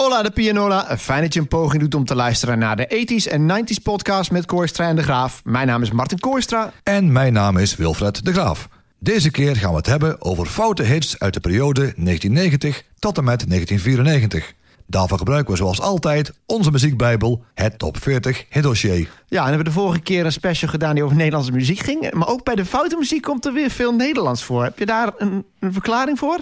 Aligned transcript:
Hola 0.00 0.22
de 0.22 0.30
Pianola, 0.30 0.98
fijn 0.98 1.22
dat 1.22 1.34
je 1.34 1.40
een 1.40 1.48
poging 1.48 1.82
doet 1.82 1.94
om 1.94 2.04
te 2.04 2.14
luisteren 2.14 2.58
naar 2.58 2.76
de 2.76 3.06
80s 3.06 3.32
en 3.32 3.50
90s 3.50 3.82
podcast 3.82 4.30
met 4.30 4.46
Kooistra 4.46 4.88
en 4.88 4.96
de 4.96 5.02
Graaf. 5.02 5.40
Mijn 5.44 5.66
naam 5.66 5.82
is 5.82 5.90
Martin 5.90 6.18
Kooistra. 6.18 6.72
En 6.82 7.12
mijn 7.12 7.32
naam 7.32 7.56
is 7.56 7.76
Wilfred 7.76 8.24
de 8.24 8.32
Graaf. 8.32 8.68
Deze 8.98 9.30
keer 9.30 9.56
gaan 9.56 9.70
we 9.70 9.76
het 9.76 9.86
hebben 9.86 10.22
over 10.22 10.46
foute 10.46 10.82
hits 10.82 11.18
uit 11.18 11.34
de 11.34 11.40
periode 11.40 11.80
1990 11.80 12.82
tot 12.98 13.18
en 13.18 13.24
met 13.24 13.48
1994. 13.48 14.52
Daarvoor 14.86 15.18
gebruiken 15.18 15.52
we 15.52 15.58
zoals 15.58 15.80
altijd 15.80 16.32
onze 16.46 16.70
muziekbijbel, 16.70 17.44
het 17.54 17.78
Top 17.78 17.96
40 17.96 18.44
hitdossier. 18.50 19.08
Ja, 19.26 19.38
en 19.38 19.44
we 19.44 19.48
hebben 19.48 19.64
de 19.64 19.80
vorige 19.80 20.00
keer 20.00 20.24
een 20.24 20.32
special 20.32 20.70
gedaan 20.70 20.94
die 20.94 21.04
over 21.04 21.16
Nederlandse 21.16 21.52
muziek 21.52 21.78
ging. 21.78 22.12
Maar 22.12 22.28
ook 22.28 22.44
bij 22.44 22.54
de 22.54 22.64
foute 22.64 22.96
muziek 22.96 23.22
komt 23.22 23.46
er 23.46 23.52
weer 23.52 23.70
veel 23.70 23.94
Nederlands 23.94 24.44
voor. 24.44 24.62
Heb 24.62 24.78
je 24.78 24.86
daar 24.86 25.12
een, 25.18 25.44
een 25.58 25.72
verklaring 25.72 26.18
voor? 26.18 26.38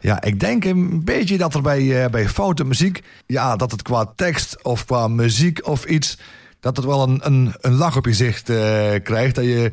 Ja, 0.00 0.22
ik 0.22 0.40
denk 0.40 0.64
een 0.64 1.04
beetje 1.04 1.38
dat 1.38 1.54
er 1.54 1.62
bij, 1.62 1.82
uh, 1.82 2.06
bij 2.06 2.28
foute 2.28 2.64
muziek... 2.64 3.02
ja, 3.26 3.56
dat 3.56 3.70
het 3.70 3.82
qua 3.82 4.12
tekst 4.16 4.64
of 4.64 4.84
qua 4.84 5.08
muziek 5.08 5.66
of 5.66 5.84
iets... 5.84 6.18
dat 6.60 6.76
het 6.76 6.86
wel 6.86 7.02
een, 7.02 7.20
een, 7.22 7.54
een 7.60 7.74
lach 7.74 7.96
op 7.96 8.04
je 8.04 8.12
zicht 8.12 8.50
uh, 8.50 8.56
krijgt. 9.02 9.34
Dat 9.34 9.44
je 9.44 9.72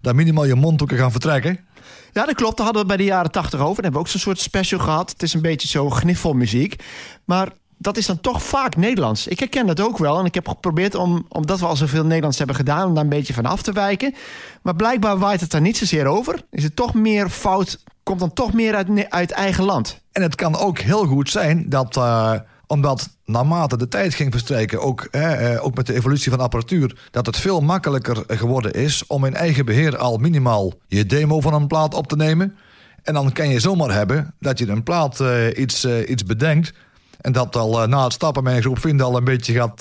daar 0.00 0.14
minimaal 0.14 0.44
je 0.44 0.54
mond 0.54 0.82
ook 0.82 0.88
kan 0.88 0.98
gaan 0.98 1.10
vertrekken. 1.10 1.58
Ja, 2.12 2.24
dat 2.24 2.34
klopt. 2.34 2.56
Daar 2.56 2.64
hadden 2.64 2.82
we 2.82 2.88
bij 2.88 2.96
de 2.96 3.04
jaren 3.04 3.30
tachtig 3.30 3.60
over. 3.60 3.74
Dan 3.74 3.84
hebben 3.84 4.00
we 4.00 4.06
ook 4.06 4.12
zo'n 4.12 4.20
soort 4.20 4.40
special 4.40 4.80
gehad. 4.80 5.10
Het 5.10 5.22
is 5.22 5.34
een 5.34 5.42
beetje 5.42 5.68
zo 5.68 5.90
gniffelmuziek. 5.90 6.82
Maar 7.24 7.48
dat 7.82 7.96
is 7.96 8.06
dan 8.06 8.20
toch 8.20 8.42
vaak 8.42 8.76
Nederlands. 8.76 9.26
Ik 9.26 9.38
herken 9.38 9.66
dat 9.66 9.80
ook 9.80 9.98
wel. 9.98 10.18
En 10.18 10.24
ik 10.24 10.34
heb 10.34 10.48
geprobeerd 10.48 10.94
om, 10.94 11.26
omdat 11.28 11.60
we 11.60 11.66
al 11.66 11.76
zoveel 11.76 12.04
Nederlands 12.04 12.38
hebben 12.38 12.56
gedaan... 12.56 12.88
om 12.88 12.94
daar 12.94 13.04
een 13.04 13.08
beetje 13.10 13.34
van 13.34 13.46
af 13.46 13.62
te 13.62 13.72
wijken. 13.72 14.14
Maar 14.62 14.76
blijkbaar 14.76 15.18
waait 15.18 15.40
het 15.40 15.50
daar 15.50 15.60
niet 15.60 15.76
zozeer 15.76 16.06
over. 16.06 16.42
Is 16.50 16.62
het 16.62 16.76
toch 16.76 16.94
meer 16.94 17.28
fout 17.28 17.78
komt 18.02 18.20
dan 18.20 18.32
toch 18.32 18.52
meer 18.52 18.74
uit, 18.74 19.10
uit 19.10 19.30
eigen 19.30 19.64
land. 19.64 20.00
En 20.12 20.22
het 20.22 20.34
kan 20.34 20.56
ook 20.56 20.78
heel 20.78 21.06
goed 21.06 21.30
zijn 21.30 21.68
dat, 21.68 21.96
uh, 21.96 22.34
omdat 22.66 23.08
naarmate 23.24 23.76
de 23.76 23.88
tijd 23.88 24.14
ging 24.14 24.32
verstrijken, 24.32 24.80
ook, 24.80 25.08
uh, 25.10 25.64
ook 25.64 25.74
met 25.74 25.86
de 25.86 25.94
evolutie 25.94 26.30
van 26.30 26.40
apparatuur, 26.40 26.98
dat 27.10 27.26
het 27.26 27.36
veel 27.36 27.60
makkelijker 27.60 28.24
geworden 28.26 28.72
is 28.72 29.06
om 29.06 29.24
in 29.24 29.34
eigen 29.34 29.64
beheer 29.64 29.96
al 29.96 30.16
minimaal 30.16 30.72
je 30.86 31.06
demo 31.06 31.40
van 31.40 31.54
een 31.54 31.66
plaat 31.66 31.94
op 31.94 32.06
te 32.06 32.16
nemen. 32.16 32.56
En 33.02 33.14
dan 33.14 33.32
kan 33.32 33.48
je 33.48 33.60
zomaar 33.60 33.92
hebben 33.92 34.34
dat 34.40 34.58
je 34.58 34.68
een 34.68 34.82
plaat 34.82 35.20
uh, 35.20 35.46
iets, 35.56 35.84
iets 35.84 36.24
bedenkt. 36.24 36.72
En 37.22 37.32
dat 37.32 37.56
al 37.56 37.86
na 37.86 38.04
het 38.04 38.12
stappen 38.12 38.42
met 38.42 38.54
een 38.54 38.62
groep 38.62 38.78
vrienden 38.78 39.06
al 39.06 39.16
een 39.16 39.24
beetje 39.24 39.52
gaat, 39.52 39.80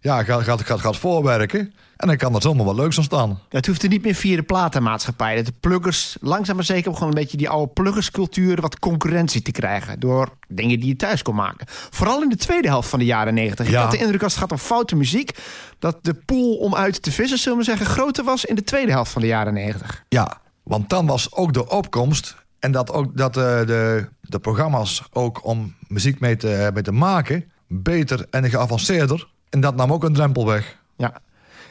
ja, 0.00 0.22
gaat, 0.22 0.42
gaat, 0.42 0.62
gaat, 0.62 0.80
gaat 0.80 0.96
voorwerken. 0.96 1.72
En 1.96 2.08
dan 2.08 2.16
kan 2.16 2.34
er 2.34 2.42
zomaar 2.42 2.64
wel 2.64 2.74
leuks 2.74 2.96
ontstaan. 2.96 3.40
Het 3.48 3.66
hoeft 3.66 3.82
er 3.82 3.88
niet 3.88 4.02
meer 4.02 4.14
via 4.14 4.36
de 4.36 4.42
platenmaatschappij. 4.42 5.42
De 5.42 5.52
pluggers, 5.60 6.16
langzaam 6.20 6.56
maar 6.56 6.64
zeker, 6.64 6.92
gewoon 6.92 7.08
een 7.08 7.14
beetje 7.14 7.36
die 7.36 7.48
oude 7.48 7.72
pluggerscultuur... 7.72 8.60
wat 8.60 8.78
concurrentie 8.78 9.42
te 9.42 9.50
krijgen 9.50 10.00
door 10.00 10.28
dingen 10.48 10.80
die 10.80 10.88
je 10.88 10.96
thuis 10.96 11.22
kon 11.22 11.34
maken. 11.34 11.66
Vooral 11.68 12.22
in 12.22 12.28
de 12.28 12.36
tweede 12.36 12.68
helft 12.68 12.88
van 12.88 12.98
de 12.98 13.04
jaren 13.04 13.34
negentig. 13.34 13.70
Ja. 13.70 13.72
Ik 13.72 13.78
had 13.78 13.90
de 13.90 13.98
indruk 13.98 14.22
als 14.22 14.32
het 14.32 14.42
gaat 14.42 14.52
om 14.52 14.58
foute 14.58 14.96
muziek... 14.96 15.38
dat 15.78 15.98
de 16.02 16.14
pool 16.14 16.54
om 16.54 16.74
uit 16.74 17.02
te 17.02 17.12
vissen, 17.12 17.38
zullen 17.38 17.58
we 17.58 17.64
zeggen, 17.64 17.86
groter 17.86 18.24
was... 18.24 18.44
in 18.44 18.54
de 18.54 18.64
tweede 18.64 18.92
helft 18.92 19.12
van 19.12 19.22
de 19.22 19.28
jaren 19.28 19.54
negentig. 19.54 20.04
Ja, 20.08 20.40
want 20.62 20.88
dan 20.88 21.06
was 21.06 21.32
ook 21.32 21.52
de 21.52 21.68
opkomst... 21.68 22.36
en 22.58 22.72
dat, 22.72 22.92
ook, 22.92 23.16
dat 23.16 23.34
de, 23.34 23.58
eh, 23.60 23.66
de, 23.66 24.08
de 24.20 24.38
programma's 24.38 25.02
ook 25.12 25.44
om 25.44 25.74
muziek 25.88 26.20
mee 26.20 26.36
te, 26.36 26.70
mee 26.74 26.82
te 26.82 26.92
maken... 26.92 27.44
beter 27.66 28.26
en 28.30 28.50
geavanceerder. 28.50 29.28
En 29.50 29.60
dat 29.60 29.76
nam 29.76 29.92
ook 29.92 30.04
een 30.04 30.14
drempel 30.14 30.46
weg. 30.46 30.78
Ja, 30.96 31.20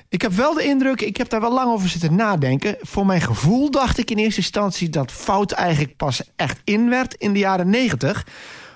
ik 0.10 0.22
heb 0.22 0.32
wel 0.32 0.54
de 0.54 0.64
indruk, 0.64 1.02
ik 1.02 1.18
heb 1.18 1.30
daar 1.30 1.42
wel 1.42 1.54
lang 1.54 1.72
over 1.72 1.90
zitten 1.90 2.16
nadenken. 2.16 2.78
Voor 2.82 3.06
mijn 3.06 3.22
gevoel 3.22 3.72
dacht 3.72 3.98
ik 3.98 4.12
in 4.12 4.18
eerste 4.18 4.40
instantie 4.40 4.90
dat 4.90 5.12
fout 5.12 5.52
eigenlijk 5.52 5.98
pas 5.98 6.32
echt 6.36 6.62
in 6.64 6.90
werd 6.90 7.14
in 7.14 7.34
de 7.34 7.40
jaren 7.40 7.70
negentig. 7.70 8.26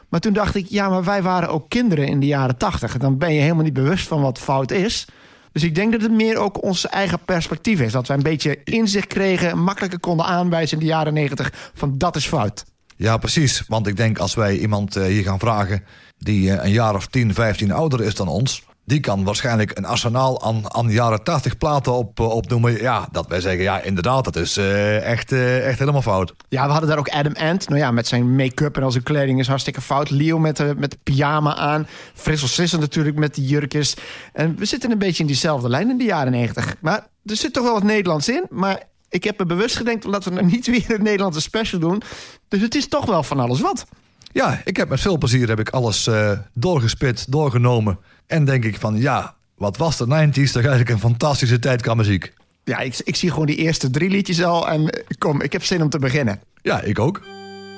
Maar 0.10 0.20
toen 0.20 0.34
dacht 0.34 0.56
ik, 0.56 0.66
ja, 0.68 0.90
maar 0.90 1.04
wij 1.04 1.22
waren 1.22 1.50
ook 1.50 1.70
kinderen 1.70 2.08
in 2.08 2.20
de 2.20 2.26
jaren 2.26 2.58
tachtig. 2.58 2.98
Dan 2.98 3.18
ben 3.18 3.34
je 3.34 3.42
helemaal 3.42 3.64
niet 3.64 3.74
bewust 3.74 4.08
van 4.08 4.22
wat 4.22 4.40
fout 4.40 4.72
is. 4.72 5.08
Dus 5.52 5.64
ik 5.64 5.76
denk 5.76 5.92
dat 5.92 6.02
het 6.02 6.12
meer 6.12 6.38
ook 6.38 6.64
ons 6.64 6.88
eigen 6.88 7.20
perspectief 7.26 7.80
is. 7.80 7.92
Dat 7.92 8.08
wij 8.08 8.18
een 8.18 8.24
beetje 8.24 8.64
inzicht 8.64 9.08
kregen, 9.08 9.64
makkelijker 9.64 10.00
konden 10.00 10.26
aanwijzen 10.26 10.78
in 10.78 10.84
de 10.84 10.90
jaren 10.90 11.14
negentig 11.14 11.72
van 11.74 11.98
dat 11.98 12.16
is 12.16 12.28
fout. 12.28 12.66
Ja, 12.96 13.18
precies. 13.18 13.64
Want 13.68 13.88
ik 13.88 13.98
denk 13.98 14.18
als 14.18 14.34
wij 14.34 14.58
iemand 14.58 14.96
eh, 14.96 15.06
hier 15.06 15.24
gaan 15.24 15.40
vragen 15.40 15.84
die 16.18 16.52
eh, 16.52 16.64
een 16.64 16.72
jaar 16.72 16.96
of 16.96 17.08
10, 17.08 17.34
15 17.34 17.72
ouder 17.72 18.02
is 18.02 18.16
dan 18.16 18.28
ons 18.28 18.64
die 18.90 19.00
kan 19.00 19.24
waarschijnlijk 19.24 19.78
een 19.78 19.86
arsenaal 19.86 20.44
aan, 20.44 20.74
aan 20.74 20.90
jaren 20.90 21.24
80 21.24 21.58
platen 21.58 21.94
op, 21.94 22.20
uh, 22.20 22.30
opnoemen. 22.30 22.82
Ja, 22.82 23.08
dat 23.12 23.28
wij 23.28 23.42
zeggen, 23.42 23.62
ja, 23.62 23.82
inderdaad, 23.82 24.24
dat 24.24 24.36
is 24.36 24.58
uh, 24.58 25.04
echt, 25.04 25.32
uh, 25.32 25.68
echt 25.68 25.80
helemaal 25.80 26.02
fout. 26.02 26.34
Ja, 26.48 26.66
we 26.66 26.72
hadden 26.72 26.90
daar 26.90 26.98
ook 26.98 27.10
Adam 27.10 27.36
Ant. 27.36 27.70
Nou 27.70 27.82
ja, 27.82 27.92
met 27.92 28.08
zijn 28.08 28.36
make-up 28.36 28.78
en 28.78 28.84
al 28.84 28.92
zijn 28.92 29.04
kleding 29.04 29.40
is 29.40 29.48
hartstikke 29.48 29.82
fout. 29.82 30.10
Leo 30.10 30.40
met 30.40 30.58
de, 30.58 30.74
met 30.78 30.92
de 30.92 30.98
pyjama 31.04 31.56
aan. 31.56 31.88
Frissel 32.14 32.48
Sissel 32.48 32.80
natuurlijk 32.80 33.18
met 33.18 33.36
de 33.36 33.46
jurkjes. 33.46 33.96
En 34.34 34.56
we 34.56 34.66
zitten 34.66 34.92
een 34.92 34.98
beetje 34.98 35.22
in 35.22 35.28
diezelfde 35.28 35.70
lijn 35.70 35.90
in 35.90 35.98
de 35.98 36.04
jaren 36.04 36.32
90. 36.32 36.76
Maar 36.80 37.08
er 37.26 37.36
zit 37.36 37.54
toch 37.54 37.64
wel 37.64 37.74
wat 37.74 37.84
Nederlands 37.84 38.30
in. 38.30 38.46
Maar 38.50 38.84
ik 39.10 39.24
heb 39.24 39.40
me 39.40 39.46
bewust 39.46 39.76
gedenkt 39.76 40.06
omdat 40.06 40.24
we 40.24 40.32
nou 40.32 40.46
niet 40.46 40.68
weer 40.76 40.92
een 40.94 41.04
Nederlandse 41.04 41.42
special 41.42 41.80
doen. 41.80 42.02
Dus 42.48 42.62
het 42.62 42.76
is 42.76 42.88
toch 42.88 43.06
wel 43.06 43.24
van 43.24 43.40
alles 43.40 43.62
wat. 43.62 43.86
Ja, 44.32 44.62
ik 44.66 44.78
heb 44.78 44.90
met 44.90 45.02
veel 45.02 45.18
plezier 45.18 45.48
heb 45.48 45.60
ik 45.60 45.70
alles 45.70 46.10
doorgespit, 46.54 47.32
doorgenomen. 47.32 48.00
En 48.28 48.46
denk 48.46 48.64
ik 48.64 48.80
van, 48.80 48.98
ja, 48.98 49.36
wat 49.56 49.78
was 49.78 49.98
de 49.98 50.06
90s 50.06 50.52
toch 50.52 50.62
eigenlijk 50.62 50.90
een 50.90 51.00
fantastische 51.00 51.60
tijd 51.60 51.82
qua 51.82 51.94
muziek. 51.94 52.34
Ja, 52.64 52.80
ik, 52.80 53.02
ik 53.04 53.16
zie 53.16 53.30
gewoon 53.32 53.46
die 53.46 53.56
eerste 53.56 53.90
drie 53.90 54.10
liedjes 54.10 54.44
al 54.44 54.70
en 54.70 54.90
eh, 54.90 55.04
kom, 55.18 55.42
ik 55.42 55.52
heb 55.52 55.64
zin 55.64 55.82
om 55.82 55.90
te 55.90 56.00
beginnen. 56.00 56.42
Ja, 56.62 56.82
ik 56.82 57.00
ook. 57.00 57.22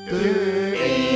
De 0.09 1.10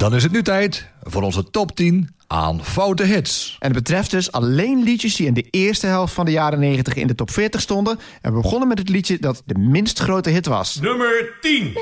Dan 0.00 0.14
is 0.14 0.22
het 0.22 0.32
nu 0.32 0.42
tijd 0.42 0.86
voor 1.02 1.22
onze 1.22 1.50
top 1.50 1.76
10 1.76 2.08
aan 2.26 2.64
foute 2.64 3.02
hits. 3.02 3.56
En 3.58 3.72
het 3.72 3.76
betreft 3.76 4.10
dus 4.10 4.32
alleen 4.32 4.82
liedjes 4.82 5.16
die 5.16 5.26
in 5.26 5.34
de 5.34 5.46
eerste 5.50 5.86
helft 5.86 6.14
van 6.14 6.24
de 6.24 6.30
jaren 6.30 6.58
90 6.58 6.94
in 6.94 7.06
de 7.06 7.14
top 7.14 7.30
40 7.30 7.60
stonden. 7.60 7.98
En 8.22 8.34
we 8.34 8.40
begonnen 8.40 8.68
met 8.68 8.78
het 8.78 8.88
liedje 8.88 9.18
dat 9.18 9.42
de 9.46 9.58
minst 9.58 9.98
grote 9.98 10.30
hit 10.30 10.46
was. 10.46 10.80
Nummer 10.80 11.38
10. 11.40 11.72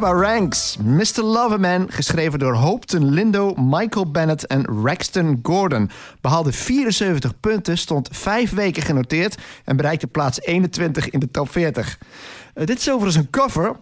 Shabba 0.00 0.20
Ranks, 0.20 0.76
Mr. 0.76 1.22
Loverman, 1.22 1.86
geschreven 1.90 2.38
door 2.38 2.54
Hopeton 2.54 3.10
Lindo, 3.10 3.54
Michael 3.56 4.10
Bennett 4.10 4.46
en 4.46 4.64
Raxton 4.84 5.38
Gordon. 5.42 5.90
Behaalde 6.20 6.52
74 6.52 7.40
punten, 7.40 7.78
stond 7.78 8.08
vijf 8.12 8.50
weken 8.50 8.82
genoteerd 8.82 9.38
en 9.64 9.76
bereikte 9.76 10.06
plaats 10.06 10.40
21 10.40 11.10
in 11.10 11.20
de 11.20 11.30
top 11.30 11.50
40. 11.50 11.98
Uh, 12.54 12.66
dit 12.66 12.78
is 12.78 12.90
overigens 12.90 13.24
een 13.24 13.30
cover, 13.30 13.76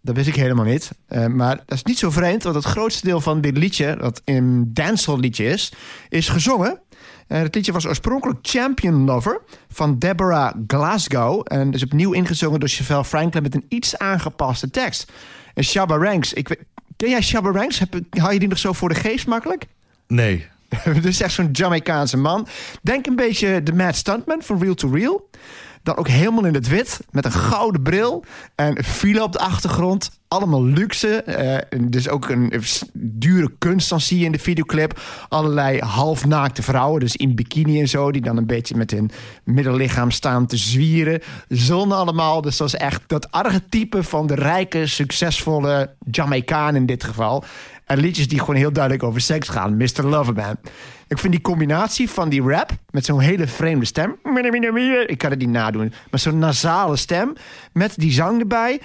dat 0.00 0.14
wist 0.14 0.28
ik 0.28 0.34
helemaal 0.34 0.64
niet. 0.64 0.90
Uh, 1.08 1.26
maar 1.26 1.56
dat 1.56 1.76
is 1.76 1.82
niet 1.82 1.98
zo 1.98 2.10
vreemd, 2.10 2.42
want 2.42 2.54
het 2.54 2.64
grootste 2.64 3.06
deel 3.06 3.20
van 3.20 3.40
dit 3.40 3.56
liedje, 3.56 3.96
dat 3.96 4.22
een 4.24 4.70
dancehall 4.74 5.20
liedje 5.20 5.44
is, 5.44 5.72
is 6.08 6.28
gezongen. 6.28 6.80
Uh, 7.28 7.38
het 7.38 7.54
liedje 7.54 7.72
was 7.72 7.86
oorspronkelijk 7.86 8.38
Champion 8.42 9.04
Lover 9.04 9.40
van 9.68 9.98
Deborah 9.98 10.54
Glasgow. 10.66 11.42
En 11.44 11.72
is 11.72 11.82
opnieuw 11.82 12.12
ingezongen 12.12 12.60
door 12.60 12.68
Chevelle 12.68 13.04
Franklin 13.04 13.42
met 13.42 13.54
een 13.54 13.66
iets 13.68 13.98
aangepaste 13.98 14.70
tekst. 14.70 15.12
En 15.54 15.64
Shabba 15.64 15.96
Ranks, 15.96 16.32
ik 16.32 16.48
weet, 16.48 16.58
ken 16.96 17.10
jij 17.10 17.22
Shabba 17.22 17.50
Ranks? 17.50 17.78
Heb, 17.78 17.94
hou 18.10 18.32
je 18.32 18.38
die 18.38 18.48
nog 18.48 18.58
zo 18.58 18.72
voor 18.72 18.88
de 18.88 18.94
geest 18.94 19.26
makkelijk? 19.26 19.66
Nee. 20.06 20.46
dus 21.02 21.20
echt 21.20 21.32
zo'n 21.32 21.48
Jamaicaanse 21.52 22.16
man. 22.16 22.48
Denk 22.82 23.06
een 23.06 23.16
beetje 23.16 23.62
de 23.62 23.72
Mad 23.72 23.96
Stuntman 23.96 24.42
van 24.42 24.62
Real 24.62 24.74
to 24.74 24.90
Real. 24.90 25.28
Dan 25.82 25.96
ook 25.96 26.08
helemaal 26.08 26.44
in 26.44 26.54
het 26.54 26.68
wit, 26.68 27.00
met 27.10 27.24
een 27.24 27.32
gouden 27.32 27.82
bril. 27.82 28.24
En 28.54 28.84
file 28.84 29.22
op 29.22 29.32
de 29.32 29.38
achtergrond. 29.38 30.20
Allemaal 30.28 30.64
luxe. 30.64 31.24
Uh, 31.70 31.80
dus 31.90 32.08
ook 32.08 32.28
een 32.28 32.52
dure 32.94 33.52
kunst 33.58 33.88
dan 33.88 34.00
zie 34.00 34.18
je 34.18 34.24
in 34.24 34.32
de 34.32 34.38
videoclip. 34.38 35.00
Allerlei 35.28 35.78
halfnaakte 35.78 36.62
vrouwen, 36.62 37.00
dus 37.00 37.16
in 37.16 37.34
bikini 37.34 37.80
en 37.80 37.88
zo... 37.88 38.12
die 38.12 38.22
dan 38.22 38.36
een 38.36 38.46
beetje 38.46 38.76
met 38.76 38.90
hun 38.90 39.10
middellichaam 39.44 40.10
staan 40.10 40.46
te 40.46 40.56
zwieren. 40.56 41.20
Zon 41.48 41.92
allemaal, 41.92 42.40
dus 42.40 42.56
dat 42.56 42.66
is 42.66 42.74
echt 42.74 43.02
dat 43.06 43.30
archetype... 43.30 44.02
van 44.02 44.26
de 44.26 44.34
rijke, 44.34 44.86
succesvolle 44.86 45.94
Jamaicaan 46.10 46.76
in 46.76 46.86
dit 46.86 47.04
geval. 47.04 47.44
En 47.84 47.98
liedjes 47.98 48.28
die 48.28 48.38
gewoon 48.38 48.56
heel 48.56 48.72
duidelijk 48.72 49.04
over 49.04 49.20
seks 49.20 49.48
gaan. 49.48 49.76
Mr. 49.76 50.02
Loverman. 50.02 50.56
Ik 51.12 51.18
vind 51.18 51.32
die 51.32 51.42
combinatie 51.42 52.10
van 52.10 52.28
die 52.28 52.42
rap 52.42 52.70
met 52.90 53.04
zo'n 53.04 53.20
hele 53.20 53.46
vreemde 53.46 53.84
stem. 53.84 54.16
Ik 55.06 55.18
kan 55.18 55.30
het 55.30 55.38
niet 55.38 55.48
nadoen. 55.48 55.92
Maar 56.10 56.20
zo'n 56.20 56.38
nasale 56.38 56.96
stem 56.96 57.32
met 57.72 57.92
die 57.96 58.12
zang 58.12 58.40
erbij. 58.40 58.80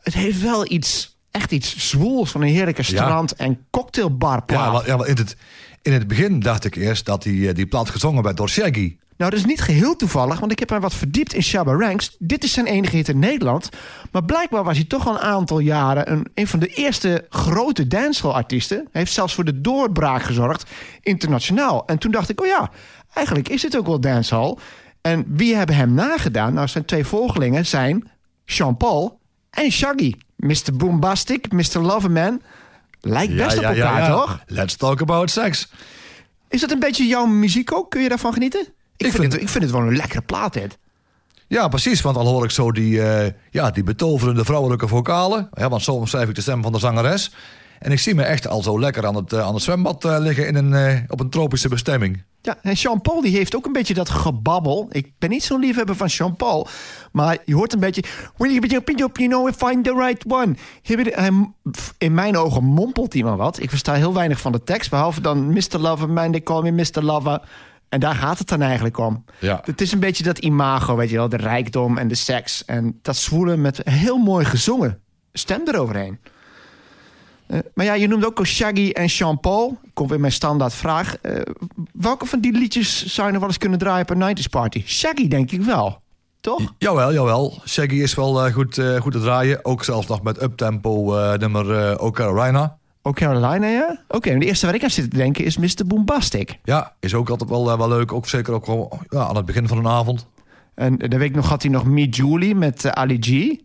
Het 0.00 0.14
heeft 0.14 0.40
wel 0.40 0.72
iets 0.72 1.18
echt 1.30 1.52
iets 1.52 1.90
zwoels 1.90 2.30
van 2.30 2.42
een 2.42 2.48
heerlijke 2.48 2.82
strand- 2.82 3.34
en 3.34 3.66
cocktailbarplaat. 3.70 4.64
Ja, 4.64 4.70
wel, 4.72 4.86
ja, 4.86 4.96
wel 4.96 5.06
in, 5.06 5.16
het, 5.16 5.36
in 5.82 5.92
het 5.92 6.06
begin 6.06 6.40
dacht 6.40 6.64
ik 6.64 6.74
eerst 6.74 7.04
dat 7.04 7.22
die, 7.22 7.48
eh, 7.48 7.54
die 7.54 7.66
plaat 7.66 7.90
gezongen 7.90 8.22
werd 8.22 8.36
door 8.36 8.48
Shaggy. 8.48 8.96
Nou, 9.20 9.32
dat 9.32 9.40
is 9.40 9.46
niet 9.46 9.60
geheel 9.60 9.96
toevallig, 9.96 10.40
want 10.40 10.52
ik 10.52 10.58
heb 10.58 10.70
mij 10.70 10.80
wat 10.80 10.94
verdiept 10.94 11.34
in 11.34 11.42
Shabba 11.42 11.72
Ranks. 11.72 12.16
Dit 12.18 12.44
is 12.44 12.52
zijn 12.52 12.66
enige 12.66 12.96
hit 12.96 13.08
in 13.08 13.18
Nederland. 13.18 13.68
Maar 14.10 14.24
blijkbaar 14.24 14.64
was 14.64 14.76
hij 14.76 14.86
toch 14.86 15.06
al 15.06 15.14
een 15.14 15.20
aantal 15.20 15.58
jaren 15.58 16.10
een, 16.10 16.26
een 16.34 16.46
van 16.46 16.58
de 16.58 16.66
eerste 16.66 17.26
grote 17.28 17.86
dancehall-artiesten. 17.86 18.76
Hij 18.76 18.88
heeft 19.00 19.12
zelfs 19.12 19.34
voor 19.34 19.44
de 19.44 19.60
doorbraak 19.60 20.22
gezorgd, 20.22 20.70
internationaal. 21.02 21.86
En 21.86 21.98
toen 21.98 22.10
dacht 22.10 22.28
ik, 22.28 22.40
oh 22.40 22.46
ja, 22.46 22.70
eigenlijk 23.14 23.48
is 23.48 23.62
het 23.62 23.76
ook 23.76 23.86
wel 23.86 24.00
dancehall. 24.00 24.56
En 25.00 25.24
wie 25.28 25.56
hebben 25.56 25.76
hem 25.76 25.94
nagedaan? 25.94 26.54
Nou, 26.54 26.68
zijn 26.68 26.84
twee 26.84 27.04
volgelingen 27.04 27.66
zijn 27.66 28.10
Sean 28.44 28.76
Paul 28.76 29.18
en 29.50 29.70
Shaggy. 29.70 30.14
Mr. 30.36 30.76
Boombastic, 30.76 31.52
Mr. 31.52 31.78
Loverman. 31.78 32.42
Lijkt 33.00 33.36
best 33.36 33.58
op 33.58 33.64
elkaar, 33.64 34.10
toch? 34.10 34.42
Let's 34.46 34.76
talk 34.76 35.00
about 35.00 35.30
sex. 35.30 35.70
Is 36.48 36.60
dat 36.60 36.70
een 36.70 36.80
beetje 36.80 37.06
jouw 37.06 37.26
muziek 37.26 37.72
ook? 37.72 37.90
Kun 37.90 38.02
je 38.02 38.08
daarvan 38.08 38.32
genieten? 38.32 38.78
Ik, 39.06 39.06
vind, 39.06 39.20
vind- 39.20 39.32
het, 39.32 39.42
ik 39.42 39.48
vind 39.48 39.64
het 39.64 39.72
wel 39.72 39.80
een 39.82 39.96
lekkere 39.96 40.22
plaat, 40.22 40.52
dit. 40.52 40.78
Ja, 41.46 41.68
precies, 41.68 42.00
want 42.00 42.16
al 42.16 42.26
hoor 42.26 42.44
ik 42.44 42.50
zo 42.50 42.72
die, 42.72 43.02
eh, 43.02 43.32
ja, 43.50 43.70
die 43.70 43.82
betoverende 43.82 44.44
vrouwelijke 44.44 44.88
vocalen. 44.88 45.48
Ja, 45.52 45.68
want 45.68 45.82
zo 45.82 46.04
schrijf 46.04 46.28
ik 46.28 46.34
de 46.34 46.40
stem 46.40 46.62
van 46.62 46.72
de 46.72 46.78
zangeres. 46.78 47.32
En 47.78 47.92
ik 47.92 47.98
zie 47.98 48.14
me 48.14 48.22
echt 48.22 48.48
al 48.48 48.62
zo 48.62 48.80
lekker 48.80 49.06
aan 49.06 49.14
het, 49.14 49.32
eh, 49.32 49.40
aan 49.46 49.54
het 49.54 49.62
zwembad 49.62 50.04
eh, 50.04 50.16
liggen 50.18 50.46
in 50.46 50.54
een, 50.54 51.04
op 51.08 51.20
een 51.20 51.30
tropische 51.30 51.68
bestemming. 51.68 52.22
Ja, 52.42 52.56
en 52.62 52.72
Jean 52.72 53.00
Paul 53.00 53.20
die 53.20 53.36
heeft 53.36 53.56
ook 53.56 53.66
een 53.66 53.72
beetje 53.72 53.94
dat 53.94 54.08
gebabbel. 54.10 54.86
Ik 54.90 55.12
ben 55.18 55.30
niet 55.30 55.42
zo'n 55.44 55.60
liefhebber 55.60 55.96
van 55.96 56.06
Jean 56.06 56.36
Paul. 56.36 56.68
Maar 57.12 57.38
je 57.44 57.54
hoort 57.54 57.72
een 57.72 57.80
beetje... 57.80 58.02
You 58.36 59.28
know, 59.28 59.50
find 59.56 59.84
the 59.84 59.94
right 59.94 60.24
one. 60.28 60.54
Hij- 60.82 61.50
In 61.98 62.14
mijn 62.14 62.36
ogen 62.36 62.64
mompelt 62.64 63.12
hij 63.12 63.22
maar 63.22 63.36
wat. 63.36 63.60
Ik 63.60 63.70
versta 63.70 63.94
heel 63.94 64.14
weinig 64.14 64.40
van 64.40 64.52
de 64.52 64.64
tekst. 64.64 64.90
Behalve 64.90 65.20
dan 65.20 65.52
Mr. 65.52 65.78
Lover, 65.78 66.10
man, 66.10 66.30
they 66.30 66.42
call 66.42 66.62
me 66.62 66.70
Mr. 66.70 67.02
Lover. 67.02 67.40
En 67.90 68.00
daar 68.00 68.14
gaat 68.14 68.38
het 68.38 68.48
dan 68.48 68.62
eigenlijk 68.62 68.98
om. 68.98 69.24
Ja. 69.38 69.60
Het 69.64 69.80
is 69.80 69.92
een 69.92 70.00
beetje 70.00 70.24
dat 70.24 70.38
imago, 70.38 70.96
weet 70.96 71.10
je 71.10 71.16
wel. 71.16 71.28
De 71.28 71.36
rijkdom 71.36 71.98
en 71.98 72.08
de 72.08 72.14
seks. 72.14 72.64
En 72.64 72.98
dat 73.02 73.16
zwoelen 73.16 73.60
met 73.60 73.80
heel 73.84 74.18
mooi 74.18 74.44
gezongen. 74.44 75.00
Stem 75.32 75.60
eroverheen. 75.64 76.18
Eh, 77.46 77.58
maar 77.74 77.84
ja, 77.84 77.94
je 77.94 78.08
noemde 78.08 78.26
ook 78.26 78.38
al 78.38 78.44
Shaggy 78.44 78.90
en 78.90 79.08
Sean 79.08 79.40
Paul. 79.40 79.78
Komt 79.94 80.10
weer 80.10 80.20
mijn 80.20 80.32
standaard 80.32 80.74
vraag. 80.74 81.16
Eh, 81.16 81.40
welke 81.92 82.26
van 82.26 82.40
die 82.40 82.52
liedjes 82.52 83.06
zou 83.06 83.26
je 83.26 83.32
nog 83.32 83.40
wel 83.40 83.50
eens 83.50 83.58
kunnen 83.58 83.78
draaien 83.78 84.02
op 84.02 84.10
een 84.10 84.36
90s 84.36 84.48
party? 84.50 84.82
Shaggy 84.86 85.28
denk 85.28 85.50
ik 85.50 85.62
wel. 85.62 86.02
Toch? 86.40 86.74
Jawel, 86.78 87.12
jawel. 87.12 87.62
Shaggy 87.66 87.94
is 87.94 88.14
wel 88.14 88.44
eh, 88.44 88.52
goed, 88.52 88.82
goed 88.98 89.12
te 89.12 89.20
draaien. 89.20 89.64
Ook 89.64 89.84
zelfs 89.84 90.06
nog 90.06 90.22
met 90.22 90.42
uptempo 90.42 91.14
nummer 91.36 91.90
eh 91.90 92.79
O 93.02 93.12
Carolina. 93.12 93.66
Ja? 93.66 94.00
Oké, 94.08 94.30
en 94.30 94.38
de 94.38 94.46
eerste 94.46 94.66
waar 94.66 94.74
ik 94.74 94.82
aan 94.82 94.90
zit 94.90 95.10
te 95.10 95.16
denken 95.16 95.44
is 95.44 95.56
Mr. 95.56 95.86
Boombastic. 95.86 96.58
Ja, 96.64 96.92
is 97.00 97.14
ook 97.14 97.30
altijd 97.30 97.50
wel, 97.50 97.70
eh, 97.70 97.78
wel 97.78 97.88
leuk. 97.88 98.12
Ook 98.12 98.26
zeker 98.28 98.52
ook 98.54 98.64
gewoon, 98.64 98.88
ja, 99.08 99.20
aan 99.26 99.36
het 99.36 99.44
begin 99.44 99.68
van 99.68 99.78
een 99.78 99.86
avond. 99.88 100.26
En 100.74 100.96
dan 100.98 101.18
weet 101.18 101.28
ik 101.28 101.34
nog, 101.34 101.48
had 101.48 101.62
hij 101.62 101.70
nog 101.70 101.84
Me 101.84 102.08
Julie 102.08 102.54
met 102.54 102.84
eh, 102.84 102.90
Ali 102.92 103.16
G. 103.20 103.58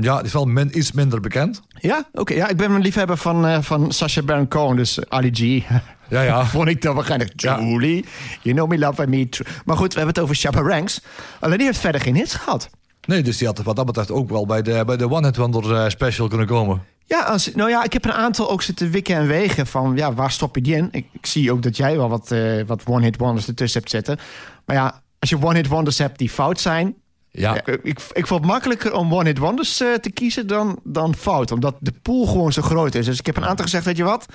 Ja, 0.00 0.16
die 0.16 0.24
is 0.24 0.32
wel 0.32 0.58
iets 0.72 0.92
minder 0.92 1.20
bekend. 1.20 1.62
Ja, 1.68 2.08
oké. 2.12 2.34
ja, 2.34 2.48
ik 2.48 2.56
ben 2.56 2.70
een 2.70 2.80
liefhebber 2.80 3.16
van, 3.16 3.46
eh 3.46 3.58
van 3.60 3.92
Sacha 3.92 4.22
Baron 4.22 4.48
Cohen, 4.48 4.76
dus 4.76 5.08
Ali 5.08 5.30
G. 5.32 5.40
Ja, 6.08 6.22
ja. 6.22 6.44
Vond 6.46 6.68
ik 6.68 6.82
dan 6.82 6.94
waarschijnlijk 6.94 7.32
Ja. 7.40 7.60
Julie. 7.60 8.04
You 8.42 8.54
know 8.54 8.68
me, 8.68 8.78
love 8.78 9.06
me. 9.06 9.28
tr- 9.28 9.42
Maar 9.64 9.76
goed, 9.76 9.92
we 9.92 9.98
hebben 9.98 10.14
het 10.14 10.22
over 10.24 10.36
Shabba 10.36 10.60
Ranks. 10.60 11.00
Alleen 11.40 11.56
die 11.58 11.66
heeft 11.66 11.78
verder 11.78 12.00
geen 12.00 12.14
hits 12.14 12.34
gehad. 12.34 12.70
Nee, 13.06 13.22
dus 13.22 13.36
die 13.38 13.46
had 13.46 13.62
wat 13.62 13.76
dat 13.76 13.86
betreft 13.86 14.10
ook 14.10 14.30
wel 14.30 14.46
bij 14.46 14.62
de, 14.62 14.82
bij 14.86 14.96
de 14.96 15.10
One 15.10 15.26
Hit 15.26 15.36
Wonder 15.36 15.90
special 15.90 16.28
kunnen 16.28 16.46
komen. 16.46 16.82
Ja, 17.06 17.20
als, 17.22 17.54
nou 17.54 17.70
ja, 17.70 17.84
ik 17.84 17.92
heb 17.92 18.04
een 18.04 18.12
aantal 18.12 18.50
ook 18.50 18.62
zitten 18.62 18.90
wikken 18.90 19.16
en 19.16 19.26
wegen 19.26 19.66
van 19.66 19.96
ja, 19.96 20.14
waar 20.14 20.30
stop 20.30 20.54
je 20.54 20.62
die 20.62 20.76
in? 20.76 20.88
Ik, 20.90 21.06
ik 21.12 21.26
zie 21.26 21.52
ook 21.52 21.62
dat 21.62 21.76
jij 21.76 21.96
wel 21.96 22.08
wat, 22.08 22.30
eh, 22.30 22.62
wat 22.66 22.82
one-hit 22.86 23.16
wonders 23.16 23.48
ertussen 23.48 23.80
hebt 23.80 23.92
zitten. 23.92 24.18
Maar 24.64 24.76
ja, 24.76 25.02
als 25.18 25.30
je 25.30 25.42
one-hit 25.42 25.68
wonders 25.68 25.98
hebt 25.98 26.18
die 26.18 26.30
fout 26.30 26.60
zijn. 26.60 26.94
Ja, 27.30 27.62
eh, 27.62 27.74
ik, 27.82 28.00
ik 28.12 28.26
vond 28.26 28.40
het 28.40 28.50
makkelijker 28.50 28.94
om 28.94 29.14
one-hit 29.14 29.38
wonders 29.38 29.80
eh, 29.80 29.92
te 29.92 30.10
kiezen 30.10 30.46
dan, 30.46 30.78
dan 30.82 31.14
fout. 31.14 31.50
Omdat 31.50 31.76
de 31.80 31.92
pool 32.02 32.26
gewoon 32.26 32.52
zo 32.52 32.62
groot 32.62 32.94
is. 32.94 33.06
Dus 33.06 33.18
ik 33.18 33.26
heb 33.26 33.36
een 33.36 33.44
aantal 33.44 33.64
gezegd, 33.64 33.84
weet 33.84 33.96
je 33.96 34.04
wat? 34.04 34.26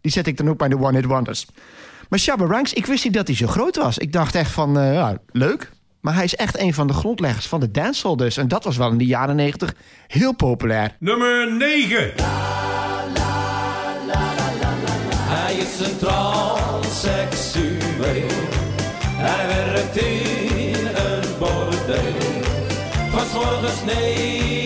Die 0.00 0.12
zet 0.12 0.26
ik 0.26 0.36
dan 0.36 0.48
ook 0.48 0.58
bij 0.58 0.68
de 0.68 0.78
one-hit 0.78 1.04
wonders. 1.04 1.46
Maar 2.08 2.18
Shabba 2.18 2.44
Ranks, 2.44 2.72
ik 2.72 2.86
wist 2.86 3.04
niet 3.04 3.14
dat 3.14 3.26
hij 3.26 3.36
zo 3.36 3.46
groot 3.46 3.76
was. 3.76 3.98
Ik 3.98 4.12
dacht 4.12 4.34
echt 4.34 4.50
van, 4.50 4.72
ja, 4.72 5.18
leuk. 5.32 5.70
Maar 6.04 6.14
hij 6.14 6.24
is 6.24 6.36
echt 6.36 6.58
een 6.58 6.74
van 6.74 6.86
de 6.86 6.92
grondleggers 6.92 7.46
van 7.46 7.60
de 7.60 7.70
dancehall 7.70 8.16
dus. 8.16 8.36
En 8.36 8.48
dat 8.48 8.64
was 8.64 8.76
wel 8.76 8.90
in 8.90 8.98
de 8.98 9.06
jaren 9.06 9.36
negentig 9.36 9.74
heel 10.06 10.32
populair. 10.32 10.96
Nummer 10.98 11.52
9. 11.52 12.12
Hij 15.16 15.54
is 15.54 15.80
een 15.86 15.98
transseksueel. 15.98 18.28
Hij 19.06 19.46
werkt 19.46 19.96
in 19.96 20.86
een 20.86 21.38
bordeel. 21.38 22.42
Van 23.10 23.26
morgens 23.34 23.84
9 23.84 24.63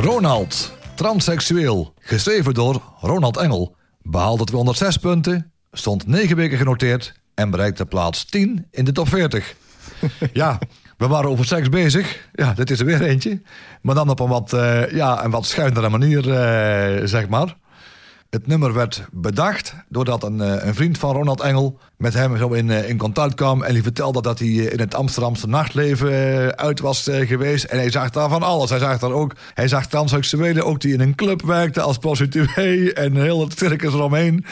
Ronald, 0.00 0.72
transseksueel. 0.94 1.94
Geschreven 1.98 2.54
door 2.54 2.82
Ronald 3.00 3.36
Engel. 3.36 3.76
Behaalde 4.02 4.44
206 4.44 4.96
punten, 4.96 5.52
stond 5.72 6.06
9 6.06 6.36
weken 6.36 6.58
genoteerd 6.58 7.12
en 7.34 7.50
bereikte 7.50 7.86
plaats 7.86 8.24
10 8.24 8.66
in 8.70 8.84
de 8.84 8.92
top 8.92 9.08
40. 9.08 9.54
ja, 10.32 10.58
we 10.96 11.06
waren 11.06 11.30
over 11.30 11.44
seks 11.44 11.68
bezig. 11.68 12.28
Ja, 12.32 12.52
dit 12.52 12.70
is 12.70 12.80
er 12.80 12.86
weer 12.86 13.02
eentje. 13.02 13.40
Maar 13.82 13.94
dan 13.94 14.08
op 14.08 14.20
een 14.20 14.28
wat, 14.28 14.52
eh, 14.52 14.90
ja, 14.90 15.24
een 15.24 15.30
wat 15.30 15.46
schuinere 15.46 15.88
manier, 15.88 16.32
eh, 16.32 17.06
zeg 17.06 17.28
maar. 17.28 17.56
Het 18.30 18.46
nummer 18.46 18.72
werd 18.72 19.04
bedacht 19.12 19.74
doordat 19.88 20.22
een, 20.22 20.40
eh, 20.40 20.66
een 20.66 20.74
vriend 20.74 20.98
van 20.98 21.14
Ronald 21.14 21.40
Engel 21.40 21.78
met 21.96 22.14
hem 22.14 22.36
zo 22.36 22.48
in, 22.48 22.70
eh, 22.70 22.88
in 22.88 22.98
contact 22.98 23.34
kwam. 23.34 23.62
En 23.62 23.72
die 23.72 23.82
vertelde 23.82 24.22
dat 24.22 24.38
hij 24.38 24.48
eh, 24.48 24.72
in 24.72 24.78
het 24.80 24.94
Amsterdamse 24.94 25.46
nachtleven 25.46 26.56
uit 26.56 26.80
was 26.80 27.08
geweest. 27.12 27.64
En 27.64 27.78
hij 27.78 27.90
zag 27.90 28.10
daar 28.10 28.28
van 28.28 28.42
alles. 28.42 28.70
Hij 28.70 28.78
zag 28.78 28.98
daar 28.98 29.12
ook, 29.12 29.32
hij 29.54 29.68
zag 29.68 29.86
transseksuelen 29.86 30.66
ook 30.66 30.80
die 30.80 30.92
in 30.92 31.00
een 31.00 31.14
club 31.14 31.42
werkten 31.42 31.82
als 31.82 31.98
prostituee. 31.98 32.92
En 32.92 33.16
heel 33.16 33.40
het 33.40 33.58
circus 33.58 33.92
eromheen. 33.92 34.44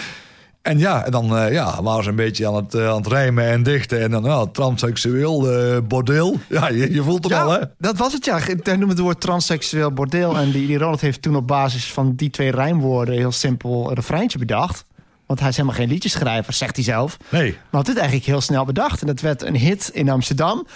En 0.62 0.78
ja, 0.78 1.04
en 1.04 1.10
dan 1.10 1.36
eh, 1.36 1.52
ja, 1.52 1.82
waren 1.82 2.04
ze 2.04 2.10
een 2.10 2.16
beetje 2.16 2.46
aan 2.46 2.54
het, 2.54 2.74
eh, 2.74 2.88
aan 2.88 2.96
het 2.96 3.06
rijmen 3.06 3.44
en 3.44 3.62
dichten. 3.62 4.00
En 4.00 4.10
dan, 4.10 4.22
nou, 4.22 4.48
transseksueel, 4.52 5.52
eh 5.52 5.78
bordeel. 5.88 6.36
Ja, 6.48 6.68
je, 6.68 6.92
je 6.92 7.02
voelt 7.02 7.24
het 7.24 7.32
al, 7.32 7.50
hè? 7.50 7.60
dat 7.78 7.96
was 7.96 8.12
het 8.12 8.24
ja. 8.24 8.38
Hij 8.38 8.76
noemde 8.76 8.86
het 8.86 8.98
woord 8.98 9.20
transseksueel 9.20 9.92
bordeel. 9.92 10.36
En 10.38 10.50
die, 10.50 10.66
die 10.66 10.78
Ronald 10.78 11.00
heeft 11.00 11.22
toen 11.22 11.36
op 11.36 11.46
basis 11.46 11.92
van 11.92 12.14
die 12.14 12.30
twee 12.30 12.50
rijmwoorden... 12.50 13.14
heel 13.14 13.32
simpel 13.32 13.88
een 13.88 13.94
refreintje 13.94 14.38
bedacht. 14.38 14.84
Want 15.26 15.40
hij 15.40 15.48
is 15.48 15.56
helemaal 15.56 15.78
geen 15.78 15.88
liedjeschrijver, 15.88 16.52
zegt 16.52 16.76
hij 16.76 16.84
zelf. 16.84 17.16
Nee. 17.28 17.50
Maar 17.50 17.60
had 17.70 17.86
dit 17.86 17.96
eigenlijk 17.96 18.26
heel 18.26 18.40
snel 18.40 18.64
bedacht. 18.64 19.00
En 19.00 19.06
dat 19.06 19.20
werd 19.20 19.42
een 19.42 19.56
hit 19.56 19.90
in 19.92 20.08
Amsterdam. 20.08 20.66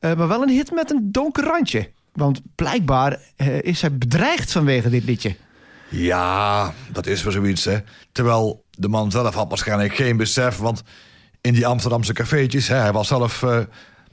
maar 0.00 0.28
wel 0.28 0.42
een 0.42 0.48
hit 0.48 0.70
met 0.70 0.90
een 0.90 1.08
donker 1.12 1.44
randje. 1.44 1.90
Want 2.12 2.40
blijkbaar 2.54 3.20
is 3.60 3.80
hij 3.80 3.98
bedreigd 3.98 4.52
vanwege 4.52 4.90
dit 4.90 5.04
liedje. 5.04 5.36
Ja, 5.88 6.72
dat 6.92 7.06
is 7.06 7.22
wel 7.22 7.32
zoiets, 7.32 7.64
hè. 7.64 7.78
Terwijl 8.12 8.64
de 8.78 8.88
man 8.88 9.10
zelf 9.10 9.34
had 9.34 9.48
waarschijnlijk 9.48 9.94
geen 9.94 10.16
besef, 10.16 10.56
want 10.56 10.82
in 11.40 11.52
die 11.52 11.66
Amsterdamse 11.66 12.12
cafeetjes, 12.12 12.68
hè, 12.68 12.76
hij 12.76 12.92
was 12.92 13.08
zelf, 13.08 13.42
eh, 13.42 13.58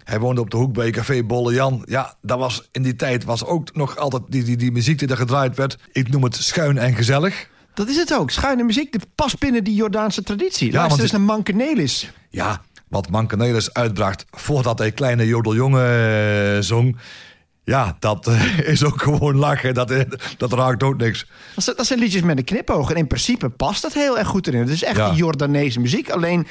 hij 0.03 0.19
woonde 0.19 0.41
op 0.41 0.49
de 0.49 0.57
hoek 0.57 0.73
bij 0.73 0.89
Café 0.89 1.23
Bolle 1.23 1.53
Jan. 1.53 1.81
Ja, 1.85 2.15
dat 2.21 2.39
was 2.39 2.69
in 2.71 2.83
die 2.83 2.95
tijd 2.95 3.23
was 3.23 3.45
ook 3.45 3.75
nog 3.75 3.97
altijd 3.97 4.23
die, 4.29 4.43
die, 4.43 4.57
die 4.57 4.71
muziek 4.71 4.99
die 4.99 5.07
er 5.07 5.17
gedraaid 5.17 5.55
werd. 5.55 5.77
Ik 5.91 6.09
noem 6.09 6.23
het 6.23 6.35
schuin 6.35 6.77
en 6.77 6.95
gezellig. 6.95 7.49
Dat 7.73 7.89
is 7.89 7.95
het 7.95 8.13
ook. 8.13 8.31
Schuine 8.31 8.63
muziek, 8.63 8.91
dit 8.91 9.07
past 9.15 9.39
binnen 9.39 9.63
die 9.63 9.75
Jordaanse 9.75 10.23
traditie. 10.23 10.71
Ja, 10.71 10.77
Luister 10.77 11.01
eens 11.01 11.11
naar 11.11 11.21
Mankenelis. 11.21 12.11
Ja, 12.29 12.61
wat 12.87 13.09
Mankenelis 13.09 13.73
uitbracht 13.73 14.25
voordat 14.31 14.79
hij 14.79 14.91
Kleine 14.91 15.27
Jodeljongen 15.27 16.55
eh, 16.55 16.61
zong. 16.61 16.97
Ja, 17.65 17.95
dat 17.99 18.27
eh, 18.27 18.57
is 18.73 18.83
ook 18.83 19.01
gewoon 19.01 19.35
lachen. 19.35 19.73
Dat, 19.73 19.91
eh, 19.91 20.01
dat 20.37 20.53
raakt 20.53 20.83
ook 20.83 20.97
niks. 20.97 21.25
Dat 21.55 21.63
zijn, 21.63 21.75
dat 21.75 21.85
zijn 21.85 21.99
liedjes 21.99 22.21
met 22.21 22.37
een 22.37 22.43
knipoog. 22.43 22.89
En 22.89 22.95
in 22.95 23.07
principe 23.07 23.49
past 23.49 23.81
dat 23.81 23.93
heel 23.93 24.17
erg 24.17 24.27
goed 24.27 24.47
erin. 24.47 24.59
Het 24.59 24.69
is 24.69 24.83
echt 24.83 24.97
Ja. 24.97 25.13
Jordaanese 25.13 25.79
muziek. 25.79 26.09
Alleen, 26.09 26.47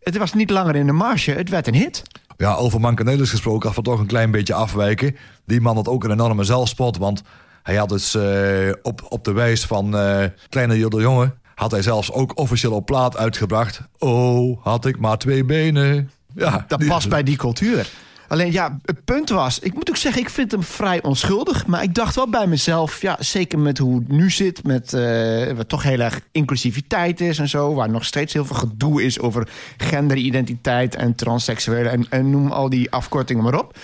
het 0.00 0.16
was 0.16 0.32
niet 0.32 0.50
langer 0.50 0.76
in 0.76 0.86
de 0.86 0.92
marge. 0.92 1.30
Het 1.30 1.48
werd 1.48 1.66
een 1.66 1.74
hit. 1.74 2.02
Ja, 2.36 2.54
over 2.54 2.80
Mankenelis 2.80 3.30
gesproken, 3.30 3.66
als 3.66 3.76
we 3.76 3.82
toch 3.82 3.98
een 3.98 4.06
klein 4.06 4.30
beetje 4.30 4.54
afwijken. 4.54 5.16
Die 5.46 5.60
man 5.60 5.76
had 5.76 5.88
ook 5.88 6.04
een 6.04 6.10
enorme 6.10 6.44
zelfspot, 6.44 6.96
want 6.96 7.22
hij 7.62 7.74
had 7.76 7.88
dus 7.88 8.14
eh, 8.14 8.72
op, 8.82 9.06
op 9.08 9.24
de 9.24 9.32
wijs 9.32 9.64
van 9.64 9.96
eh, 9.98 10.24
Kleine 10.48 10.78
Jodeljongen... 10.78 11.34
had 11.54 11.70
hij 11.70 11.82
zelfs 11.82 12.12
ook 12.12 12.38
officieel 12.38 12.72
op 12.72 12.86
plaat 12.86 13.16
uitgebracht. 13.16 13.80
Oh, 13.98 14.64
had 14.64 14.86
ik 14.86 14.98
maar 14.98 15.18
twee 15.18 15.44
benen. 15.44 16.10
Ja, 16.34 16.64
Dat 16.68 16.78
die- 16.78 16.88
past 16.88 17.08
bij 17.08 17.22
die 17.22 17.36
cultuur. 17.36 17.88
Alleen 18.28 18.52
ja, 18.52 18.78
het 18.84 19.04
punt 19.04 19.28
was, 19.28 19.58
ik 19.58 19.74
moet 19.74 19.88
ook 19.88 19.96
zeggen, 19.96 20.22
ik 20.22 20.30
vind 20.30 20.50
hem 20.50 20.62
vrij 20.62 21.02
onschuldig. 21.02 21.66
Maar 21.66 21.82
ik 21.82 21.94
dacht 21.94 22.14
wel 22.14 22.28
bij 22.30 22.46
mezelf, 22.46 23.00
ja, 23.00 23.16
zeker 23.20 23.58
met 23.58 23.78
hoe 23.78 23.98
het 23.98 24.08
nu 24.08 24.30
zit, 24.30 24.64
met 24.64 24.92
eh, 24.92 25.52
wat 25.52 25.68
toch 25.68 25.82
heel 25.82 26.00
erg 26.00 26.20
inclusiviteit 26.32 27.20
is 27.20 27.38
en 27.38 27.48
zo, 27.48 27.74
waar 27.74 27.90
nog 27.90 28.04
steeds 28.04 28.32
heel 28.32 28.44
veel 28.44 28.56
gedoe 28.56 29.04
is 29.04 29.20
over 29.20 29.48
genderidentiteit 29.76 30.94
en 30.94 31.14
transseksuelen 31.14 31.92
en, 31.92 32.06
en 32.10 32.30
noem 32.30 32.52
al 32.52 32.68
die 32.70 32.90
afkortingen 32.90 33.42
maar 33.42 33.58
op. 33.58 33.78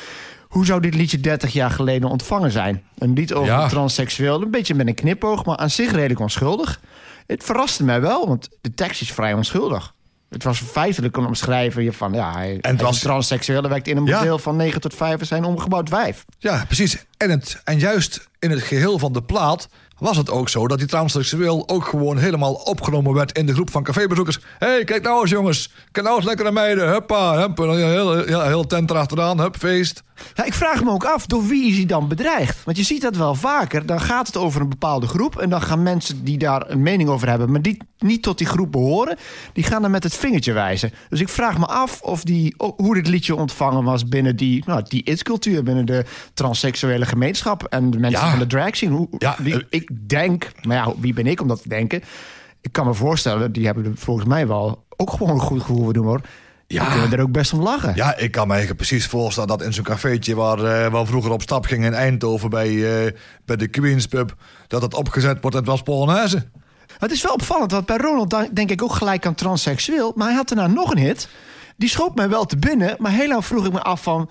Hoe 0.49 0.67
zou 0.67 0.81
dit 0.81 0.95
liedje 0.95 1.21
30 1.21 1.53
jaar 1.53 1.71
geleden 1.71 2.09
ontvangen 2.09 2.51
zijn? 2.51 2.83
Een 2.99 3.13
lied 3.13 3.33
over 3.33 3.53
Ja. 3.53 3.63
een 3.63 3.69
transseksueel, 3.69 4.43
een 4.43 4.51
beetje 4.51 4.75
met 4.75 4.87
een 4.87 4.95
knipoog, 4.95 5.45
maar 5.45 5.57
aan 5.57 5.71
zich 5.71 5.93
redelijk 5.93 6.21
onschuldig. 6.21 6.81
Het 7.27 7.45
verraste 7.45 7.85
mij 7.85 8.01
wel, 8.01 8.27
want 8.29 8.49
de 8.61 8.75
tekst 8.75 9.01
is 9.01 9.13
vrij 9.13 9.33
onschuldig. 9.33 9.95
Het 10.33 10.45
was 10.45 10.61
feitelijk 10.61 11.17
een 11.17 11.27
omschrijving 11.27 11.97
van, 11.97 12.13
ja, 12.13 12.33
hij, 12.33 12.59
het 12.61 12.81
was- 12.81 12.99
transseksueel, 12.99 13.69
werkt 13.69 13.89
in 13.89 13.97
een 13.97 14.05
Ja. 14.05 14.19
model 14.19 14.39
van 14.39 14.57
9 14.57 14.81
tot 14.81 14.95
5 14.95 15.21
en 15.21 15.27
zijn 15.27 15.45
omgebouwd 15.45 15.89
wijf. 15.89 16.25
Ja, 16.39 16.65
precies. 16.67 17.05
En, 17.17 17.31
het, 17.31 17.61
en 17.65 17.79
juist 17.79 18.29
in 18.39 18.51
het 18.51 18.63
geheel 18.63 18.99
van 18.99 19.13
de 19.13 19.23
plaat 19.23 19.69
was 19.99 20.17
het 20.17 20.31
ook 20.31 20.49
zo 20.49 20.69
dat 20.69 20.79
die 20.79 20.87
transseksueel 20.87 21.69
ook 21.69 21.85
gewoon 21.85 22.19
helemaal 22.19 22.53
opgenomen 22.55 23.15
werd 23.15 23.39
in 23.39 23.47
de 23.47 23.55
groep 23.55 23.71
van 23.71 23.83
cafébezoekers. 23.83 24.39
Hé, 24.59 24.67
hey, 24.67 24.85
kijk 24.85 25.03
nou 25.03 25.21
eens 25.21 25.31
jongens. 25.31 25.71
Kijk 25.93 26.07
nou 26.07 26.19
eens 26.19 26.27
lekkere 26.27 26.53
meiden. 26.53 26.89
Huppa, 26.89 27.49
heel, 27.57 28.41
heel 28.43 28.67
tent 28.67 28.91
erachteraan. 28.91 29.41
Hup, 29.41 29.57
feest. 29.59 30.03
Ja, 30.35 30.45
ik 30.45 30.55
vraag 30.55 30.85
me 30.85 30.91
ook 30.91 31.05
af, 31.05 31.27
door 31.27 31.47
wie 31.47 31.71
is 31.71 31.77
hij 31.77 31.87
dan 31.87 32.09
bedreigd? 32.09 32.65
Want 32.65 32.77
je 32.77 32.83
ziet 32.83 33.03
dat 33.03 33.17
wel 33.17 33.35
vaker. 33.35 33.87
Dan 33.87 34.01
gaat 34.01 34.27
het 34.27 34.37
over 34.37 34.61
een 34.61 34.69
bepaalde 34.69 35.07
groep. 35.07 35.39
En 35.39 35.51
dan 35.51 35.63
gaan 35.63 35.83
mensen 35.83 36.25
die 36.25 36.39
daar 36.39 36.71
een 36.71 36.83
mening 36.83 37.09
over 37.09 37.29
hebben... 37.29 37.51
maar 37.51 37.63
die 37.63 37.77
niet 37.99 38.23
tot 38.23 38.39
die 38.39 38.47
groep 38.47 38.73
behoren... 38.73 39.17
die 39.53 39.65
gaan 39.65 39.83
dan 39.83 39.91
met 39.91 40.03
het 40.03 40.15
vingertje 40.15 40.53
wijzen. 40.53 40.93
Dus 41.09 41.21
ik 41.21 41.29
vraag 41.29 41.59
me 41.59 41.67
af 41.67 42.01
of 42.01 42.23
die, 42.25 42.55
hoe 42.77 42.95
dit 42.95 43.07
liedje 43.09 43.37
ontvangen 43.37 43.85
was... 43.85 44.09
binnen 44.09 44.37
die, 44.37 44.63
nou, 44.67 44.83
die 44.89 45.03
it-cultuur, 45.05 45.63
binnen 45.63 45.87
de 45.87 46.05
transseksuele 46.35 47.07
gemeenschap... 47.07 47.65
en 47.65 47.91
de 47.91 47.99
mensen 47.99 48.21
Ja. 48.25 48.31
van 48.31 48.39
de 48.39 48.47
drag 48.47 48.77
scene. 48.77 48.95
Hoe, 48.97 49.09
Ja, 49.19 49.37
die- 49.43 49.55
eh, 49.55 49.61
ik 49.71 49.91
denk, 50.09 50.53
maar 50.63 50.77
ja, 50.77 50.93
wie 50.99 51.13
ben 51.15 51.27
ik 51.27 51.41
om 51.41 51.49
dat 51.49 51.63
te 51.63 51.69
denken? 51.69 52.03
Ik 52.61 52.73
kan 52.73 52.87
me 52.87 52.95
voorstellen, 52.95 53.53
die 53.53 53.67
hebben 53.67 53.93
volgens 53.97 54.27
mij 54.27 54.47
wel... 54.47 54.85
ook 54.97 55.11
gewoon 55.11 55.31
een 55.35 55.41
goed 55.41 55.61
gevoel 55.61 55.83
voor 55.85 55.93
doen, 55.93 56.07
hoor. 56.07 56.21
Ja. 56.73 56.91
Kunnen 56.91 57.13
er 57.13 57.21
ook 57.21 57.33
best 57.33 57.53
om 57.53 57.61
lachen. 57.61 57.93
Ja, 57.95 58.17
ik 58.17 58.31
kan 58.31 58.47
me 58.47 58.53
eigenlijk 58.53 58.87
precies 58.87 59.07
voorstellen 59.07 59.49
dat 59.49 59.63
in 59.63 59.73
zo'n 59.73 59.85
cafeetje 59.85 60.35
waar, 60.35 60.57
waar 60.91 60.91
we 60.91 61.07
vroeger 61.07 61.31
op 61.31 61.43
stap 61.43 61.65
gingen 61.65 61.87
in 61.87 61.99
Eindhoven 61.99 62.51
bij, 62.51 62.69
eh, 62.69 63.13
bij 63.45 63.57
de 63.57 63.69
Queens 63.69 64.07
Pub, 64.07 64.35
dat 64.67 64.83
het 64.83 64.95
opgezet 64.95 65.39
wordt 65.41 65.57
en 65.57 65.63
het 65.63 65.71
was 65.71 65.83
Polonaise. 65.83 66.47
Het 66.99 67.11
is 67.11 67.23
wel 67.23 67.33
opvallend, 67.33 67.73
want 67.73 67.87
bij 67.87 67.97
Ronald 67.97 68.49
denk 68.53 68.71
ik 68.71 68.83
ook 68.83 68.95
gelijk 68.95 69.27
aan 69.27 69.35
transseksueel. 69.35 70.13
Maar 70.15 70.27
hij 70.27 70.37
had 70.37 70.49
daarna 70.49 70.67
nog 70.67 70.91
een 70.91 70.99
hit. 70.99 71.29
Die 71.77 71.89
schoot 71.89 72.15
mij 72.15 72.29
wel 72.29 72.45
te 72.45 72.57
binnen. 72.57 72.97
Maar 72.99 73.13
heel 73.13 73.29
lang 73.29 73.45
vroeg 73.45 73.67
ik 73.67 73.73
me 73.73 73.83
af 73.83 74.03
van... 74.03 74.31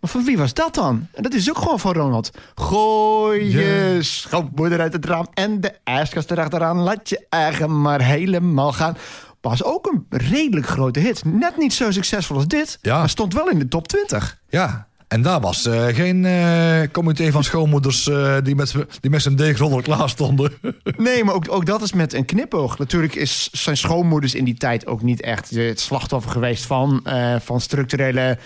Maar 0.00 0.10
van 0.10 0.24
wie 0.24 0.38
was 0.38 0.54
dat 0.54 0.74
dan? 0.74 1.06
En 1.12 1.22
dat 1.22 1.34
is 1.34 1.50
ook 1.50 1.58
gewoon 1.58 1.80
van 1.80 1.92
Ronald. 1.92 2.30
Gooi 2.54 3.50
je 3.50 3.98
schoonmoeder 4.00 4.80
uit 4.80 4.92
het 4.92 5.04
raam 5.04 5.26
en 5.34 5.60
de 5.60 5.74
ijskast 5.84 6.30
erachteraan. 6.30 6.78
Laat 6.78 7.08
je 7.08 7.26
eigen 7.28 7.80
maar 7.80 8.02
helemaal 8.02 8.72
gaan. 8.72 8.96
Was 9.42 9.64
ook 9.64 9.86
een 9.86 10.06
redelijk 10.08 10.66
grote 10.66 11.00
hit. 11.00 11.24
Net 11.24 11.56
niet 11.56 11.72
zo 11.72 11.90
succesvol 11.90 12.36
als 12.36 12.46
dit. 12.46 12.78
Ja. 12.82 12.98
Maar 12.98 13.08
stond 13.08 13.34
wel 13.34 13.48
in 13.48 13.58
de 13.58 13.68
top 13.68 13.88
20. 13.88 14.40
Ja, 14.48 14.86
en 15.12 15.22
daar 15.22 15.40
was 15.40 15.66
eh, 15.66 15.86
geen 15.86 16.24
eh, 16.24 16.80
comité 16.92 17.30
van 17.30 17.44
schoonmoeders 17.44 18.08
eh, 18.08 18.36
die 18.42 18.54
met, 18.54 18.74
die 19.00 19.10
met 19.10 19.22
zijn 19.22 19.82
klaar 19.82 20.08
stonden. 20.08 20.52
Nee, 20.96 21.24
maar 21.24 21.34
ook, 21.34 21.44
ook 21.48 21.66
dat 21.66 21.82
is 21.82 21.92
met 21.92 22.12
een 22.12 22.24
knipoog. 22.24 22.78
Natuurlijk 22.78 23.14
is 23.14 23.50
zijn 23.52 23.76
schoonmoeders 23.76 24.34
in 24.34 24.44
die 24.44 24.54
tijd 24.54 24.86
ook 24.86 25.02
niet 25.02 25.20
echt 25.20 25.50
het 25.50 25.80
slachtoffer 25.80 26.30
geweest 26.30 26.66
van, 26.66 27.06
van 27.40 27.60
structurele. 27.60 28.38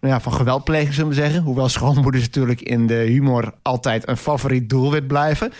Nou 0.00 0.14
ja, 0.14 0.20
van 0.20 0.32
geweldpleging, 0.32 0.94
zullen 0.94 1.08
we 1.08 1.14
zeggen. 1.14 1.42
Hoewel 1.42 1.68
schoonmoeders 1.68 2.24
natuurlijk 2.24 2.60
in 2.60 2.86
de 2.86 2.94
humor 2.94 3.52
altijd 3.62 4.08
een 4.08 4.16
favoriet 4.16 4.68
doelwit 4.68 5.06
blijven. 5.06 5.52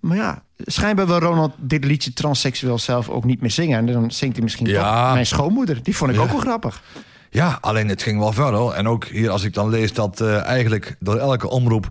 Maar 0.00 0.16
ja, 0.16 0.42
schijnbaar 0.56 1.06
wil 1.06 1.18
Ronald 1.18 1.52
dit 1.56 1.84
liedje 1.84 2.12
transseksueel 2.12 2.78
zelf 2.78 3.08
ook 3.08 3.24
niet 3.24 3.40
meer 3.40 3.50
zingen. 3.50 3.78
En 3.78 3.92
dan 3.92 4.10
zingt 4.10 4.34
hij 4.34 4.42
misschien 4.44 4.66
Ja. 4.66 5.04
toch 5.04 5.12
mijn 5.12 5.26
schoonmoeder. 5.26 5.82
Die 5.82 5.96
vond 5.96 6.10
ik 6.10 6.16
Ja. 6.16 6.22
ook 6.22 6.30
wel 6.30 6.40
grappig. 6.40 6.82
Ja, 7.30 7.58
alleen 7.60 7.88
het 7.88 8.02
ging 8.02 8.18
wel 8.18 8.32
verder. 8.32 8.70
En 8.70 8.88
ook 8.88 9.04
hier, 9.04 9.30
als 9.30 9.44
ik 9.44 9.54
dan 9.54 9.68
lees 9.68 9.92
dat 9.92 10.20
eh, 10.20 10.42
eigenlijk 10.42 10.96
door 11.00 11.16
elke 11.16 11.48
omroep 11.50 11.88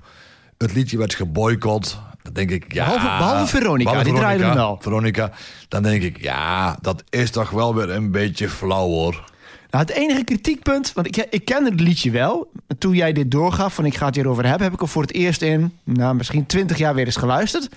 het 0.57 0.73
liedje 0.73 0.97
werd 0.97 1.13
geboycott. 1.15 1.99
Dan 2.21 2.33
denk 2.33 2.49
ik, 2.51 2.73
ja... 2.73 2.83
Behalve- 2.85 3.05
behalve 3.17 3.57
Veronica, 3.57 4.03
die 4.03 4.13
draaide 4.13 4.43
hem 4.43 4.53
wel. 4.53 4.77
Veronica, 4.81 5.31
dan 5.67 5.83
denk 5.83 6.03
ik, 6.03 6.21
ja, 6.21 6.77
dat 6.81 7.03
is 7.09 7.31
toch 7.31 7.49
wel 7.49 7.75
weer 7.75 7.89
een 7.89 8.11
beetje 8.11 8.49
flauw 8.49 8.87
hoor. 8.87 9.23
Nou, 9.69 9.85
het 9.85 9.89
enige 9.95 10.23
kritiekpunt, 10.23 10.93
want 10.93 11.07
ik, 11.07 11.27
ik 11.29 11.45
kende 11.45 11.69
het 11.69 11.79
liedje 11.79 12.11
wel. 12.11 12.51
Toen 12.77 12.93
jij 12.95 13.13
dit 13.13 13.31
doorgaf, 13.31 13.73
van 13.73 13.85
ik 13.85 13.95
ga 13.95 14.05
het 14.05 14.15
hierover 14.15 14.43
hebben, 14.45 14.63
heb 14.63 14.73
ik 14.73 14.81
er 14.81 14.87
voor 14.87 15.01
het 15.01 15.13
eerst 15.13 15.41
in, 15.41 15.77
nou, 15.83 16.15
misschien 16.15 16.45
twintig 16.45 16.77
jaar 16.77 16.95
weer 16.95 17.05
eens 17.05 17.15
geluisterd. 17.15 17.69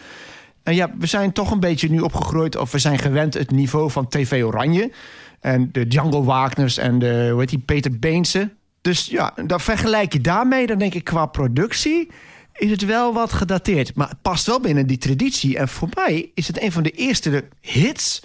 Ja, 0.74 0.90
we 0.98 1.06
zijn 1.06 1.32
toch 1.32 1.50
een 1.50 1.60
beetje 1.60 1.90
nu 1.90 2.00
opgegroeid, 2.00 2.56
of 2.56 2.72
we 2.72 2.78
zijn 2.78 2.98
gewend 2.98 3.34
het 3.34 3.50
niveau 3.50 3.90
van 3.90 4.08
TV 4.08 4.44
Oranje. 4.44 4.92
En 5.40 5.68
de 5.72 5.86
Django 5.86 6.24
Wagners 6.24 6.78
en 6.78 6.98
de, 6.98 7.28
hoe 7.30 7.40
heet 7.40 7.48
die, 7.48 7.58
Peter 7.58 7.98
Beense. 7.98 8.50
Dus 8.80 9.06
ja, 9.06 9.34
dan 9.46 9.60
vergelijk 9.60 10.12
je 10.12 10.20
daarmee, 10.20 10.66
dan 10.66 10.78
denk 10.78 10.94
ik 10.94 11.04
qua 11.04 11.26
productie 11.26 12.08
is 12.58 12.70
het 12.70 12.84
wel 12.84 13.12
wat 13.12 13.32
gedateerd. 13.32 13.94
Maar 13.94 14.08
het 14.08 14.22
past 14.22 14.46
wel 14.46 14.60
binnen 14.60 14.86
die 14.86 14.98
traditie. 14.98 15.58
En 15.58 15.68
voor 15.68 15.88
mij 15.94 16.30
is 16.34 16.46
het 16.46 16.62
een 16.62 16.72
van 16.72 16.82
de 16.82 16.90
eerste 16.90 17.44
hits 17.60 18.22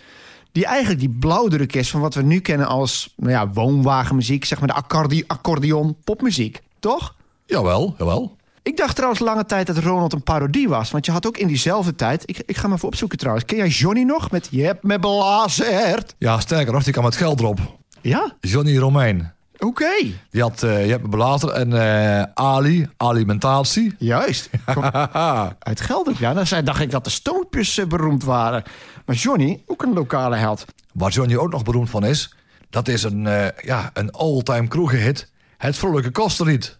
die 0.52 0.66
eigenlijk 0.66 1.00
die 1.00 1.16
blauwdruk 1.20 1.76
is 1.76 1.90
van 1.90 2.02
wat 2.02 2.14
we 2.14 2.22
nu 2.22 2.40
kennen 2.40 2.68
als 2.68 3.14
nou 3.18 3.32
ja, 3.32 3.50
woonwagenmuziek, 3.50 4.46
zeg 4.46 4.60
maar 4.60 4.68
de 4.68 5.24
accordeon 5.28 5.96
popmuziek, 6.04 6.62
toch? 6.80 7.16
Jawel, 7.46 7.96
jawel. 7.98 8.36
Ik 8.64 8.78
dacht 8.78 8.96
trouwens 8.96 9.22
lange 9.22 9.46
tijd 9.46 9.68
dat 9.68 9.78
Ronald 9.78 10.14
een 10.14 10.24
parodie 10.24 10.70
was. 10.70 10.92
Want 10.92 11.06
je 11.06 11.12
had 11.12 11.28
ook 11.28 11.38
in 11.38 11.48
diezelfde 11.48 11.96
tijd... 11.96 12.24
Ik, 12.26 12.42
ik 12.46 12.56
ga 12.58 12.62
hem 12.64 12.74
even 12.74 12.88
opzoeken 12.88 13.18
trouwens. 13.18 13.46
Ken 13.46 13.58
jij 13.58 13.68
Johnny 13.68 14.04
nog? 14.04 14.32
Met 14.32 14.48
Je 14.52 14.64
hebt 14.64 14.84
me 14.84 15.00
belazerd. 15.00 16.16
Ja, 16.18 16.40
sterker 16.40 16.74
nog, 16.74 16.84
die 16.84 16.92
kwam 16.94 17.06
met 17.06 17.16
geld 17.16 17.40
erop. 17.40 17.60
Ja, 18.02 18.34
Johnny 18.40 18.78
Romein. 18.78 19.34
oké. 19.60 19.90
Die 20.30 20.42
had, 20.42 20.64
eh, 20.64 20.86
je 20.86 20.92
hebt 20.92 21.04
me 21.04 21.10
belazerd. 21.10 21.52
En 21.52 21.74
eh, 21.74 22.24
Ali, 22.34 22.90
alimentatie. 22.98 23.96
Juist. 23.98 24.50
Uit 25.60 25.82
Gelder. 25.82 26.14
Ja, 26.20 26.34
dan 26.34 26.48
zei, 26.48 26.64
dacht 26.64 26.82
ik 26.82 26.92
dat 26.92 27.04
de 27.04 27.10
Stoompjes 27.10 27.78
eh, 27.78 27.86
beroemd 27.86 28.24
waren. 28.24 28.64
Maar 29.06 29.16
Johnny, 29.16 29.64
ook 29.66 29.84
een 29.84 29.94
lokale 29.94 30.36
held. 30.36 30.66
Waar 30.94 31.12
Johnny 31.12 31.36
ook 31.36 31.52
nog 31.52 31.64
beroemd 31.64 31.90
van 31.90 32.06
is, 32.06 32.34
dat 32.70 32.88
is 32.88 33.04
een, 33.04 33.24
ja, 33.62 33.90
een 33.94 34.12
all-time 34.12 34.68
kroegenhit. 34.68 35.32
Het 35.58 35.78
Vrolijke 35.78 36.12
Kosterlied. 36.12 36.78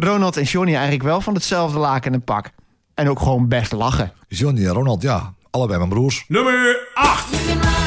Ronald 0.00 0.36
en 0.36 0.42
Johnny 0.42 0.72
eigenlijk 0.72 1.02
wel 1.02 1.20
van 1.20 1.34
hetzelfde 1.34 1.78
laken 1.78 2.12
en 2.12 2.22
pak. 2.22 2.50
En 2.94 3.08
ook 3.08 3.18
gewoon 3.18 3.48
best 3.48 3.72
lachen. 3.72 4.12
Johnny 4.28 4.66
en 4.66 4.72
Ronald, 4.72 5.02
ja, 5.02 5.34
allebei 5.50 5.78
mijn 5.78 5.90
broers. 5.90 6.24
Nummer 6.28 6.88
8. 6.94 7.77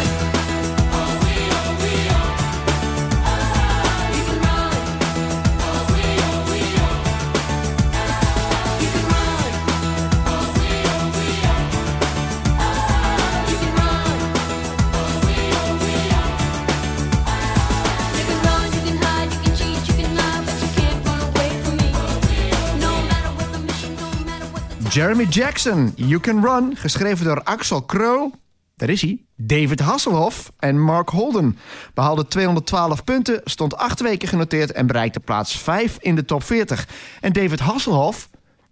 Jeremy 24.93 25.23
Jackson, 25.23 25.93
You 25.95 26.19
Can 26.19 26.45
Run, 26.45 26.75
geschreven 26.75 27.25
door 27.25 27.43
Axel 27.43 27.81
Krol. 27.81 28.31
Daar 28.75 28.89
is 28.89 29.01
hij. 29.01 29.21
David 29.35 29.79
Hasselhoff 29.79 30.51
en 30.59 30.81
Mark 30.81 31.09
Holden 31.09 31.57
behaalden 31.93 32.27
212 32.27 33.03
punten, 33.03 33.41
stond 33.43 33.77
acht 33.77 34.01
weken 34.01 34.27
genoteerd 34.27 34.71
en 34.71 34.87
bereikte 34.87 35.19
plaats 35.19 35.57
5 35.57 35.97
in 35.99 36.15
de 36.15 36.25
top 36.25 36.43
40. 36.43 36.87
En 37.21 37.33
David 37.33 37.59
Hasselhoff, 37.59 38.29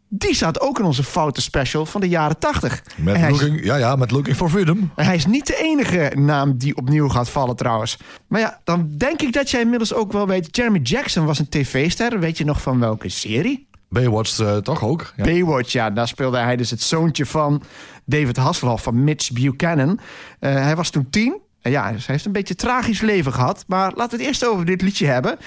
die 0.07 0.35
staat 0.35 0.59
ook 0.59 0.79
in 0.79 0.85
onze 0.85 1.03
foute 1.03 1.41
special 1.41 1.85
van 1.85 2.01
de 2.01 2.09
jaren 2.09 2.39
80. 2.39 2.83
Met 2.95 3.15
En 3.15 3.29
is, 3.29 3.41
looking, 3.41 3.63
ja, 3.63 3.75
ja, 3.75 3.95
met 3.95 4.11
Looking 4.11 4.35
for 4.35 4.49
Freedom. 4.49 4.91
hij 4.95 5.15
is 5.15 5.25
niet 5.25 5.47
de 5.47 5.57
enige 5.61 6.11
naam 6.15 6.57
die 6.57 6.75
opnieuw 6.75 7.09
gaat 7.09 7.29
vallen 7.29 7.55
trouwens. 7.55 7.97
Maar 8.27 8.39
ja, 8.39 8.61
dan 8.63 8.91
denk 8.97 9.21
ik 9.21 9.33
dat 9.33 9.51
jij 9.51 9.61
inmiddels 9.61 9.93
ook 9.93 10.11
wel 10.11 10.27
weet... 10.27 10.55
Jeremy 10.55 10.79
Jackson 10.79 11.25
was 11.25 11.39
een 11.39 11.49
tv-ster. 11.49 12.19
Weet 12.19 12.37
je 12.37 12.45
nog 12.45 12.61
van 12.61 12.79
welke 12.79 13.09
serie? 13.09 13.68
Baywatch 13.89 14.39
eh, 14.39 14.57
toch 14.57 14.83
ook? 14.83 15.13
Ja. 15.15 15.23
Baywatch, 15.23 15.71
ja, 15.71 15.89
daar 15.89 16.07
speelde 16.07 16.37
hij 16.37 16.55
dus 16.55 16.69
het 16.69 16.81
zoontje 16.81 17.25
van 17.25 17.63
David 18.05 18.37
Hasselhoff, 18.37 18.83
van 18.83 19.03
Mitch 19.03 19.31
Buchanan. 19.31 19.99
Eh, 20.39 20.53
hij 20.53 20.75
was 20.75 20.89
toen 20.89 21.09
tien. 21.09 21.37
En 21.61 21.71
ja, 21.71 21.91
dus 21.91 22.05
hij 22.05 22.15
heeft 22.15 22.25
een 22.25 22.31
beetje 22.31 22.53
een 22.53 22.59
tragisch 22.59 23.01
leven 23.01 23.33
gehad. 23.33 23.63
Maar 23.67 23.91
laten 23.95 24.17
we 24.17 24.23
het 24.23 24.25
eerst 24.25 24.45
over 24.45 24.65
dit 24.65 24.81
liedje 24.81 25.05
hebben. 25.05 25.37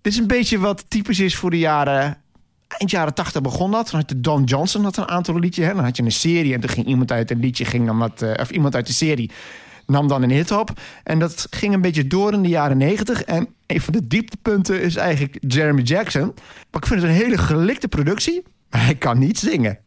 Dit 0.00 0.12
is 0.12 0.18
een 0.18 0.26
beetje 0.26 0.58
wat 0.58 0.84
typisch 0.88 1.20
is 1.20 1.36
voor 1.36 1.50
de 1.50 1.58
jaren... 1.58 2.16
Eind 2.78 2.90
jaren 2.90 3.14
tachtig 3.14 3.40
begon 3.40 3.70
dat. 3.70 3.90
Dan 3.90 4.00
had 4.00 4.10
je 4.10 4.20
Don 4.20 4.44
Johnson 4.44 4.84
had 4.84 4.96
een 4.96 5.08
aantal 5.08 5.38
liedjes. 5.38 5.66
Hè? 5.66 5.74
Dan 5.74 5.84
had 5.84 5.96
je 5.96 6.02
een 6.02 6.12
serie 6.12 6.54
en 6.54 6.60
toen 6.60 6.70
ging 6.70 6.86
iemand 6.86 7.12
uit 7.12 7.30
een 7.30 7.40
liedje... 7.40 7.64
Ging 7.64 7.86
dan 7.86 7.98
wat, 7.98 8.22
eh, 8.22 8.40
of 8.40 8.50
iemand 8.50 8.74
uit 8.74 8.86
de 8.86 8.92
serie 8.92 9.30
nam 9.86 10.08
dan 10.08 10.22
een 10.22 10.30
hit 10.30 10.50
op. 10.50 10.70
En 11.04 11.18
dat 11.18 11.46
ging 11.50 11.74
een 11.74 11.80
beetje 11.80 12.06
door 12.06 12.32
in 12.32 12.42
de 12.42 12.48
jaren 12.48 12.76
negentig. 12.76 13.22
En 13.22 13.48
een 13.66 13.80
van 13.80 13.92
de 13.92 14.06
dieptepunten 14.06 14.80
is 14.82 14.96
eigenlijk 14.96 15.36
Jeremy 15.46 15.82
Jackson. 15.82 16.32
Maar 16.70 16.80
ik 16.82 16.86
vind 16.86 17.00
het 17.02 17.10
een 17.10 17.16
hele 17.16 17.38
gelikte 17.38 17.88
productie. 17.88 18.42
Maar 18.70 18.84
hij 18.84 18.94
kan 18.94 19.18
niet 19.18 19.38
zingen. 19.38 19.78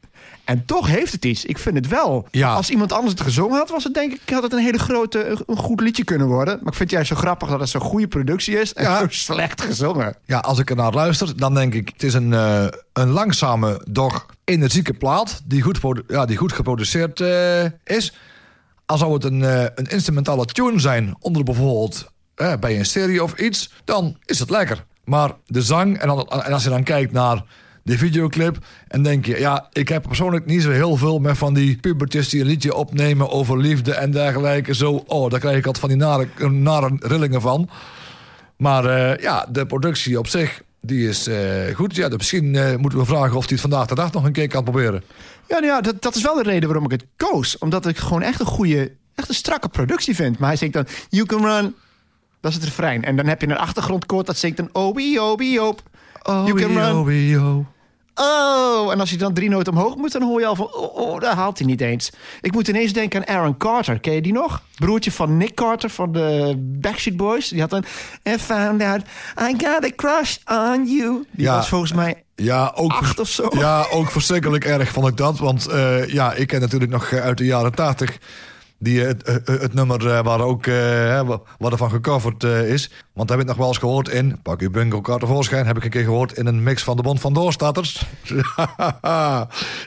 En 0.44 0.66
toch 0.66 0.88
heeft 0.88 1.12
het 1.12 1.25
iets. 1.25 1.46
Ik 1.46 1.58
vind 1.58 1.75
het 1.75 1.88
wel. 1.88 2.28
Ja. 2.32 2.54
Als 2.54 2.70
iemand 2.70 2.94
anders 2.94 3.12
het 3.12 3.22
gezongen 3.22 3.58
had, 3.58 3.70
was 3.70 3.84
het 3.84 3.94
denk 3.94 4.14
ik 4.14 4.30
had 4.30 4.44
het 4.44 4.54
een 4.54 4.60
hele 4.60 4.78
grote, 4.78 5.44
een 5.48 5.58
goed 5.58 5.82
liedje 5.82 6.04
kunnen 6.04 6.28
worden. 6.28 6.54
Maar 6.54 6.72
ik 6.72 6.78
vind 6.78 6.80
het 6.80 6.92
juist 6.92 7.08
zo 7.08 7.16
grappig 7.16 7.50
dat 7.50 7.60
het 7.60 7.70
zo'n 7.70 7.82
goede 7.82 8.08
productie 8.08 8.60
is 8.60 8.74
en 8.74 8.84
Ja. 8.84 9.00
zo 9.00 9.06
slecht 9.10 9.62
gezongen. 9.62 10.16
Ja, 10.25 10.38
als 10.40 10.60
ik 10.60 10.70
er 10.70 10.75
naar 10.75 10.94
luister, 10.94 11.38
dan 11.38 11.54
denk 11.54 11.74
ik... 11.74 11.90
het 11.94 12.04
is 12.04 12.14
een, 12.14 12.34
eh, 12.34 12.66
een 12.94 13.10
langzame, 13.10 13.82
doch 13.90 14.25
energieke 14.44 14.94
plaat... 14.94 15.42
die 15.46 15.62
goed, 15.62 15.80
ja, 16.08 16.25
die 16.25 16.38
goed 16.38 16.54
geproduceerd 16.54 17.20
eh, 17.22 17.64
is. 17.84 18.14
Als 18.86 19.00
zou 19.00 19.13
het 19.13 19.24
een, 19.24 19.44
eh, 19.44 19.65
een 19.75 19.86
instrumentale 19.86 20.46
tune 20.46 20.80
zijn... 20.80 21.15
onder 21.20 21.44
bijvoorbeeld 21.44 22.12
eh, 22.36 22.54
bij 22.60 22.77
een 22.77 22.86
serie 22.86 23.24
of 23.24 23.34
iets... 23.34 23.72
dan 23.84 24.18
is 24.25 24.39
het 24.39 24.50
lekker. 24.50 24.86
Maar 25.04 25.32
de 25.46 25.62
zang, 25.62 25.98
en, 25.98 26.27
als 26.27 26.63
je 26.63 26.70
dan 26.70 26.84
kijkt 26.84 27.12
naar 27.12 27.44
de 27.84 27.98
videoclip... 27.98 28.58
en 28.88 29.04
denk 29.04 29.25
je, 29.25 29.39
ja, 29.39 29.68
ik 29.72 29.89
heb 29.89 30.04
persoonlijk 30.04 30.46
niet 30.46 30.62
zo 30.62 30.70
heel 30.70 30.96
veel... 30.96 31.20
met 31.20 31.38
van 31.38 31.54
die 31.54 31.77
pubertjes 31.77 32.30
die 32.30 32.42
een 32.42 32.48
liedje 32.48 32.75
opnemen 32.75 33.30
over 33.30 33.58
liefde 33.58 33.94
en 33.94 34.12
dergelijke. 34.12 34.74
Zo, 34.74 35.04
oh, 35.08 35.30
daar 35.30 35.39
krijg 35.39 35.58
ik 35.58 35.65
altijd 35.65 35.86
van 35.86 35.89
die 35.89 36.08
nare, 36.08 36.50
nare 36.50 36.98
rillingen 37.00 37.42
van... 37.42 37.70
Maar 38.58 38.86
eh, 38.86 39.22
ja, 39.22 39.46
de 39.50 39.65
productie 39.65 40.20
op 40.20 40.27
zich, 40.27 40.62
die 40.86 41.10
is 41.10 41.27
eh, 41.27 41.75
goed. 41.75 41.96
Ja, 41.96 42.10
misschien 42.10 42.56
eh, 42.56 42.75
moeten 42.75 43.00
we 43.00 43.06
vragen 43.06 43.36
of 43.38 43.44
hij 43.44 43.51
het 43.51 43.62
vandaag 43.62 43.88
de 43.88 43.96
dag 43.96 44.12
nog 44.12 44.24
een 44.24 44.32
keer 44.32 44.48
kan 44.48 44.63
proberen. 44.63 45.04
Ja, 45.48 45.60
nou 45.60 45.65
ja 45.65 45.82
dat, 45.82 46.01
dat 46.01 46.15
is 46.15 46.22
wel 46.22 46.36
de 46.36 46.44
reden 46.44 46.70
waarom 46.70 46.86
ik 46.86 46.92
het 46.92 47.06
koos. 47.15 47.58
Omdat 47.58 47.88
ik 47.88 47.98
gewoon 47.98 48.22
echt 48.22 48.39
een 48.39 48.46
goede, 48.46 48.92
echt 49.15 49.30
een 49.30 49.36
strakke 49.36 49.70
productie 49.70 50.15
vind. 50.15 50.39
Maar 50.39 50.48
hij 50.48 50.58
zingt 50.58 50.74
dan, 50.74 50.88
you 51.10 51.25
can 51.25 51.46
run. 51.46 51.75
Dat 52.42 52.51
is 52.51 52.58
het 52.58 52.65
refrein. 52.65 53.04
En 53.04 53.15
dan 53.15 53.25
heb 53.25 53.42
je 53.42 53.48
een 53.48 53.58
achtergrondkoord 53.58 54.25
dat 54.25 54.38
zingt 54.38 54.60
een 54.60 54.70
obi, 54.72 55.20
obi, 55.20 55.60
op. 55.60 55.82
you 56.24 56.54
can 56.54 56.77
run. 56.77 57.65
Oh, 58.16 58.92
en 58.92 59.00
als 59.00 59.10
je 59.10 59.18
dan 59.18 59.34
drie 59.34 59.50
noten 59.50 59.74
omhoog 59.74 59.96
moet, 59.96 60.12
dan 60.12 60.22
hoor 60.22 60.40
je 60.40 60.46
al 60.46 60.56
van... 60.56 60.74
Oh, 60.74 60.96
oh, 60.98 61.20
daar 61.20 61.36
haalt 61.36 61.58
hij 61.58 61.68
niet 61.68 61.82
eens. 61.82 62.12
Ik 62.42 62.52
moet 62.54 62.68
ineens 62.68 62.94
denken 62.94 63.28
aan 63.28 63.36
Aaron 63.36 63.58
Carter. 63.58 64.00
Ken 64.00 64.14
je 64.14 64.22
die 64.22 64.34
nog? 64.34 64.62
Broertje 64.78 65.12
van 65.12 65.38
Nick 65.38 65.54
Carter 65.56 65.90
van 65.90 66.12
de 66.12 66.54
Backstreet 66.58 67.18
Boys. 67.18 67.48
Die 67.48 67.62
had 67.62 67.70
dan... 67.70 67.84
And 68.24 68.42
found 68.42 68.82
out 68.82 69.02
I 69.42 69.54
got 69.66 69.84
a 69.86 69.90
crush 69.96 70.36
on 70.46 70.86
you. 70.88 71.26
Die 71.32 71.46
Ja. 71.46 71.56
was 71.56 71.70
volgens 71.70 71.94
mij 71.94 72.24
Ja, 72.36 72.72
ook, 72.76 72.92
acht 72.92 73.20
of 73.20 73.30
zo. 73.30 73.48
ja, 73.52 73.86
ook 73.92 74.12
verschrikkelijk 74.12 74.66
erg 74.66 74.90
vond 74.92 75.08
ik 75.08 75.18
dat. 75.18 75.40
Want 75.40 75.68
eh, 75.68 76.08
ja, 76.08 76.34
ik 76.34 76.48
ken 76.48 76.60
natuurlijk 76.62 76.92
nog 76.92 77.14
uit 77.14 77.38
de 77.38 77.46
jaren 77.46 77.74
tachtig... 77.76 78.18
Die, 78.79 79.01
eh, 79.01 79.08
het, 79.08 79.24
eh, 79.24 79.60
het 79.60 79.74
nummer 79.74 80.12
eh, 80.12 80.24
waar 80.24 80.41
ook 80.41 80.67
eh, 80.67 81.22
wat 81.58 81.72
ervan 81.72 81.89
gecoverd 81.89 82.44
eh, 82.44 82.70
is. 82.70 82.91
Want 83.13 83.29
heb 83.29 83.39
ik 83.39 83.46
nog 83.46 83.58
wel 83.58 83.67
eens 83.67 83.77
gehoord 83.77 84.10
in... 84.10 84.39
Pak 84.41 84.62
uw 84.62 84.70
bungalkaart 84.70 85.20
tevoorschijn. 85.20 85.65
Heb 85.65 85.77
ik 85.77 85.84
een 85.84 85.89
keer 85.89 86.03
gehoord 86.03 86.38
in 86.38 86.46
een 86.46 86.63
mix 86.63 86.84
van 86.84 86.96
de 86.96 87.01
Bond 87.01 87.20
van 87.20 87.34
Doorstatters. 87.34 88.05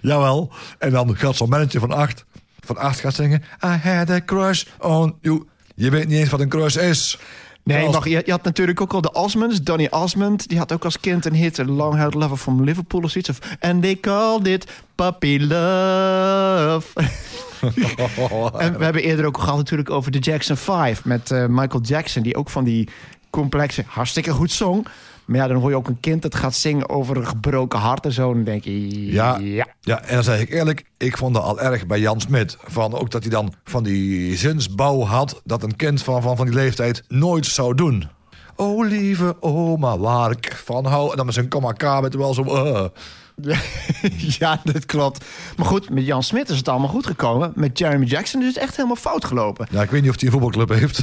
Jawel. 0.02 0.52
En 0.78 0.90
dan 0.90 1.16
gaat 1.16 1.37
zo'n 1.37 1.49
mannetje 1.49 1.78
van 1.78 1.92
acht... 1.92 2.25
Van 2.61 2.76
acht 2.76 3.00
gaat 3.00 3.14
zingen... 3.14 3.42
I 3.64 3.88
had 3.88 4.11
a 4.11 4.21
crush 4.25 4.64
on 4.78 5.14
you. 5.21 5.45
Je 5.75 5.90
weet 5.90 6.09
niet 6.09 6.18
eens 6.18 6.30
wat 6.30 6.40
een 6.40 6.49
crush 6.49 6.76
is. 6.76 7.18
Nee, 7.64 7.88
maar 7.88 8.09
je, 8.09 8.23
je 8.25 8.30
had 8.30 8.42
natuurlijk 8.45 8.80
ook 8.80 8.92
al 8.92 9.00
de 9.00 9.12
Osmonds. 9.12 9.62
Donny 9.62 9.87
Osmond, 9.90 10.49
die 10.49 10.59
had 10.59 10.73
ook 10.73 10.85
als 10.85 11.00
kind 11.00 11.25
een 11.25 11.35
hit... 11.35 11.59
een 11.59 11.71
Long 11.71 11.95
Held 11.95 12.14
Lover 12.14 12.37
from 12.37 12.64
Liverpool 12.64 13.02
of 13.02 13.11
zoiets. 13.11 13.30
Of, 13.30 13.38
And 13.61 13.83
they 13.83 14.00
called 14.00 14.47
it 14.47 14.71
Puppy 14.95 15.38
Love. 15.38 16.87
en 18.59 18.79
we 18.79 18.85
hebben 18.85 19.03
eerder 19.03 19.27
ook 19.27 19.38
gehad 19.38 19.57
natuurlijk 19.57 19.91
over 19.91 20.11
de 20.11 20.19
Jackson 20.19 20.57
5... 20.57 21.05
met 21.05 21.31
eh, 21.31 21.47
Michael 21.49 21.83
Jackson, 21.83 22.23
die 22.23 22.37
ook 22.37 22.50
van 22.50 22.65
die 22.65 22.88
complexe... 23.31 23.85
hartstikke 23.87 24.31
goed 24.31 24.53
zong. 24.53 24.87
Maar 25.25 25.37
ja, 25.37 25.47
dan 25.47 25.57
hoor 25.57 25.71
je 25.71 25.77
ook 25.77 25.88
een 25.88 26.00
kind 26.00 26.23
dat 26.23 26.35
gaat 26.35 26.55
zingen 26.55 26.88
over 26.88 27.17
een 27.17 27.27
gebroken 27.27 27.79
hart 27.79 28.05
en 28.05 28.12
zo. 28.12 28.33
Dan 28.35 28.45
denk 28.45 28.65
je, 28.65 29.12
Ja, 29.12 29.38
ja. 29.38 29.67
ja. 29.81 30.03
en 30.03 30.15
dan 30.15 30.25
zeg 30.25 30.41
ik 30.41 30.50
eerlijk, 30.50 30.85
ik 30.97 31.17
vond 31.17 31.35
dat 31.35 31.43
al 31.43 31.61
erg 31.61 31.87
bij 31.87 32.01
Jan 32.01 32.21
Smit. 32.21 32.57
Van 32.66 32.94
ook 32.94 33.11
dat 33.11 33.23
hij 33.23 33.31
dan 33.31 33.53
van 33.64 33.83
die 33.83 34.37
zinsbouw 34.37 35.01
had... 35.03 35.40
dat 35.44 35.62
een 35.62 35.77
kind 35.77 36.03
van, 36.03 36.23
van, 36.23 36.37
van 36.37 36.47
die 36.47 36.55
leeftijd 36.55 37.03
nooit 37.09 37.47
zou 37.47 37.75
doen. 37.75 38.09
Oh, 38.57 38.87
lieve 38.87 39.37
oma, 39.40 39.99
waar 39.99 40.31
ik 40.31 40.61
van 40.64 40.85
hou. 40.87 41.11
En 41.11 41.16
dan 41.16 41.27
met 41.27 41.35
zijn 41.35 41.49
komma 41.49 41.73
K 41.73 42.01
met 42.01 42.14
wel 42.14 42.35
zo... 42.35 42.42
eh. 42.42 42.85
ja, 44.38 44.61
dat 44.64 44.87
klopt. 44.87 45.24
Maar 45.57 45.66
goed, 45.66 45.90
met 45.90 46.07
Jan 46.07 46.22
Smit 46.22 46.48
is 46.48 46.57
het 46.57 46.68
allemaal 46.68 46.88
goed 46.88 47.07
gekomen. 47.07 47.53
Met 47.55 47.79
Jeremy 47.79 48.05
Jackson 48.05 48.40
is 48.40 48.46
het 48.46 48.57
echt 48.57 48.77
helemaal 48.77 48.96
fout 48.96 49.24
gelopen. 49.24 49.68
Ja, 49.70 49.83
ik 49.83 49.90
weet 49.90 50.03
niet 50.03 50.11
of 50.11 50.16
hij 50.16 50.24
een 50.24 50.33
voetbalclub 50.33 50.68
heeft. 50.68 51.01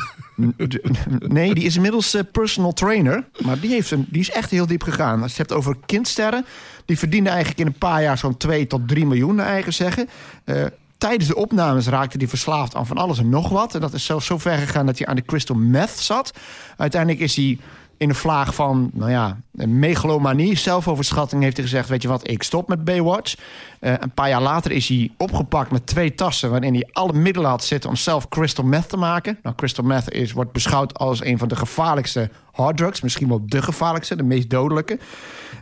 Nee, 1.28 1.54
die 1.54 1.64
is 1.64 1.76
inmiddels 1.76 2.14
eh, 2.14 2.22
personal 2.32 2.74
trainer. 2.74 3.24
Maar 3.46 3.60
die, 3.60 3.70
heeft 3.70 3.92
een, 3.92 4.08
die 4.10 4.22
is 4.22 4.32
echt 4.32 4.52
heel 4.52 4.68
diep 4.68 4.84
gegaan. 4.84 5.22
Als 5.22 5.36
je 5.36 5.42
het 5.42 5.50
hebt 5.50 5.62
over 5.62 5.78
kindsterren... 5.86 6.46
die 6.86 6.98
verdienen 6.98 7.32
eigenlijk 7.32 7.60
in 7.60 7.68
een 7.68 7.78
paar 7.78 8.02
jaar 8.02 8.18
zo'n 8.18 8.38
2 8.38 8.68
tot 8.68 8.88
3 8.88 9.06
miljoen, 9.06 9.36
naar 9.36 9.48
eigen 9.48 9.74
zeggen. 9.74 10.10
Eh, 10.44 10.64
tijdens 10.98 11.28
de 11.28 11.36
opnames 11.36 11.88
raakte 11.88 12.18
hij 12.18 12.28
verslaafd 12.28 12.76
aan 12.76 12.88
van 12.88 12.98
alles 12.98 13.20
en 13.20 13.30
nog 13.30 13.50
wat. 13.50 13.76
En 13.76 13.82
dat 13.82 13.94
is 13.94 14.06
zelfs 14.06 14.26
zo 14.26 14.38
ver 14.38 14.58
gegaan 14.58 14.86
dat 14.86 14.98
hij 14.98 15.08
aan 15.08 15.16
de 15.16 15.26
crystal 15.26 15.56
meth 15.56 16.00
zat. 16.00 16.34
Uiteindelijk 16.78 17.22
is 17.22 17.36
hij 17.36 17.60
in 17.98 18.10
een 18.10 18.16
vlaag 18.16 18.56
van, 18.56 18.90
nou 18.94 19.12
ja, 19.12 19.38
megalomanie, 19.52 20.58
zelfoverschatting... 20.58 21.44
heeft 21.44 21.58
hij 21.58 21.66
gezegd, 21.66 21.90
weet 21.90 22.02
je 22.02 22.08
wat, 22.08 22.30
ik 22.30 22.44
stop 22.44 22.68
met 22.68 22.84
Baywatch. 22.84 23.36
Eh, 23.80 23.94
een 24.00 24.12
paar 24.12 24.30
jaar 24.30 24.42
later 24.42 24.72
is 24.72 24.88
hij 24.88 25.12
opgepakt 25.18 25.72
met 25.72 25.88
twee 25.88 26.16
tassen... 26.16 26.50
waarin 26.50 26.74
hij 26.74 26.90
alle 26.92 27.14
middelen 27.14 27.50
had 27.50 27.64
zitten 27.64 27.90
om 27.90 27.96
zelf 27.96 28.30
crystal 28.30 28.66
meth 28.66 28.90
te 28.90 28.98
maken. 28.98 29.38
Nou, 29.44 29.56
crystal 29.56 29.84
meth 29.84 30.12
is, 30.12 30.32
wordt 30.32 30.52
beschouwd 30.52 30.98
als 30.98 31.24
een 31.24 31.38
van 31.38 31.48
de 31.48 31.56
gevaarlijkste 31.56 32.30
harddrugs. 32.52 33.02
Misschien 33.02 33.28
wel 33.28 33.42
de 33.46 33.62
gevaarlijkste, 33.62 34.16
de 34.16 34.24
meest 34.24 34.50
dodelijke. 34.50 35.00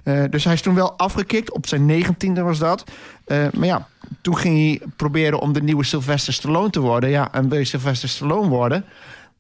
Eh, 0.04 0.24
dus 0.30 0.44
hij 0.44 0.54
is 0.54 0.62
toen 0.62 0.76
wel 0.76 0.98
afgekikt, 0.98 1.52
op 1.52 1.68
zijn 1.68 1.86
negentiende 1.86 2.42
was 2.42 2.60
dat. 2.60 2.84
Eh, 3.26 3.46
maar 3.54 3.68
ja, 3.68 3.88
toen 4.22 4.38
ging 4.38 4.58
hij 4.58 4.88
proberen 4.96 5.40
om 5.40 5.54
de 5.54 5.64
nieuwe 5.64 5.84
Sylvester 5.84 6.34
Stallone 6.34 6.70
te 6.70 6.80
worden. 6.80 7.10
Ja, 7.10 7.32
en 7.32 7.50
wil 7.50 7.60
je 7.60 7.66
Sylvester 7.66 8.10
Stallone 8.10 8.48
worden... 8.48 8.86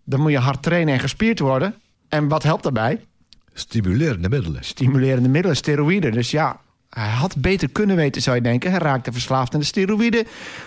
dan 0.03 0.19
moet 0.19 0.31
je 0.31 0.37
hard 0.37 0.63
trainen 0.63 0.93
en 0.93 0.99
gespierd 0.99 1.39
worden. 1.39 1.75
En 2.13 2.27
wat 2.27 2.43
helpt 2.43 2.63
daarbij? 2.63 3.05
Stimulerende 3.53 4.29
middelen. 4.29 4.63
stimulerende 4.63 5.29
middelen, 5.29 5.57
steroïden. 5.57 6.11
Dus 6.11 6.31
ja, 6.31 6.59
hij 6.89 7.09
had 7.09 7.35
beter 7.37 7.69
kunnen 7.69 7.95
weten, 7.95 8.21
zou 8.21 8.35
je 8.35 8.41
denken. 8.41 8.71
Hij 8.71 8.79
raakte 8.79 9.11
verslaafd 9.11 9.53
aan 9.53 9.59
de 9.59 9.65
steroïden. 9.65 10.25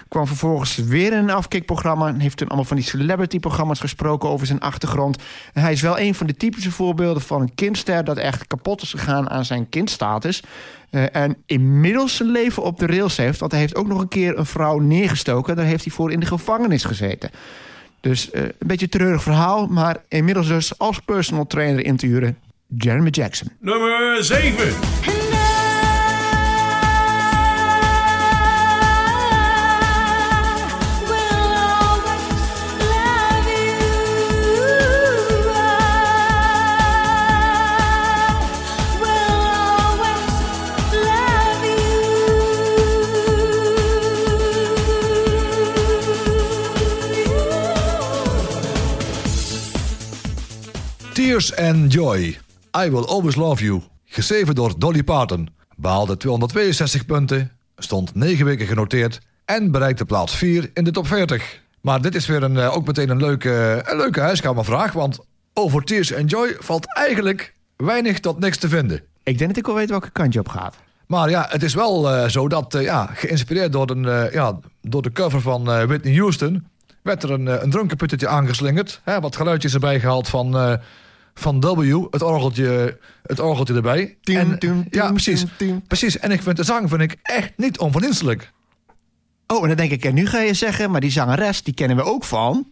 Kwam 0.09 0.27
vervolgens 0.27 0.77
weer 0.77 1.13
in 1.13 1.19
een 1.19 1.31
afkikprogramma. 1.31 2.09
En 2.09 2.21
heeft 2.21 2.37
toen 2.37 2.47
allemaal 2.47 2.67
van 2.67 2.77
die 2.77 2.85
celebrity-programma's 2.85 3.81
gesproken 3.81 4.29
over 4.29 4.47
zijn 4.47 4.61
achtergrond. 4.61 5.23
En 5.53 5.63
hij 5.63 5.73
is 5.73 5.81
wel 5.81 5.99
een 5.99 6.15
van 6.15 6.27
de 6.27 6.37
typische 6.37 6.71
voorbeelden 6.71 7.23
van 7.23 7.41
een 7.41 7.55
kindster... 7.55 8.05
dat 8.05 8.17
echt 8.17 8.47
kapot 8.47 8.83
is 8.83 8.91
gegaan 8.91 9.31
aan 9.31 9.45
zijn 9.45 9.69
kindstatus. 9.69 10.43
Eh, 10.91 11.17
en 11.17 11.37
inmiddels 11.47 12.17
zijn 12.17 12.31
leven 12.31 12.63
op 12.63 12.79
de 12.79 12.87
rails 12.87 13.17
heeft. 13.17 13.41
Want 13.41 13.53
hij 13.53 13.61
heeft 13.61 13.77
ook 13.77 13.87
nog 13.87 14.01
een 14.01 14.09
keer 14.09 14.39
een 14.39 14.47
vrouw 14.47 14.79
neergestoken. 14.79 15.57
Daar 15.57 15.65
heeft 15.65 15.85
hij 15.85 15.93
voor 15.93 16.13
in 16.13 16.21
de 16.21 16.27
gevangenis 16.27 16.85
gezeten. 16.85 17.31
Dus 18.07 18.31
eh, 18.31 18.43
een 18.43 18.67
beetje 18.67 18.85
een 18.85 18.91
treurig 18.91 19.23
verhaal. 19.23 19.67
Maar 19.67 19.97
inmiddels 20.09 20.49
dus 20.49 20.79
als 20.79 20.99
personal 20.99 21.47
trainer 21.47 21.85
in 21.85 21.97
te 21.97 22.07
huren... 22.07 22.37
Jeremy 22.79 23.11
Jackson. 23.11 23.49
Nummer 23.61 24.25
7. 24.25 25.26
Tears 51.17 51.57
and 51.57 51.93
Joy. 51.93 52.39
I 52.85 52.91
Will 52.91 53.07
Always 53.07 53.37
Love 53.37 53.65
You. 53.65 53.83
Geschreven 54.05 54.55
door 54.55 54.79
Dolly 54.79 55.03
Parton. 55.03 55.49
Behaalde 55.77 56.17
262 56.17 57.07
punten. 57.07 57.51
Stond 57.77 58.15
9 58.15 58.45
weken 58.45 58.67
genoteerd. 58.67 59.21
En 59.45 59.71
bereikte 59.71 60.05
plaats 60.05 60.37
4 60.37 60.71
in 60.75 60.85
de 60.85 60.91
top 60.91 61.07
40. 61.07 61.61
Maar 61.81 62.03
dit 62.03 62.15
is 62.15 62.27
weer 62.27 62.43
een, 62.43 62.59
eh, 62.59 62.77
ook 62.77 62.87
meteen 62.87 63.11
een 63.11 63.21
leuke, 63.21 63.83
een 63.87 63.97
leuke 63.97 64.21
huiskamervraag. 64.21 64.93
Want 64.93 65.19
over 65.53 65.83
Tears 65.83 66.15
and 66.15 66.31
Joy 66.31 66.57
valt 66.59 66.97
eigenlijk 66.97 67.55
weinig 67.77 68.21
tot 68.21 68.39
niks 68.39 68.57
te 68.57 68.69
vinden. 68.69 69.03
Ik 69.23 69.39
denk 69.39 69.51
dat 69.51 69.59
ik 69.59 69.67
wel 69.67 69.75
weet 69.75 69.91
welke 69.91 70.11
kant 70.11 70.33
je 70.33 70.39
op 70.39 70.49
gaat. 70.49 70.77
Maar 71.07 71.31
ja, 71.31 71.47
het 71.49 71.63
is 71.63 71.75
wel 71.75 72.11
eh, 72.11 72.29
zo 72.29 72.49
dat, 72.49 72.75
eh, 72.75 72.83
ja, 72.83 73.11
geïnspireerd 73.15 73.73
door, 73.73 73.91
een, 73.91 74.31
ja, 74.33 74.59
door 74.83 75.03
de 75.03 75.13
cover 75.13 75.41
van 75.41 75.65
Whitney 75.65 76.17
Houston... 76.17 76.67
werd 77.03 77.23
er 77.23 77.31
een, 77.31 77.47
een 77.47 78.29
aangeslingerd. 78.29 79.01
Hè, 79.05 79.21
wat 79.21 79.37
geluidjes 79.37 79.75
erbij 79.75 80.01
gehaald 80.01 80.29
van, 80.29 80.79
van 81.39 81.61
W, 81.61 82.07
het 82.11 82.23
orgeltje, 82.23 82.99
het 83.23 83.41
orgeltje 83.41 83.75
erbij. 83.75 84.17
Tiem, 84.23 84.57
En- 84.61 84.87
ja, 84.91 85.11
precies. 85.11 85.45
precies. 85.87 86.19
En 86.19 86.31
ik 86.31 86.43
vind 86.43 86.57
de 86.57 86.65
zang 86.65 86.89
vind 86.89 87.01
ik 87.01 87.17
echt 87.23 87.53
niet 87.57 87.79
onverdienstelijk. 87.79 88.53
Oh, 89.47 89.63
en 89.63 89.69
dan 89.69 89.77
denk 89.77 89.91
ik, 89.91 90.05
en 90.05 90.15
nu 90.15 90.27
ga 90.27 90.39
je 90.41 90.55
zeggen, 90.55 90.91
maar 90.91 91.01
die 91.01 91.11
zangeres, 91.11 91.63
die 91.63 91.75
kennen 91.75 91.97
we 91.97 92.03
ook 92.03 92.25
van... 92.25 92.71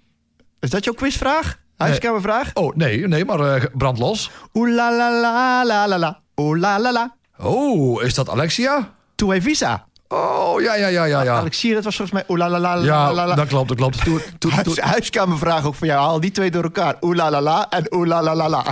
Is 0.61 0.71
dat 0.71 0.85
jouw 0.85 0.95
quizvraag? 0.95 1.59
Huiskamervraag? 1.77 2.51
Oh, 2.55 2.75
nee, 2.77 3.09
nee, 3.09 3.25
maar 3.25 3.41
eh, 3.41 3.65
brand 3.73 3.99
los. 3.99 4.31
Oeh 4.55 4.75
la 4.75 4.97
la 4.97 5.21
la 5.21 5.65
la 5.65 5.87
la 5.89 5.99
la. 5.99 6.21
Oeh 6.37 6.59
la 6.61 6.79
la 6.79 6.93
la. 6.93 7.17
Oh, 7.39 8.03
is 8.03 8.15
dat 8.15 8.29
Alexia? 8.29 8.95
Toe 9.15 9.41
visa. 9.43 9.87
Oh, 10.15 10.61
ja, 10.63 10.75
ja, 10.75 10.87
ja, 10.87 11.05
ja, 11.05 11.23
ja. 11.23 11.35
Alexia, 11.37 11.75
dat 11.75 11.85
was 11.85 11.97
volgens 11.97 12.25
mij 12.27 12.37
la 12.37 12.49
la 12.49 12.59
la 12.59 12.77
la 12.77 12.85
Ja, 12.85 13.35
dat 13.35 13.47
klopt, 13.49 13.69
dat 13.69 13.77
klopt. 13.77 14.05
Toen, 14.05 14.21
toen, 14.39 14.51
Huis, 14.51 14.65
toen- 14.65 14.85
huiskamervraag 14.85 15.65
ook 15.65 15.75
voor 15.75 15.87
jou. 15.87 16.01
Haal 16.01 16.21
die 16.21 16.31
twee 16.31 16.51
door 16.51 16.63
elkaar. 16.63 16.97
Oeh 17.01 17.17
la 17.17 17.31
la 17.31 17.41
la 17.43 17.67
en 17.71 17.87
oeh 17.95 18.07
la 18.09 18.23
la 18.23 18.35
la 18.35 18.49
la. 18.49 18.65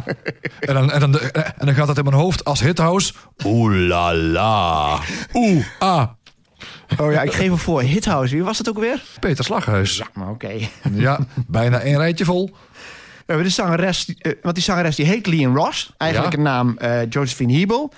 en, 0.61 0.75
dan, 0.75 0.91
en, 0.93 1.01
dan, 1.01 1.19
en 1.21 1.67
dan 1.67 1.75
gaat 1.75 1.89
het 1.89 1.99
in 1.99 2.05
mijn 2.05 2.17
hoofd 2.17 2.45
als 2.45 2.61
hithouse. 2.61 3.13
Oeh 3.45 3.75
la 3.89 4.15
la. 4.15 4.99
Oeh, 5.35 5.65
ah. 5.79 6.07
Oh 6.99 7.13
ja, 7.13 7.23
ik 7.23 7.33
geef 7.33 7.47
hem 7.49 7.59
voor. 7.59 7.81
Hithouse. 7.83 8.35
Wie 8.35 8.45
was 8.45 8.59
het 8.59 8.69
ook 8.69 8.79
weer? 8.79 9.03
Peter 9.21 9.45
Slaghuis. 9.45 10.03
Maar 10.15 10.29
oké. 10.29 10.51
Ja, 10.93 11.19
bijna 11.47 11.81
één 11.81 11.97
rijtje 11.97 12.25
vol. 12.25 12.51
We 13.27 13.33
hebben 13.39 13.47
de 13.47 13.53
zangeres, 13.53 14.15
eh, 14.19 14.33
want 14.43 14.55
die 14.55 14.65
zangeres 14.65 14.97
die 14.97 15.07
heet 15.07 15.27
Leon 15.27 15.57
Ross. 15.57 15.93
Eigenlijk 15.97 16.33
Ja. 16.33 16.39
een 16.39 16.45
naam 16.45 16.79
eh, 16.79 17.11
Josephine 17.11 17.53
Hebel. 17.53 17.93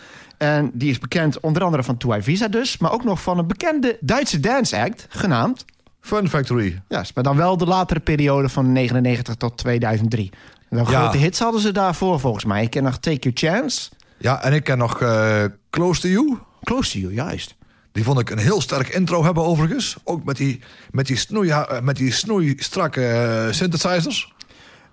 En 0.44 0.70
die 0.74 0.90
is 0.90 0.98
bekend 0.98 1.40
onder 1.40 1.62
andere 1.64 1.83
van 1.83 1.96
Toei 1.96 2.22
Visa 2.22 2.48
dus. 2.48 2.78
Maar 2.78 2.92
ook 2.92 3.04
nog 3.04 3.22
van 3.22 3.38
een 3.38 3.46
bekende 3.46 3.96
Duitse 4.00 4.40
dance 4.40 4.80
act, 4.80 5.07
genaamd. 5.09 5.64
Fun 6.00 6.28
Factory. 6.28 6.83
Ja, 6.88 7.04
maar 7.14 7.24
dan 7.24 7.37
wel 7.37 7.57
de 7.57 7.66
latere 7.66 8.00
periode 8.00 8.48
van 8.48 8.72
99 8.72 9.35
tot 9.35 9.57
2003. 9.57 10.30
En 10.70 10.76
dan 10.76 10.87
Ja. 10.90 11.00
grote 11.00 11.16
hits 11.18 11.38
hadden 11.38 11.61
ze 11.61 11.72
daarvoor 11.72 12.20
volgens 12.20 12.44
mij. 12.44 12.62
Ik 12.62 12.70
ken 12.70 12.83
nog 12.83 12.98
Take 12.98 13.30
Your 13.30 13.59
Chance. 13.61 13.90
Ja, 14.18 14.42
en 14.42 14.52
ik 14.52 14.64
ken 14.64 14.78
nog 14.78 15.00
eh, 15.00 15.44
Close 15.70 16.00
to 16.00 16.09
You. 16.09 16.38
Close 16.62 16.92
to 16.92 16.98
You, 16.98 17.12
juist. 17.14 17.54
Die 17.92 18.04
vond 18.04 18.18
ik 18.20 18.30
een 18.30 18.38
heel 18.38 18.61
sterk 18.61 18.88
intro 18.88 19.24
hebben 19.24 19.42
overigens. 19.44 19.96
Ook 20.04 20.24
met 20.24 20.37
die, 20.37 20.61
met 20.90 21.07
die, 21.07 21.16
snoei, 21.16 21.50
eh, 21.50 21.80
met 21.80 21.96
die 21.96 22.12
snoeistrakke 22.12 23.07
eh, 23.07 23.52
synthesizers. 23.52 24.33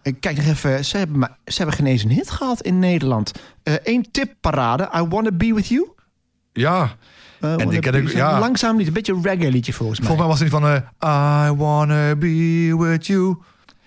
Ik 0.04 0.20
kijk 0.20 0.38
nog 0.38 0.46
even, 0.46 0.86
ze 0.86 0.98
hebben, 0.98 1.20
maar, 1.20 1.38
ze 1.46 1.58
hebben 1.58 1.76
geen 1.76 1.86
eens 1.86 2.04
een 2.04 2.10
hit 2.12 2.30
gehad 2.32 2.62
in 2.62 2.80
Nederland. 2.80 3.32
Eén 3.64 4.08
tip 4.12 4.34
parade, 4.40 4.90
I 4.96 5.02
Wanna 5.08 5.32
Be 5.32 5.54
With 5.54 5.68
You. 5.68 5.90
Ja, 6.54 6.96
Eh, 7.40 7.56
ken 7.56 7.68
Be 7.70 7.76
ik- 7.76 7.84
You. 7.84 8.16
ja. 8.16 8.40
Langzaam 8.40 8.78
niet, 8.78 8.88
een 8.88 8.94
beetje 8.94 9.14
een 9.14 9.22
reggae 9.24 9.52
liedje 9.52 9.74
volgens 9.74 10.00
mij. 10.00 10.08
volgens 10.08 10.28
mij 10.28 10.38
was 10.38 10.62
het 10.62 10.62
van 10.62 10.84
eh, 11.00 11.50
I 11.50 11.54
wanna 11.56 12.16
be 12.16 12.76
with 12.78 13.08
you. 13.08 13.38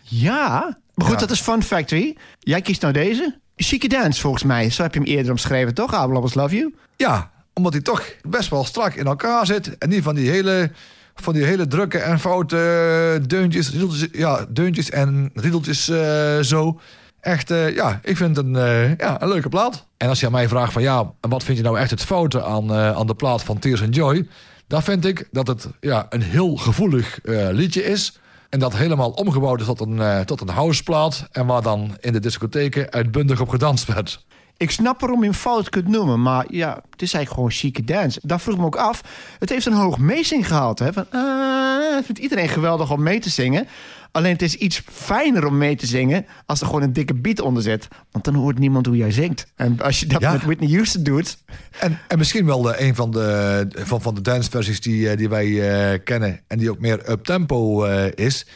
Ja, 0.02 0.78
maar 0.94 1.06
goed, 1.06 1.14
Ja. 1.14 1.20
dat 1.26 1.30
is 1.30 1.40
Fun 1.40 1.62
Factory. 1.62 2.16
Jij 2.38 2.60
kiest 2.60 2.80
nou 2.80 2.92
deze. 2.92 3.38
Chique 3.56 3.88
Dance 3.88 4.20
volgens 4.20 4.42
mij. 4.42 4.70
Zo 4.70 4.82
heb 4.82 4.94
je 4.94 5.00
hem 5.00 5.08
eerder 5.08 5.30
omschreven, 5.30 5.74
toch? 5.74 5.92
I 5.94 6.06
Will 6.06 6.14
Always 6.14 6.34
Love 6.34 6.54
You. 6.56 6.74
Ja, 6.96 7.30
omdat 7.52 7.72
hij 7.72 7.82
toch 7.82 8.02
best 8.28 8.48
wel 8.50 8.64
strak 8.64 8.94
in 8.94 9.06
elkaar 9.06 9.46
zit. 9.46 9.78
En 9.78 9.88
niet 9.88 10.02
van 10.02 10.14
die 10.14 10.30
hele, 10.30 10.70
van 11.14 11.32
die 11.32 11.44
hele 11.44 11.66
drukke 11.66 11.98
en 11.98 12.20
foute 12.20 12.56
eh, 12.56 13.26
deuntjes, 13.28 13.72
ja, 14.12 14.46
deuntjes 14.48 14.90
en 14.90 15.30
riedeltjes 15.34 15.88
eh, 15.88 16.38
zo. 16.40 16.80
Echt, 17.20 17.50
eh, 17.50 17.74
ja, 17.74 18.00
ik 18.02 18.16
vind 18.16 18.36
het 18.36 18.46
een, 18.46 18.54
ja, 18.98 19.22
een 19.22 19.28
leuke 19.28 19.48
plaat. 19.48 19.86
En 19.96 20.08
als 20.08 20.20
je 20.20 20.26
aan 20.26 20.32
mij 20.32 20.48
vraagt 20.48 20.72
van 20.72 20.82
ja, 20.82 21.12
wat 21.20 21.44
vind 21.44 21.58
je 21.58 21.64
nou 21.64 21.78
echt 21.78 21.90
het 21.90 22.04
foute 22.04 22.44
aan, 22.44 22.72
aan 22.72 23.06
de 23.06 23.14
plaat 23.14 23.42
van 23.42 23.58
Tears 23.58 23.82
and 23.82 23.94
Joy? 23.94 24.28
Dan 24.66 24.82
vind 24.82 25.04
ik 25.04 25.28
dat 25.30 25.46
het 25.46 25.68
ja, 25.80 26.06
een 26.08 26.22
heel 26.22 26.56
gevoelig 26.56 27.18
liedje 27.52 27.84
is. 27.84 28.18
En 28.48 28.58
dat 28.58 28.76
helemaal 28.76 29.10
omgebouwd 29.10 29.60
is 29.60 29.66
tot 29.66 29.80
een, 29.80 30.24
tot 30.24 30.40
een 30.40 30.48
houseplaat. 30.48 31.28
En 31.32 31.46
waar 31.46 31.62
dan 31.62 31.96
in 32.00 32.12
de 32.12 32.20
discotheken 32.20 32.92
uitbundig 32.92 33.40
op 33.40 33.48
gedanst 33.48 33.86
werd. 33.86 34.24
Ik 34.56 34.70
snap 34.70 35.00
waarom 35.00 35.18
je 35.18 35.24
hem 35.24 35.34
fout 35.34 35.68
kunt 35.68 35.88
noemen, 35.88 36.22
maar 36.22 36.44
ja, 36.48 36.68
het 36.90 37.02
is 37.02 37.14
eigenlijk 37.14 37.30
gewoon 37.30 37.50
chique 37.50 37.84
dance. 37.84 38.20
Dan 38.22 38.40
vroeg 38.40 38.54
ik 38.54 38.60
me 38.60 38.66
ook 38.66 38.76
af, 38.76 39.02
het 39.38 39.48
heeft 39.48 39.66
een 39.66 39.72
hoog 39.72 39.98
meezinggehalte. 39.98 40.84
Hè? 40.84 40.92
Van, 40.92 41.06
ah, 41.10 42.04
vindt 42.04 42.20
iedereen 42.20 42.48
geweldig 42.48 42.90
om 42.90 43.02
mee 43.02 43.20
te 43.20 43.30
zingen. 43.30 43.66
Alleen 44.12 44.32
het 44.32 44.42
is 44.42 44.54
iets 44.54 44.82
fijner 44.92 45.46
om 45.46 45.58
mee 45.58 45.76
te 45.76 45.86
zingen 45.86 46.26
als 46.46 46.60
er 46.60 46.66
gewoon 46.66 46.82
een 46.82 46.92
dikke 46.92 47.14
beat 47.14 47.40
onder 47.40 47.62
zit. 47.62 47.88
Want 48.10 48.24
dan 48.24 48.34
hoort 48.34 48.58
niemand 48.58 48.86
hoe 48.86 48.96
jij 48.96 49.10
zingt. 49.10 49.46
En 49.56 49.80
als 49.80 50.00
je 50.00 50.06
dat 50.06 50.20
Ja. 50.20 50.32
met 50.32 50.44
Whitney 50.44 50.70
Houston 50.70 51.02
doet, 51.02 51.38
En, 51.78 51.98
en 52.08 52.18
misschien 52.18 52.46
wel 52.46 52.62
de, 52.62 52.80
een 52.80 52.94
van 52.94 53.10
de, 53.10 53.66
van, 53.70 54.02
van 54.02 54.14
de 54.14 54.20
danceversies 54.20 54.80
die, 54.80 55.10
eh, 55.10 55.16
die 55.16 55.28
wij 55.28 55.46
eh, 55.92 56.00
kennen... 56.04 56.40
en 56.46 56.58
die 56.58 56.70
ook 56.70 56.78
meer 56.78 57.10
up-tempo 57.10 57.84
eh, 57.84 58.06
is... 58.26 58.46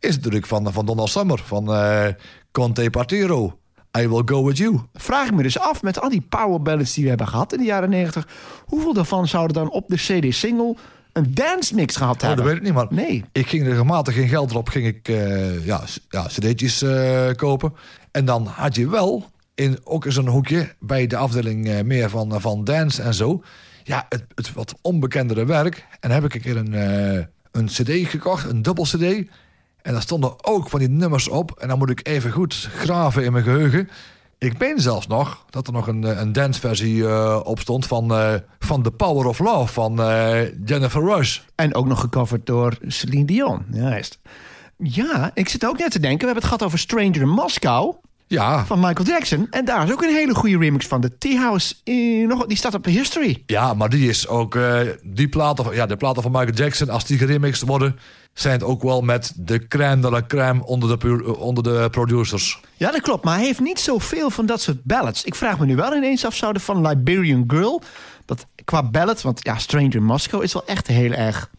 is 0.00 0.16
natuurlijk 0.16 0.46
van, 0.46 0.72
van 0.72 0.86
Donald 0.86 1.10
Summer, 1.10 1.42
van 1.44 1.74
eh 1.74 2.06
Conte 2.52 2.90
Partiro. 2.90 3.58
I 3.98 4.08
Will 4.08 4.22
Go 4.24 4.44
With 4.44 4.56
You. 4.56 4.80
vraag 4.94 5.32
me 5.32 5.42
dus 5.42 5.58
af 5.58 5.82
met 5.82 6.00
al 6.00 6.08
die 6.08 6.26
power 6.28 6.62
ballads 6.62 6.92
die 6.94 7.02
we 7.02 7.08
hebben 7.08 7.28
gehad 7.28 7.52
in 7.52 7.58
de 7.58 7.64
jaren 7.64 7.90
90. 7.90 8.28
Hoeveel 8.64 8.92
daarvan 8.92 9.28
zouden 9.28 9.54
dan 9.56 9.70
op 9.70 9.88
de 9.88 9.96
CD-single 9.96 10.76
een 11.12 11.34
dance 11.34 11.74
mix 11.74 11.96
gehad 11.96 12.14
Oh, 12.14 12.20
dat 12.20 12.28
hebben? 12.28 12.46
weet 12.46 12.56
ik 12.56 12.62
niet, 12.62 12.72
maar 12.74 12.86
Nee. 12.90 13.24
ik 13.32 13.46
ging 13.46 13.64
regelmatig 13.66 14.14
geen 14.14 14.28
geld 14.28 14.50
erop... 14.50 14.68
ging 14.68 14.86
ik 14.86 15.08
eh, 15.08 15.66
ja, 15.66 15.80
ja, 16.08 16.26
cd'tjes 16.26 16.82
eh, 16.82 17.30
kopen. 17.36 17.72
En 18.10 18.24
dan 18.24 18.46
had 18.46 18.74
je 18.74 18.88
wel, 18.88 19.30
in, 19.54 19.78
ook 19.84 20.04
in 20.06 20.12
zo'n 20.12 20.28
hoekje... 20.28 20.74
bij 20.80 21.06
de 21.06 21.16
afdeling 21.16 21.68
eh, 21.68 21.82
meer 21.82 22.10
van, 22.10 22.40
van 22.40 22.64
dance 22.64 23.02
en 23.02 23.14
zo... 23.14 23.42
ja, 23.82 24.06
het, 24.08 24.24
het 24.34 24.52
wat 24.52 24.74
onbekendere 24.82 25.44
werk. 25.44 25.86
En 26.00 26.10
heb 26.10 26.24
ik 26.24 26.34
een 26.34 26.40
keer 26.40 26.56
een, 26.56 26.72
een 27.52 27.66
cd 27.66 28.08
gekocht, 28.08 28.44
een 28.50 28.62
dubbel 28.62 28.84
cd... 28.84 29.28
En 29.84 29.92
daar 29.92 30.02
stonden 30.02 30.44
ook 30.44 30.68
van 30.68 30.78
die 30.78 30.88
nummers 30.88 31.28
op. 31.28 31.50
En 31.58 31.68
dan 31.68 31.78
moet 31.78 31.90
ik 31.90 32.06
even 32.06 32.30
goed 32.30 32.68
graven 32.74 33.24
in 33.24 33.32
mijn 33.32 33.44
geheugen. 33.44 33.88
Ik 34.38 34.58
meen 34.58 34.80
zelfs 34.80 35.06
nog 35.06 35.44
dat 35.50 35.66
er 35.66 35.72
nog 35.72 35.86
een, 35.86 36.04
eh, 36.04 36.20
een 36.20 36.32
danceversie 36.32 37.06
eh 37.06 37.40
op 37.44 37.60
stond 37.60 37.86
van, 37.86 38.12
eh, 38.14 38.34
van 38.58 38.82
The 38.82 38.90
Power 38.90 39.26
of 39.26 39.38
Love 39.38 39.72
van 39.72 39.94
Jennifer 40.64 41.02
Rush. 41.04 41.40
En 41.54 41.74
ook 41.74 41.86
nog 41.86 42.00
gecoverd 42.00 42.46
door 42.46 42.78
Celine 42.86 43.24
Dion. 43.24 43.64
Juist. 43.70 44.18
Ja, 44.78 45.30
ik 45.34 45.48
zit 45.48 45.66
ook 45.66 45.78
net 45.78 45.90
te 45.90 46.00
denken. 46.00 46.18
We 46.18 46.24
hebben 46.24 46.42
het 46.42 46.52
gehad 46.52 46.62
over 46.62 46.78
Stranger 46.78 47.20
in 47.20 47.28
Moscow 47.28 47.94
Ja, 48.34 48.64
van 48.66 48.80
Michael 48.80 49.06
Jackson. 49.08 49.46
En 49.50 49.64
daar 49.64 49.84
is 49.86 49.92
ook 49.92 50.02
een 50.02 50.14
hele 50.14 50.34
goede 50.34 50.58
remix 50.58 50.86
van. 50.86 51.00
De 51.00 51.18
Tea 51.18 51.40
House. 51.40 51.74
eh, 51.84 52.26
nog, 52.28 52.46
die 52.46 52.56
staat 52.56 52.74
op 52.74 52.84
History. 52.84 53.42
ja, 53.46 53.74
maar 53.74 53.88
die 53.88 54.08
is 54.08 54.28
ook... 54.28 54.54
eh, 54.54 54.78
die 55.02 55.28
platen, 55.28 55.64
van- 55.64 55.74
ja, 55.74 55.86
de 55.86 55.96
platen 55.96 56.22
van 56.22 56.30
Michael 56.30 56.52
Jackson, 56.54 56.88
als 56.88 57.04
die 57.04 57.18
geremixed 57.18 57.68
worden... 57.68 57.98
zijn 58.34 58.52
het 58.54 58.62
ook 58.62 58.82
wel 58.82 59.00
met 59.00 59.32
de 59.36 59.66
crème 59.68 60.00
de 60.02 60.10
la 60.10 60.22
crème 60.26 60.64
onder 60.64 60.88
de, 60.88 60.96
pu- 60.96 61.22
onder 61.30 61.62
de 61.64 61.88
producers. 61.90 62.60
Ja, 62.76 62.90
dat 62.90 63.00
klopt. 63.00 63.24
Maar 63.24 63.34
hij 63.36 63.44
heeft 63.44 63.60
niet 63.60 63.80
zoveel 63.80 64.30
van 64.30 64.46
dat 64.46 64.60
soort 64.60 64.84
ballads. 64.84 65.24
Ik 65.24 65.34
vraag 65.34 65.58
me 65.58 65.66
nu 65.66 65.76
wel 65.76 65.94
ineens 65.94 66.26
af, 66.26 66.34
zouden 66.34 66.62
van 66.62 66.86
Liberian 66.88 67.44
Girl... 67.46 67.82
dat 68.24 68.46
qua 68.64 68.82
ballad, 68.82 69.22
want 69.22 69.40
ja, 69.42 69.58
Stranger 69.58 69.94
in 69.94 70.04
Moscow 70.04 70.42
is 70.42 70.52
wel 70.52 70.66
echt 70.66 70.86
heel 70.86 71.12
erg, 71.12 71.50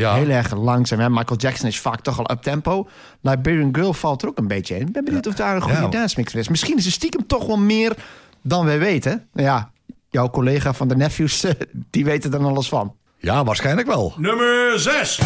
Ja, 0.00 0.14
heel 0.14 0.28
erg 0.28 0.54
langzaam. 0.56 0.98
Hè? 1.00 1.10
Michael 1.10 1.38
Jackson 1.40 1.68
is 1.68 1.80
vaak 1.80 2.00
toch 2.00 2.18
al 2.18 2.30
up-tempo. 2.30 2.88
Liberian 3.20 3.74
Girl 3.74 3.92
valt 3.92 4.22
er 4.22 4.28
ook 4.28 4.38
een 4.38 4.48
beetje 4.48 4.74
in. 4.78 4.86
Ik 4.86 4.92
ben 4.92 5.04
benieuwd 5.04 5.26
of 5.26 5.34
daar 5.34 5.54
een 5.56 5.62
goede 5.62 5.80
Ja. 5.80 5.88
dance 5.88 6.14
mix 6.18 6.34
is. 6.34 6.48
Misschien 6.48 6.76
is 6.76 6.86
er 6.86 6.92
stiekem 6.92 7.26
toch 7.26 7.46
wel 7.46 7.58
meer 7.58 7.92
dan 8.42 8.64
wij 8.64 8.78
weten. 8.78 9.26
Nou 9.32 9.46
Ja, 9.48 9.70
jouw 10.10 10.30
collega 10.30 10.72
van 10.74 10.88
de 10.88 10.96
Nephews, 10.96 11.44
die 11.90 12.04
weet 12.04 12.24
er 12.24 12.30
dan 12.30 12.44
alles 12.44 12.68
van. 12.68 12.94
ja, 13.18 13.44
waarschijnlijk 13.44 13.86
wel. 13.88 14.14
Nummer 14.16 14.72
6. 14.80 15.20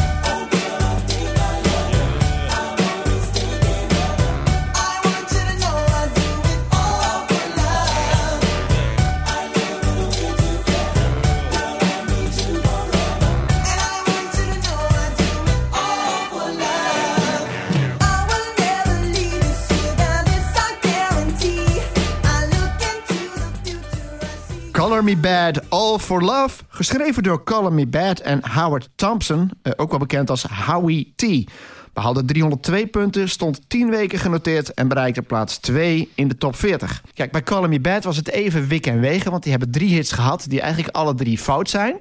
Color 24.95 25.09
Me 25.09 25.17
Bad, 25.17 25.71
All 25.71 25.99
for 25.99 26.23
Love. 26.23 26.63
Geschreven 26.69 27.23
door 27.23 27.45
Color 27.45 27.73
Me 27.73 27.87
Bad 27.87 28.19
en 28.21 28.41
Howard 28.51 28.89
Thompson. 28.95 29.51
eh, 29.63 29.73
ook 29.77 29.91
wel 29.91 29.99
bekend 29.99 30.31
als 30.31 30.43
Howie 30.43 31.13
T. 31.17 31.51
Behaalde 31.93 32.25
302 32.25 32.87
punten, 32.87 33.29
stond 33.29 33.61
10 33.69 33.91
weken 33.91 34.19
genoteerd... 34.19 34.75
en 34.75 34.89
bereikte 34.89 35.23
plaats 35.23 35.59
2 35.59 36.11
in 36.15 36.29
de 36.29 36.37
top 36.39 36.57
40. 36.57 37.03
Kijk, 37.15 37.33
bij 37.33 37.43
Color 37.43 37.69
Me 37.69 37.81
Bad 37.81 38.05
was 38.05 38.17
het 38.17 38.29
even 38.29 38.67
wik 38.69 38.87
en 38.87 39.01
wegen... 39.01 39.31
want 39.31 39.43
die 39.43 39.53
hebben 39.53 39.71
drie 39.71 39.95
hits 39.95 40.13
gehad 40.13 40.45
die 40.49 40.61
eigenlijk 40.61 40.97
alle 40.97 41.15
drie 41.15 41.39
fout 41.39 41.71
zijn. 41.71 42.01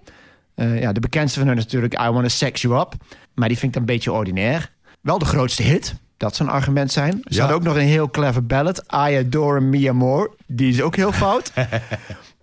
Eh, 0.55 0.81
ja, 0.81 0.91
de 0.91 0.99
bekendste 0.99 1.39
van 1.39 1.47
hun 1.47 1.57
is 1.57 1.63
natuurlijk 1.63 1.93
I 2.01 2.09
Wanna 2.09 2.29
Sex 2.29 2.61
You 2.61 2.79
Up. 2.79 2.93
Maar 3.33 3.47
die 3.47 3.57
vind 3.57 3.75
ik 3.75 3.79
een 3.81 3.87
beetje 3.87 4.11
ordinair. 4.11 4.71
Wel 5.01 5.17
de 5.19 5.25
grootste 5.25 5.63
hit, 5.63 5.93
dat 6.17 6.35
zou 6.35 6.49
een 6.49 6.55
argument 6.55 6.91
zijn. 6.91 7.11
Ze 7.23 7.33
Ja. 7.33 7.39
hadden 7.39 7.57
ook 7.57 7.63
nog 7.63 7.75
een 7.75 7.87
heel 7.89 8.09
clever 8.09 8.45
ballad. 8.45 8.83
I 9.09 9.17
Adore 9.25 9.59
Me 9.61 9.91
More. 9.93 10.31
Die 10.47 10.69
is 10.69 10.81
ook 10.81 10.95
heel 10.95 11.11
fout. 11.11 11.51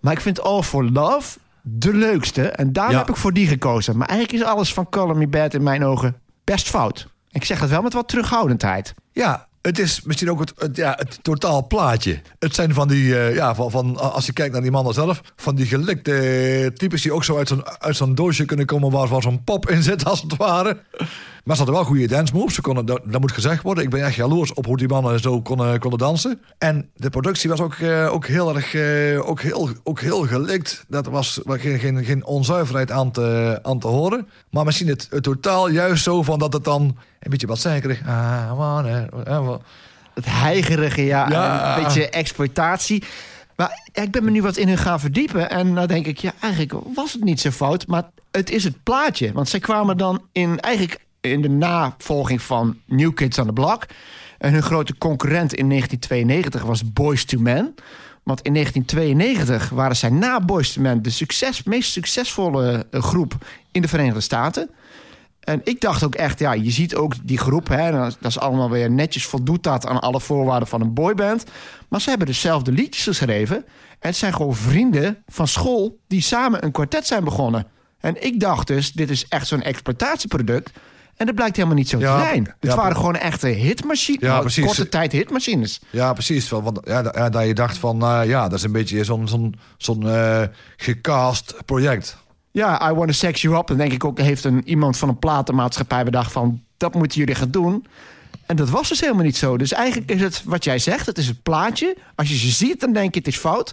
Maar 0.01 0.13
ik 0.13 0.21
vind 0.21 0.41
All 0.41 0.63
for 0.63 0.85
Love 0.91 1.39
de 1.63 1.95
leukste. 1.95 2.49
En 2.49 2.73
daarom 2.73 2.93
Ja. 2.95 2.99
heb 3.01 3.09
ik 3.09 3.17
voor 3.17 3.33
die 3.33 3.47
gekozen. 3.47 3.97
Maar 3.97 4.09
eigenlijk 4.09 4.43
is 4.43 4.49
alles 4.49 4.75
van 4.75 4.89
Color 4.89 5.17
Me 5.17 5.29
Bad 5.29 5.55
in 5.55 5.63
mijn 5.63 5.85
ogen 5.85 6.17
best 6.45 6.69
fout. 6.69 7.07
Ik 7.31 7.45
zeg 7.45 7.61
het 7.61 7.71
wel 7.71 7.83
met 7.83 7.93
wat 7.93 8.09
terughoudendheid. 8.09 8.95
Ja, 9.13 9.49
het 9.63 9.79
is 9.79 10.03
misschien 10.03 10.31
ook 10.31 10.41
het, 10.41 10.53
het, 10.57 10.77
ja, 10.77 10.95
het 10.99 11.19
totaal 11.23 11.67
plaatje. 11.67 12.21
Het 12.39 12.55
zijn 12.55 12.75
van 12.75 12.89
die, 12.89 13.19
eh, 13.19 13.35
ja, 13.35 13.55
van, 13.55 13.71
van, 13.71 14.13
als 14.13 14.27
je 14.27 14.33
kijkt 14.33 14.53
naar 14.53 14.63
die 14.63 14.71
mannen 14.71 14.95
zelf, 14.95 15.21
van 15.37 15.55
die 15.55 15.67
gelikte 15.67 16.71
types 16.75 17.03
die 17.03 17.13
ook 17.13 17.25
zo 17.25 17.37
uit 17.37 17.49
zo'n, 17.49 17.67
uit 17.81 17.97
zo'n 17.97 18.15
doosje 18.15 18.45
kunnen 18.45 18.67
komen 18.67 18.91
waar, 18.91 19.09
waar 19.09 19.23
zo'n 19.23 19.45
pop 19.45 19.69
in 19.69 19.83
zit, 19.83 20.05
als 20.05 20.23
het 20.23 20.37
ware. 20.37 20.81
Maar 21.51 21.59
ze 21.59 21.65
hadden 21.65 21.83
wel 21.85 21.93
goede 21.93 22.15
dance 22.15 22.35
moves. 22.35 22.55
Ze 22.55 22.61
konden, 22.61 22.87
dat, 22.87 23.01
dat 23.05 23.21
moet 23.21 23.33
gezegd 23.33 23.63
worden. 23.63 23.85
Ik 23.85 23.91
ben 23.91 24.05
echt 24.05 24.15
jaloers 24.15 24.55
op 24.55 24.67
hoe 24.67 24.77
die 24.77 24.89
mannen 24.89 25.21
zo 25.21 25.43
konden, 25.43 25.79
konden 25.79 25.99
dansen. 25.99 26.41
En 26.59 26.91
de 26.97 27.11
productie 27.11 27.51
was 27.51 27.61
ook, 27.61 27.75
eh, 27.75 28.13
ook 28.13 28.27
heel 28.27 28.55
erg 28.55 28.75
eh, 28.75 29.29
ook 29.29 29.41
heel, 29.41 29.69
ook 29.83 30.01
heel 30.01 30.27
gelikt. 30.27 30.85
Dat 30.89 31.07
was 31.07 31.41
geen, 31.45 31.79
geen, 31.79 32.05
geen 32.05 32.25
onzuiverheid 32.25 32.91
aan 32.91 33.11
te, 33.11 33.59
aan 33.63 33.79
te 33.79 33.87
horen. 33.87 34.29
Maar 34.51 34.65
misschien 34.65 34.89
het, 34.89 35.07
het 35.11 35.23
totaal 35.23 35.69
juist 35.69 36.03
zo 36.03 36.23
van 36.23 36.39
dat 36.39 36.53
het 36.53 36.65
dan 36.65 36.83
een 37.21 37.31
beetje 37.31 37.47
wat 37.47 37.59
zeikerig. 37.59 38.01
Ah, 38.07 38.57
man, 38.57 38.85
Het 40.15 40.25
heigerige, 40.25 41.05
ja. 41.05 41.29
Ja. 41.29 41.77
Een 41.77 41.85
beetje 41.85 42.11
exploitatie. 42.11 43.05
Maar 43.57 43.91
ik 43.93 44.11
ben 44.11 44.25
me 44.25 44.31
nu 44.31 44.43
wat 44.43 44.57
in 44.57 44.69
hun 44.69 44.79
gaan 44.79 45.01
verdiepen. 45.01 45.51
En 45.51 45.75
dan 45.75 45.87
denk 45.87 46.07
ik, 46.07 46.19
ja, 46.19 46.33
eigenlijk 46.41 46.85
was 46.95 47.13
het 47.13 47.25
niet 47.25 47.41
zo 47.41 47.51
fout. 47.51 47.87
Maar 47.87 48.11
het 48.31 48.51
is 48.51 48.65
het 48.65 48.83
plaatje. 48.83 49.33
Want 49.33 49.49
zij 49.49 49.61
kwamen 49.61 49.97
dan 49.97 50.23
in, 50.33 50.61
eigenlijk 50.61 51.09
in 51.21 51.43
de 51.43 51.49
navolging 51.49 52.43
van 52.43 52.79
New 52.87 53.15
Kids 53.15 53.39
on 53.39 53.47
the 53.47 53.53
Block. 53.53 53.87
En 54.39 54.53
hun 54.53 54.63
grote 54.63 54.99
concurrent 54.99 55.55
in 55.55 55.69
1992 55.69 56.63
was 56.63 56.93
Boys 56.93 57.25
to 57.25 57.39
Men. 57.39 57.75
Want 58.23 58.43
in 58.43 58.53
1992 58.53 59.69
waren 59.69 59.97
zij 59.97 60.11
na 60.11 60.41
Boys 60.41 60.73
to 60.73 60.81
Men 60.81 61.03
de 61.03 61.11
succes, 61.11 61.63
meest 61.63 61.93
succesvolle 61.93 62.87
eh, 62.91 63.03
groep 63.03 63.35
in 63.73 63.83
de 63.83 63.89
Verenigde 63.89 64.21
Staten. 64.21 64.71
En 65.41 65.61
ik 65.65 65.81
dacht 65.81 66.05
ook 66.05 66.15
echt, 66.15 66.39
ja, 66.39 66.53
je 66.53 66.71
ziet 66.71 66.95
ook 66.95 67.15
die 67.23 67.39
groep, 67.39 67.69
hè, 67.69 67.91
dat 67.93 68.17
is 68.21 68.39
allemaal 68.39 68.71
weer 68.71 68.91
netjes 68.91 69.27
voldoet 69.27 69.63
dat 69.63 69.87
aan 69.87 70.01
alle 70.01 70.21
voorwaarden 70.21 70.69
van 70.69 70.81
een 70.81 70.95
boyband. 70.95 71.45
Maar 71.89 72.01
ze 72.01 72.09
hebben 72.09 72.27
dezelfde 72.27 72.73
liedjes 72.73 73.05
geschreven. 73.05 73.57
En 73.57 74.09
het 74.09 74.17
zijn 74.17 74.35
gewoon 74.35 74.55
vrienden 74.55 75.23
van 75.27 75.49
school 75.49 75.99
die 76.07 76.23
samen 76.23 76.65
een 76.65 76.73
kwartet 76.73 77.07
zijn 77.07 77.25
begonnen. 77.25 77.67
En 78.01 78.25
ik 78.25 78.41
dacht 78.41 78.67
dus, 78.67 78.93
dit 78.93 79.11
is 79.11 79.27
echt 79.29 79.47
zo'n 79.47 79.63
exploitatieproduct. 79.63 80.71
En 81.21 81.27
dat 81.27 81.35
blijkt 81.35 81.57
helemaal 81.57 81.77
niet 81.77 81.89
zo 81.89 81.99
Ja, 81.99 82.17
te 82.17 82.23
zijn. 82.29 82.45
Het 82.45 82.71
ja, 82.71 82.77
waren 82.77 82.97
gewoon 82.97 83.17
echte 83.17 83.47
hitmachines. 83.47 84.21
Ja, 84.23 84.29
nou, 84.29 84.41
precies. 84.41 84.65
Korte 84.65 84.89
tijd 84.89 85.13
hitmachines. 85.13 85.81
Ja, 85.91 86.13
precies. 86.13 86.49
Want- 86.49 86.81
ja, 86.85 87.03
da- 87.03 87.13
ja, 87.15 87.29
dat 87.29 87.47
je 87.47 87.55
dacht 87.55 87.79
van, 87.79 88.03
eh, 88.03 88.21
ja, 88.25 88.43
dat 88.49 88.59
is 88.59 88.65
een 88.65 88.73
beetje 88.73 89.05
zo'n 89.05 89.29
zo'n 89.29 89.55
zo'n 89.77 90.09
eh, 90.09 90.43
gecast 90.77 91.55
project. 91.65 92.17
Ja, 92.51 92.91
I 92.91 92.95
Wanna 92.95 93.13
Sex 93.13 93.43
You 93.43 93.57
Up. 93.57 93.67
Dan 93.67 93.77
denk 93.77 93.93
ik 93.93 94.05
ook, 94.05 94.19
heeft 94.19 94.45
een, 94.45 94.69
iemand 94.69 94.97
van 94.97 95.09
een 95.09 95.19
platenmaatschappij 95.19 96.05
bedacht 96.05 96.33
van... 96.33 96.63
dat 96.77 96.95
moeten 96.95 97.19
jullie 97.19 97.35
gaan 97.35 97.51
doen. 97.51 97.87
En 98.47 98.57
dat 98.57 98.69
was 98.71 98.89
dus 98.89 99.01
helemaal 99.01 99.25
niet 99.25 99.37
zo. 99.37 99.57
Dus 99.57 99.73
eigenlijk 99.73 100.11
is 100.11 100.21
het 100.21 100.43
wat 100.45 100.65
jij 100.65 100.79
zegt, 100.79 101.07
het 101.07 101.19
is 101.19 101.27
het 101.27 101.43
plaatje. 101.43 101.97
Als 102.15 102.29
je 102.29 102.37
ze 102.37 102.51
ziet, 102.51 102.81
dan 102.81 102.93
denk 102.93 103.15
je 103.15 103.19
het 103.19 103.29
is 103.29 103.37
fout. 103.37 103.71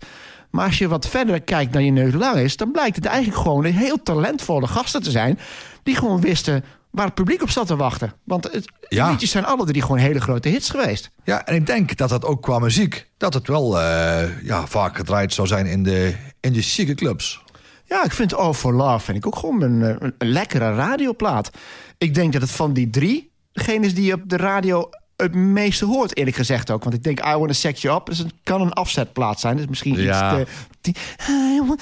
Maar 0.49 0.65
als 0.65 0.77
je 0.77 0.87
wat 0.87 1.07
verder 1.07 1.41
kijkt 1.41 1.73
naar 1.73 1.81
je 1.81 1.91
neus 1.91 2.13
lang 2.13 2.35
is... 2.37 2.57
dan 2.57 2.71
blijkt 2.71 2.95
het 2.95 3.05
eigenlijk 3.05 3.41
gewoon 3.41 3.65
een 3.65 3.73
heel 3.73 4.03
talentvolle 4.03 4.67
gasten 4.67 5.03
te 5.03 5.11
zijn... 5.11 5.39
die 5.83 5.95
gewoon 5.95 6.21
wisten 6.21 6.63
waar 6.97 7.05
het 7.05 7.15
publiek 7.15 7.41
op 7.41 7.49
zat 7.49 7.67
te 7.67 7.75
wachten. 7.75 8.13
Want 8.23 8.43
het, 8.51 8.65
Ja. 8.89 9.05
de 9.05 9.11
liedjes 9.11 9.31
zijn 9.31 9.45
alle 9.45 9.65
drie 9.65 9.81
gewoon 9.81 9.97
hele 9.97 10.21
grote 10.21 10.49
hits 10.49 10.69
geweest. 10.69 11.09
Ja, 11.23 11.45
en 11.45 11.55
ik 11.55 11.65
denk 11.65 11.97
dat 11.97 12.09
dat 12.09 12.25
ook 12.25 12.41
qua 12.41 12.59
muziek, 12.59 13.09
dat 13.17 13.33
het 13.33 13.47
wel 13.47 13.79
eh, 13.81 14.43
ja, 14.43 14.67
vaak 14.67 14.95
gedraaid 14.97 15.33
zou 15.33 15.47
zijn 15.47 15.65
in 15.65 15.83
de, 15.83 16.15
in 16.39 16.53
de 16.53 16.61
chique 16.61 16.95
clubs. 16.95 17.41
Ja, 17.85 18.03
ik 18.03 18.11
vind 18.13 18.33
All 18.33 18.53
for 18.53 18.73
Love 18.73 19.05
vind 19.05 19.17
ik 19.17 19.25
ook 19.27 19.35
gewoon 19.35 19.61
een, 19.61 19.83
eh, 19.83 19.95
een, 19.99 20.13
een 20.17 20.27
lekkere 20.29 20.75
radioplaat. 20.75 21.49
Ik 21.97 22.13
denk 22.13 22.33
dat 22.33 22.41
het 22.41 22.51
van 22.51 22.73
die 22.73 22.89
drie 22.89 23.31
degene 23.51 23.85
is 23.85 23.93
die 23.93 24.05
je 24.05 24.13
op 24.13 24.21
de 24.25 24.37
radio 24.37 24.89
het 25.15 25.35
meeste 25.35 25.85
hoort, 25.85 26.17
eerlijk 26.17 26.35
gezegd 26.35 26.71
ook. 26.71 26.83
Want 26.83 26.95
ik 26.95 27.03
denk 27.03 27.19
I 27.19 27.31
Wanna 27.31 27.53
Sex 27.53 27.81
You 27.81 27.97
Up, 27.99 28.05
dus 28.05 28.17
het 28.17 28.33
kan 28.43 28.61
een 28.61 28.73
afzetplaat 28.73 29.39
zijn. 29.39 29.57
Dus 29.57 29.65
misschien 29.67 29.95
Ja. 30.01 30.39
iets 30.39 30.49
te... 30.51 30.55
Die, 30.81 30.95
I 31.29 31.61
want- 31.67 31.81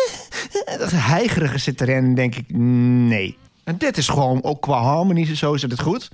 dat 0.78 0.90
heigerige 0.90 1.58
zit 1.58 1.80
erin, 1.80 2.14
denk 2.14 2.34
ik, 2.34 2.44
nee. 2.48 3.36
En 3.66 3.78
dit 3.78 3.96
is 3.96 4.08
gewoon, 4.08 4.44
ook 4.44 4.62
qua 4.62 4.78
harmonie, 4.78 5.36
zo 5.36 5.56
zit 5.56 5.70
het 5.70 5.80
goed. 5.80 6.08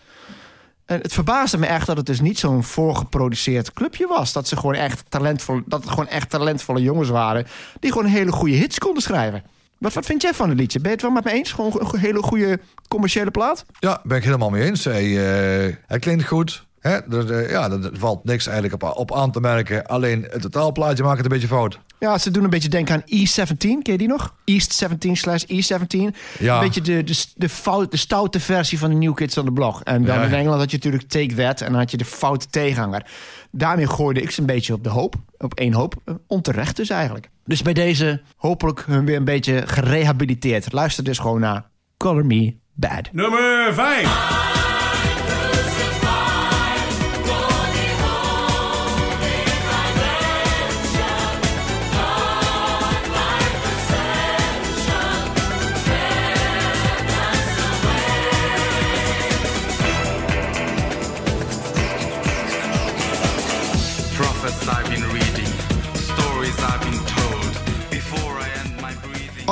En 0.87 1.01
het 1.01 1.13
verbaasde 1.13 1.59
me 1.59 1.67
echt 1.67 1.87
dat 1.87 1.97
het 1.97 2.07
dus 2.07 2.21
niet 2.21 2.39
zo'n 2.39 2.65
voorgeproduceerd 2.65 3.73
clubje 3.73 4.07
was. 4.07 4.33
Dat 4.33 4.49
ze 4.49 4.57
gewoon 4.57 4.75
echt 4.75 5.05
talentvol, 5.09 5.61
dat 5.67 5.81
het 5.81 5.91
gewoon 5.91 6.09
echt 6.09 6.31
talentvolle 6.31 6.83
jongens 6.83 7.09
waren 7.09 7.47
die 7.81 7.93
gewoon 7.93 8.07
hele 8.07 8.33
goede 8.33 8.55
hits 8.55 8.79
konden 8.79 9.03
schrijven. 9.03 9.43
Wat, 9.79 9.93
wat 9.93 10.07
vind 10.07 10.23
jij 10.23 10.35
van 10.35 10.49
het 10.49 10.59
liedje? 10.59 10.79
Ben 10.81 10.89
je 10.89 10.95
het 10.95 11.05
wel 11.05 11.15
met 11.15 11.25
me 11.25 11.33
eens? 11.33 11.53
Gewoon 11.53 11.73
een 11.93 11.99
hele 11.99 12.23
goede 12.23 12.61
commerciële 12.89 13.31
plaat? 13.31 13.65
Ja, 13.79 14.01
ben 14.05 14.17
ik 14.17 14.25
helemaal 14.25 14.51
mee 14.51 14.65
eens. 14.65 14.85
Hij, 14.85 15.05
eh, 15.05 15.75
hij 15.87 15.99
klinkt 15.99 16.27
goed. 16.27 16.67
Hè? 16.83 16.91
Er, 16.91 17.31
eh, 17.33 17.51
ja, 17.51 17.71
er, 17.71 17.91
valt 17.93 18.25
niks 18.25 18.47
eigenlijk 18.47 18.83
op, 18.83 18.97
op 18.97 19.15
aan 19.15 19.31
te 19.31 19.41
merken. 19.41 19.87
Alleen 19.87 20.27
het 20.31 20.43
totaalplaatje 20.43 21.03
maakt 21.03 21.17
het 21.17 21.25
een 21.27 21.33
beetje 21.33 21.49
fout. 21.49 21.79
Ja, 21.99 22.19
ze 22.19 22.31
doen 22.31 22.45
een 22.45 22.51
beetje 22.51 22.69
denken 22.69 22.95
aan 22.95 23.03
E17. 23.03 23.57
Ken 23.59 23.81
je 23.83 23.99
die 23.99 24.09
nog? 24.09 24.35
East 24.45 24.73
17 24.73 25.17
slash 25.17 25.43
E17. 25.45 26.17
Ja. 26.39 26.55
Een 26.55 26.61
beetje 26.65 26.81
de, 26.81 27.05
de, 27.05 27.25
de, 27.35 27.49
fout, 27.49 27.91
de 27.91 27.97
stoute 27.97 28.41
versie 28.41 28.79
van 28.79 28.91
de 28.91 28.97
New 28.97 29.15
Kids 29.15 29.39
on 29.39 29.45
the 29.45 29.53
Block. 29.53 29.81
En 29.81 30.05
dan 30.05 30.17
Ja. 30.19 30.25
in 30.25 30.33
Engeland 30.35 30.61
had 30.61 30.71
je 30.71 30.77
natuurlijk 30.77 31.09
Take 31.09 31.35
That. 31.35 31.61
En 31.61 31.71
dan 31.71 31.81
had 31.81 31.91
je 31.91 31.97
de 31.97 32.05
foute 32.05 32.47
tegenhanger. 32.51 33.07
Daarmee 33.51 33.87
gooide 33.89 34.23
ik 34.23 34.31
ze 34.31 34.41
een 34.41 34.47
beetje 34.47 34.73
op 34.75 34.85
de 34.85 34.91
hoop. 34.91 35.15
Op 35.39 35.55
één 35.55 35.73
hoop. 35.73 35.95
Eh, 36.05 36.15
Onterecht 36.27 36.77
dus 36.77 36.91
eigenlijk. 36.91 37.29
Dus 37.45 37.63
bij 37.63 37.73
deze 37.73 38.23
hopelijk 38.37 38.85
hun 38.87 39.05
weer 39.05 39.17
een 39.17 39.25
beetje 39.25 39.63
gerehabiliteerd. 39.67 40.73
Luister 40.73 41.05
dus 41.05 41.19
gewoon 41.19 41.41
naar 41.41 41.65
Color 41.97 42.27
Me 42.27 42.55
Bad. 42.75 43.09
Nummer 43.13 43.75
5. 43.75 44.52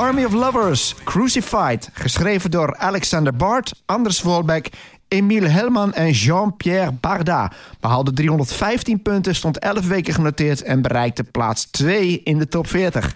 Army 0.01 0.23
of 0.23 0.33
Lovers, 0.33 0.95
Crucified. 1.03 1.89
Geschreven 1.93 2.51
door 2.51 2.77
Alexander 2.77 3.35
Bart, 3.35 3.81
Anders 3.85 4.21
Wolbeck, 4.21 4.69
Emile 5.07 5.47
Helman 5.47 5.93
en 5.93 6.11
Jean-Pierre 6.11 6.91
Barda. 6.91 7.51
Behaalde 7.79 8.13
315 8.13 9.01
punten, 9.01 9.35
stond 9.35 9.59
11 9.59 9.87
weken 9.87 10.13
genoteerd... 10.13 10.61
en 10.61 10.81
bereikte 10.81 11.23
plaats 11.23 11.65
2 11.65 12.21
in 12.23 12.37
de 12.37 12.47
top 12.47 12.67
40. 12.67 13.15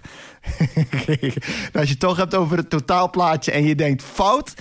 Nou, 0.66 1.30
Als 1.72 1.84
je 1.84 1.90
het 1.90 1.98
toch 1.98 2.16
hebt 2.16 2.34
over 2.34 2.56
het 2.56 2.70
totaalplaatje 2.70 3.52
en 3.52 3.64
je 3.64 3.74
denkt 3.74 4.02
fout... 4.02 4.54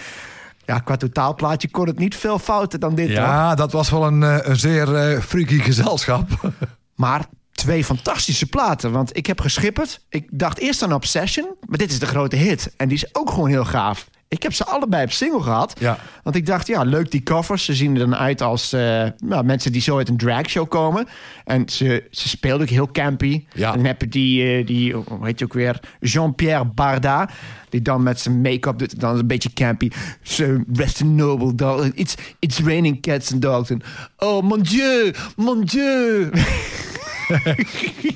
Ja, 0.66 0.80
qua 0.80 0.98
totaalplaatje 0.98 1.70
kon 1.70 1.88
het 1.88 2.00
niet 2.00 2.16
veel 2.16 2.40
fouter 2.40 2.80
dan 2.80 2.96
dit, 2.96 3.08
hoor. 3.08 3.18
Ja, 3.18 3.56
dat 3.56 3.72
was 3.72 3.90
wel 3.90 4.06
een, 4.06 4.24
eh, 4.24 4.38
een 4.42 4.60
zeer 4.60 4.96
eh, 4.96 5.20
freaky 5.22 5.60
gezelschap. 5.60 6.30
Maar 6.96 7.26
twee 7.56 7.84
fantastische 7.84 8.46
platen. 8.46 8.92
Want 8.92 9.18
ik 9.18 9.26
heb 9.26 9.42
geschipperd. 9.42 10.02
Ik 10.10 10.28
dacht 10.32 10.58
eerst 10.58 10.84
aan 10.84 10.94
Obsession. 10.94 11.56
Maar 11.68 11.78
dit 11.78 11.92
is 11.92 12.00
de 12.00 12.06
grote 12.06 12.36
hit. 12.36 12.74
En 12.78 12.88
die 12.88 12.98
is 12.98 13.16
ook 13.16 13.30
gewoon 13.30 13.50
heel 13.50 13.66
gaaf. 13.66 14.08
Ik 14.28 14.44
heb 14.44 14.54
ze 14.54 14.66
allebei 14.66 15.04
op 15.04 15.12
single 15.12 15.42
gehad. 15.42 15.80
Ja. 15.80 15.98
Want 16.24 16.36
ik 16.36 16.46
dacht, 16.46 16.68
ja, 16.68 16.84
leuk 16.84 17.12
die 17.12 17.24
covers. 17.24 17.66
Ze 17.66 17.74
zien 17.74 17.94
er 17.94 18.00
dan 18.00 18.16
uit 18.16 18.42
als 18.42 18.74
eh, 18.74 19.06
nou, 19.18 19.44
mensen 19.44 19.72
die 19.72 19.82
zo 19.82 19.98
uit 19.98 20.10
een 20.10 20.18
dragshow 20.18 20.70
komen. 20.70 21.08
En 21.44 21.70
ze, 21.70 22.08
ze 22.12 22.30
speelden 22.30 22.62
ook 22.62 22.74
heel 22.74 22.92
campy. 22.92 23.46
Ja. 23.54 23.70
En 23.70 23.76
dan 23.76 23.86
heb 23.86 24.02
je 24.02 24.08
die, 24.08 24.58
eh, 24.58 24.66
die, 24.66 24.94
hoe 24.94 25.26
heet 25.26 25.40
je 25.40 25.46
ook 25.46 25.54
weer? 25.54 25.80
Jean-Pierre 26.00 26.66
Barda. 26.66 27.30
Die 27.70 27.82
dan 27.82 28.04
met 28.04 28.20
zijn 28.20 28.42
make-up 28.42 28.78
doet. 28.78 29.00
Dan 29.00 29.18
een 29.18 29.28
beetje 29.28 29.54
campy. 29.54 29.90
Zo, 30.22 30.64
Western 30.68 31.16
Noble 31.16 31.56
dog. 31.56 31.86
It's, 31.94 32.16
it's 32.40 32.60
raining 32.60 33.02
cats 33.02 33.32
and 33.32 33.42
dogs. 33.42 33.72
Oh, 34.18 34.44
mon 34.44 34.62
dieu, 34.62 35.14
mon 35.36 35.62
dieu. 35.64 36.30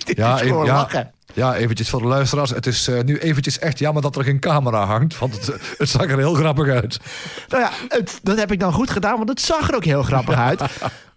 Ja, 0.05 0.41
even- 0.41 0.65
ja, 0.65 0.87
ja, 1.33 1.55
eventjes 1.55 1.89
voor 1.89 2.01
de 2.01 2.07
luisteraars. 2.07 2.49
Het 2.49 2.65
is 2.65 2.87
eh, 2.87 3.03
nu 3.03 3.17
eventjes 3.17 3.59
echt 3.59 3.79
jammer 3.79 4.01
dat 4.01 4.15
er 4.15 4.23
geen 4.23 4.39
camera 4.39 4.85
hangt. 4.85 5.17
Want 5.19 5.33
het, 5.45 5.59
het 5.77 5.89
zag 5.89 6.03
er 6.03 6.17
heel 6.17 6.33
grappig 6.33 6.67
uit. 6.67 6.99
Nou 7.47 7.63
ja, 7.63 7.69
het, 7.87 8.19
dat 8.23 8.37
heb 8.37 8.51
ik 8.51 8.59
dan 8.59 8.73
goed 8.73 8.89
gedaan, 8.89 9.17
want 9.17 9.29
het 9.29 9.41
zag 9.41 9.69
er 9.69 9.75
ook 9.75 9.85
heel 9.85 10.03
grappig 10.03 10.35
uit. 10.35 10.59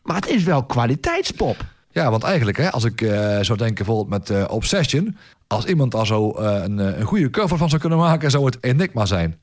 Maar 0.02 0.16
het 0.16 0.28
is 0.28 0.42
wel 0.42 0.64
kwaliteitspop. 0.64 1.56
Ja, 1.90 2.10
want 2.10 2.22
eigenlijk, 2.22 2.56
hè, 2.56 2.70
als 2.72 2.84
ik 2.84 3.00
eh, 3.00 3.38
zou 3.40 3.58
denken 3.58 3.84
bijvoorbeeld 3.84 4.08
met 4.08 4.30
eh, 4.30 4.44
Obsession... 4.48 5.16
als 5.46 5.64
iemand 5.64 5.92
daar 5.92 6.06
zo 6.06 6.36
een, 6.36 6.78
een 6.78 7.02
goede 7.06 7.30
cover 7.30 7.56
van 7.58 7.68
zou 7.68 7.80
kunnen 7.80 7.98
maken... 7.98 8.30
zou 8.30 8.44
het 8.44 8.58
Enigma 8.60 9.06
zijn. 9.06 9.36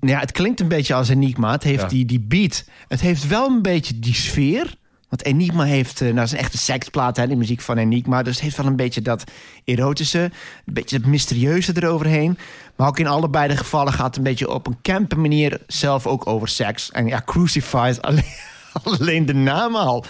Ja, 0.00 0.18
het 0.20 0.32
klinkt 0.32 0.60
een 0.60 0.68
beetje 0.68 0.94
als 0.94 1.08
Enigma. 1.08 1.52
Het 1.52 1.62
heeft 1.62 1.82
Ja. 1.82 1.88
die, 1.88 2.04
die 2.04 2.20
beat. 2.20 2.64
Het 2.88 3.00
heeft 3.00 3.26
wel 3.26 3.46
een 3.48 3.62
beetje 3.62 3.98
die 3.98 4.14
sfeer. 4.14 4.74
Want 5.08 5.24
Enigma 5.24 5.64
heeft, 5.64 5.94
eh, 6.00 6.02
nou, 6.04 6.14
dat 6.14 6.24
is 6.24 6.32
een 6.32 6.38
echte 6.38 6.58
seksplaat, 6.58 7.16
hè, 7.16 7.26
die 7.26 7.36
muziek 7.36 7.60
van 7.60 7.78
Enigma. 7.78 8.22
Dus 8.22 8.34
het 8.34 8.42
heeft 8.42 8.56
wel 8.56 8.66
een 8.66 8.76
beetje 8.76 9.02
dat 9.02 9.24
erotische, 9.64 10.18
een 10.64 10.74
beetje 10.74 10.96
het 10.96 11.06
mysterieuze 11.06 11.72
eroverheen. 11.76 12.38
Maar 12.76 12.88
ook 12.88 12.98
in 12.98 13.06
allebei 13.06 13.48
de 13.48 13.56
gevallen 13.56 13.92
gaat 13.92 14.06
het 14.06 14.16
een 14.16 14.22
beetje 14.22 14.50
op 14.50 14.66
een 14.66 14.78
campe 14.82 15.16
manier 15.16 15.60
zelf 15.66 16.06
ook 16.06 16.26
over 16.26 16.48
seks. 16.48 16.90
En 16.90 17.06
ja, 17.06 17.22
Crucified, 17.26 18.02
alleen, 18.02 18.24
alleen 18.98 19.26
de 19.26 19.34
naam 19.34 19.76
al. 19.76 20.04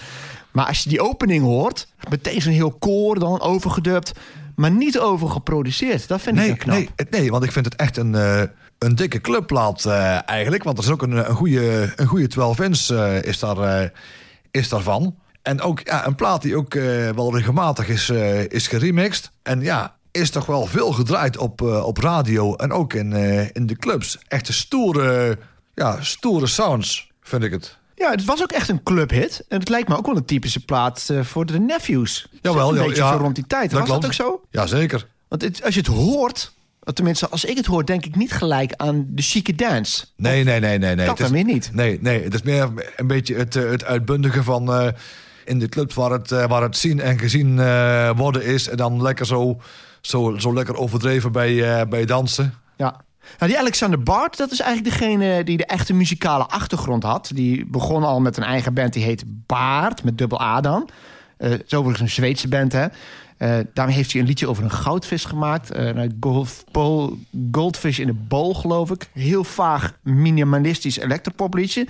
Maar 0.50 0.66
als 0.66 0.82
je 0.82 0.88
die 0.88 1.00
opening 1.02 1.42
hoort, 1.44 1.87
meteen 2.11 2.42
zo'n 2.42 2.52
heel 2.52 2.70
koor 2.78 3.18
dan 3.18 3.40
overgedubt. 3.40 4.12
maar 4.56 4.70
niet 4.70 4.98
overgeproduceerd. 4.98 6.08
Dat 6.08 6.20
vind 6.20 6.38
ik 6.38 6.42
Nee, 6.46 6.56
knap. 6.56 6.74
nee, 6.76 6.88
nee, 7.11 7.30
want 7.30 7.44
ik 7.44 7.52
vind 7.52 7.64
het 7.64 7.76
echt 7.76 7.96
een, 7.96 8.14
eh, 8.14 8.42
een 8.78 8.94
dikke 8.94 9.20
clubplaat 9.20 9.84
eh, 9.84 10.28
eigenlijk. 10.28 10.62
Want 10.64 10.78
er 10.78 10.84
is 10.84 10.90
ook 10.90 11.02
een, 11.02 11.28
een 11.28 11.34
goede, 11.34 11.92
een 11.96 12.06
goede 12.06 12.26
12 12.26 12.61
inch 12.61 12.88
is, 13.24 13.38
daar, 13.38 13.92
is 14.50 14.68
daarvan. 14.68 15.16
En 15.42 15.61
ook 15.61 15.80
ja, 15.84 16.06
een 16.06 16.14
plaat 16.14 16.42
die 16.42 16.56
ook 16.56 16.74
eh, 16.74 17.08
wel 17.11 17.37
regelmatig 17.37 17.88
is, 17.88 18.08
eh, 18.08 18.44
is 18.44 18.66
geremixed. 18.66 19.30
En 19.42 19.61
ja, 19.61 19.96
is 20.11 20.30
toch 20.30 20.46
wel 20.46 20.66
veel 20.66 20.92
gedraaid 20.92 21.37
op, 21.37 21.62
eh, 21.62 21.87
op 21.87 21.96
radio 21.98 22.54
en 22.56 22.72
ook 22.72 22.92
in, 22.94 23.12
in 23.52 23.66
de 23.66 23.76
clubs. 23.76 24.18
Echte 24.28 24.52
stoere, 24.52 25.38
ja, 25.74 26.02
stoere 26.02 26.46
sounds, 26.46 27.11
vind 27.22 27.42
ik 27.42 27.50
het. 27.50 27.76
Ja, 27.94 28.11
het 28.11 28.24
was 28.24 28.42
ook 28.42 28.52
echt 28.52 28.68
een 28.68 28.82
clubhit. 28.82 29.44
En 29.48 29.58
het 29.58 29.68
lijkt 29.68 29.88
me 29.88 29.96
ook 29.96 30.06
wel 30.06 30.16
een 30.16 30.24
typische 30.24 30.64
plaat 30.64 31.11
voor 31.22 31.46
de 31.46 31.58
Nephews. 31.58 32.28
Jawel, 32.42 32.68
een 32.68 32.74
ja, 32.74 32.82
beetje 32.87 33.02
ja, 33.02 33.12
rond 33.12 33.34
die 33.34 33.46
tijd. 33.46 33.70
dat 33.70 33.78
was 33.80 33.88
dat 33.88 33.98
klopt. 33.98 34.20
ook 34.20 34.26
zo? 34.26 34.40
Jazeker. 34.50 35.06
Want 35.28 35.42
het- 35.42 35.64
als 35.64 35.74
je 35.74 35.80
het 35.80 35.88
hoort, 35.88 36.52
tenminste 36.94 37.29
als 37.29 37.44
ik 37.44 37.57
het 37.57 37.66
hoor, 37.66 37.85
denk 37.85 38.05
ik 38.05 38.16
niet 38.16 38.33
gelijk 38.33 38.72
aan 38.77 39.07
de 39.09 39.22
chique 39.22 39.55
dance. 39.55 40.05
Nee, 40.16 40.44
nee, 40.44 40.61
nee, 40.61 40.79
nee. 40.79 40.94
nee. 40.94 41.07
Dat 41.07 41.18
dan 41.18 41.33
weer 41.33 41.44
niet. 41.44 41.70
Nee, 41.72 41.98
nee, 42.01 42.22
het 42.22 42.35
is 42.35 42.42
meer 42.42 42.68
een 42.96 43.07
beetje 43.07 43.35
het, 43.35 43.57
eh, 43.57 43.70
het 43.70 43.85
uitbundigen 43.85 44.44
van 44.44 44.72
eh, 44.72 44.88
in 45.44 45.59
de 45.59 45.68
clubs 45.68 45.94
waar 45.94 46.11
het, 46.11 46.33
eh, 46.33 46.46
waar 46.46 46.62
het 46.62 46.77
zien 46.77 47.01
en 47.01 47.18
gezien 47.18 47.57
worden 48.16 48.44
is. 48.44 48.68
En 48.68 48.77
dan 48.77 49.03
lekker 49.03 49.27
zo, 49.27 49.61
zo, 50.01 50.35
zo 50.38 50.55
lekker 50.55 50.77
overdreven 50.77 51.33
bij, 51.33 51.88
bij 51.88 52.05
dansen. 52.05 52.55
Ja. 52.77 53.07
Nou, 53.38 53.51
die 53.51 53.61
Alexander 53.61 54.03
Bart, 54.03 54.37
dat 54.37 54.51
is 54.51 54.61
eigenlijk 54.61 54.98
degene 54.98 55.44
die 55.44 55.57
de 55.57 55.66
echte 55.66 55.94
muzikale 55.94 56.44
achtergrond 56.44 57.03
had. 57.03 57.31
Die 57.35 57.66
begon 57.66 58.05
al 58.05 58.20
met 58.20 58.37
een 58.37 58.42
eigen 58.42 58.74
band, 58.74 58.92
die 58.92 59.05
heet 59.05 59.24
Baard, 59.27 60.05
met 60.05 60.18
dubbel 60.18 60.40
A 60.40 60.61
dan. 60.61 60.88
Eh 61.37 61.51
het 61.51 61.62
is 61.66 61.74
overigens 61.74 62.01
een 62.01 62.14
Zweedse 62.14 62.48
band, 62.48 62.72
hè. 62.72 62.87
Eh, 63.38 63.59
daarmee 63.74 63.94
heeft 63.94 64.12
hij 64.12 64.20
een 64.20 64.27
liedje 64.27 64.48
over 64.48 64.64
een 64.64 64.70
goudvis 64.70 65.24
gemaakt. 65.24 65.70
Eh, 65.70 66.07
golf, 66.20 66.64
goldfish 67.53 67.98
in 67.98 68.09
a 68.09 68.12
bowl, 68.29 68.55
geloof 68.55 68.90
ik. 68.90 69.09
Heel 69.12 69.44
vaag, 69.44 69.98
minimalistisch 70.03 70.98
electropopliedje. 70.98 71.87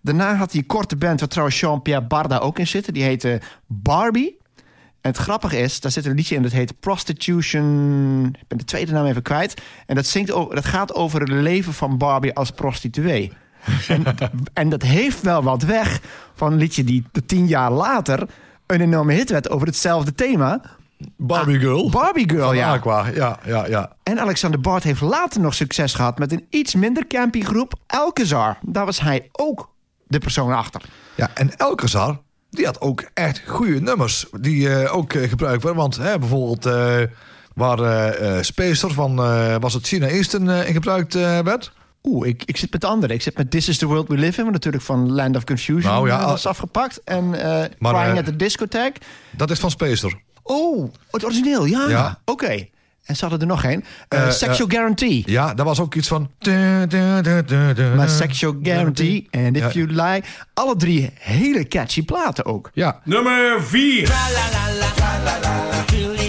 Daarna 0.00 0.34
had 0.34 0.52
hij 0.52 0.60
een 0.60 0.66
korte 0.66 0.96
band, 0.96 1.20
waar 1.20 1.28
trouwens 1.28 1.60
Jean-Pierre 1.60 2.06
Barda 2.06 2.38
ook 2.38 2.58
in 2.58 2.66
zit. 2.66 2.94
Die 2.94 3.02
heette 3.02 3.40
Barbie. 3.66 4.40
En 5.00 5.10
het 5.10 5.16
grappige 5.16 5.58
is, 5.58 5.80
daar 5.80 5.92
zit 5.92 6.06
een 6.06 6.14
liedje 6.14 6.34
in 6.34 6.42
dat 6.42 6.52
heet 6.52 6.80
Prostitution. 6.80 8.36
Ik 8.40 8.48
ben 8.48 8.58
de 8.58 8.64
tweede 8.64 8.92
naam 8.92 9.06
even 9.06 9.22
kwijt. 9.22 9.62
En 9.86 9.94
dat, 9.94 10.06
zingt, 10.06 10.28
dat 10.28 10.64
gaat 10.64 10.94
over 10.94 11.20
het 11.20 11.28
leven 11.28 11.72
van 11.72 11.98
Barbie 11.98 12.34
als 12.34 12.50
prostituee. 12.50 13.32
en, 13.88 14.04
en 14.52 14.68
dat 14.68 14.82
heeft 14.82 15.20
wel 15.20 15.42
wat 15.42 15.62
weg 15.62 16.00
van 16.34 16.52
een 16.52 16.58
liedje 16.58 16.84
die 16.84 17.04
tien 17.26 17.46
jaar 17.46 17.72
later 17.72 18.28
een 18.66 18.80
enorme 18.80 19.12
hit 19.12 19.30
werd 19.30 19.50
over 19.50 19.66
hetzelfde 19.66 20.14
thema. 20.14 20.60
Barbie 21.16 21.58
Girl. 21.58 21.90
Barbie 21.90 22.28
Girl, 22.30 22.46
van 22.46 22.56
ja. 22.56 22.72
Aqua. 22.72 23.06
Ja, 23.14 23.38
ja, 23.44 23.66
ja. 23.66 23.92
En 24.02 24.20
Alexander 24.20 24.60
Bart 24.60 24.82
heeft 24.82 25.00
later 25.00 25.40
nog 25.40 25.54
succes 25.54 25.94
gehad 25.94 26.18
met 26.18 26.32
een 26.32 26.46
iets 26.50 26.74
minder 26.74 27.06
campy 27.06 27.42
groep, 27.42 27.74
Alcazar. 27.86 28.58
Daar 28.62 28.84
was 28.84 29.00
hij 29.00 29.28
ook 29.32 29.70
de 30.06 30.18
persoon 30.18 30.52
achter. 30.52 30.82
ja 31.14 31.30
en 31.34 31.56
Elkezar, 31.56 32.20
die 32.50 32.64
had 32.66 32.80
ook 32.80 33.04
echt 33.14 33.42
goede 33.46 33.80
nummers. 33.80 34.26
Die 34.40 34.74
eh, 34.74 34.96
ook 34.96 35.12
eh, 35.12 35.28
gebruikt 35.28 35.62
werden. 35.62 35.80
Want 35.80 35.96
hè, 35.96 36.18
bijvoorbeeld 36.18 36.66
eh, 36.66 36.96
waar 37.54 38.14
Spacer 38.44 38.90
van, 38.92 39.16
was 39.60 39.74
het 39.74 39.86
China 39.86 40.06
Eastern 40.06 40.48
in 40.48 40.72
gebruikt 40.72 41.14
werd. 41.44 41.72
Oeh, 42.02 42.28
ik, 42.28 42.42
ik 42.44 42.56
zit 42.56 42.72
met 42.72 42.80
de 42.80 42.86
andere. 42.86 43.14
Ik 43.14 43.22
zit 43.22 43.36
met 43.36 43.50
This 43.50 43.68
is 43.68 43.78
the 43.78 43.86
World 43.86 44.08
We 44.08 44.14
Live 44.16 44.40
In, 44.42 44.50
natuurlijk 44.52 44.84
van 44.84 45.12
Land 45.12 45.36
of 45.36 45.44
Confusion 45.44 45.92
Nou 45.92 46.08
ja, 46.08 46.20
eh, 46.20 46.26
was 46.26 46.44
al- 46.44 46.50
afgepakt. 46.50 47.00
En 47.04 47.34
eh 47.34 47.70
Maar, 47.78 47.94
Crying 47.94 48.18
at 48.18 48.24
the 48.24 48.36
Discotheque. 48.36 49.00
Dat 49.30 49.50
is 49.50 49.58
van 49.58 49.70
Spacer. 49.70 50.20
Oh, 50.52 50.92
het 51.10 51.24
origineel, 51.24 51.64
ja. 51.64 51.88
Ja. 51.88 52.18
Oké. 52.24 52.66
En 53.02 53.16
ze 53.16 53.20
hadden 53.20 53.40
er 53.40 53.46
nog 53.46 53.64
één. 53.64 53.84
Eh, 54.08 54.22
Eh, 54.26 54.30
Sexual 54.30 54.68
Guarantee. 54.68 55.22
Ja, 55.26 55.54
dat 55.54 55.66
was 55.66 55.80
ook 55.80 55.94
iets 55.94 56.08
van... 56.08 56.30
My 57.96 58.08
Sexual 58.08 58.56
Guarantee. 58.62 59.28
And 59.30 59.56
if 59.56 59.62
Ja. 59.62 59.70
you 59.70 59.86
lie. 59.92 60.22
Alle 60.54 60.76
drie 60.76 61.10
hele 61.18 61.68
catchy 61.68 62.04
platen 62.04 62.44
ook. 62.44 62.70
Ja, 62.74 63.00
Nummer 63.04 63.62
4. 63.62 64.06
To 65.86 66.21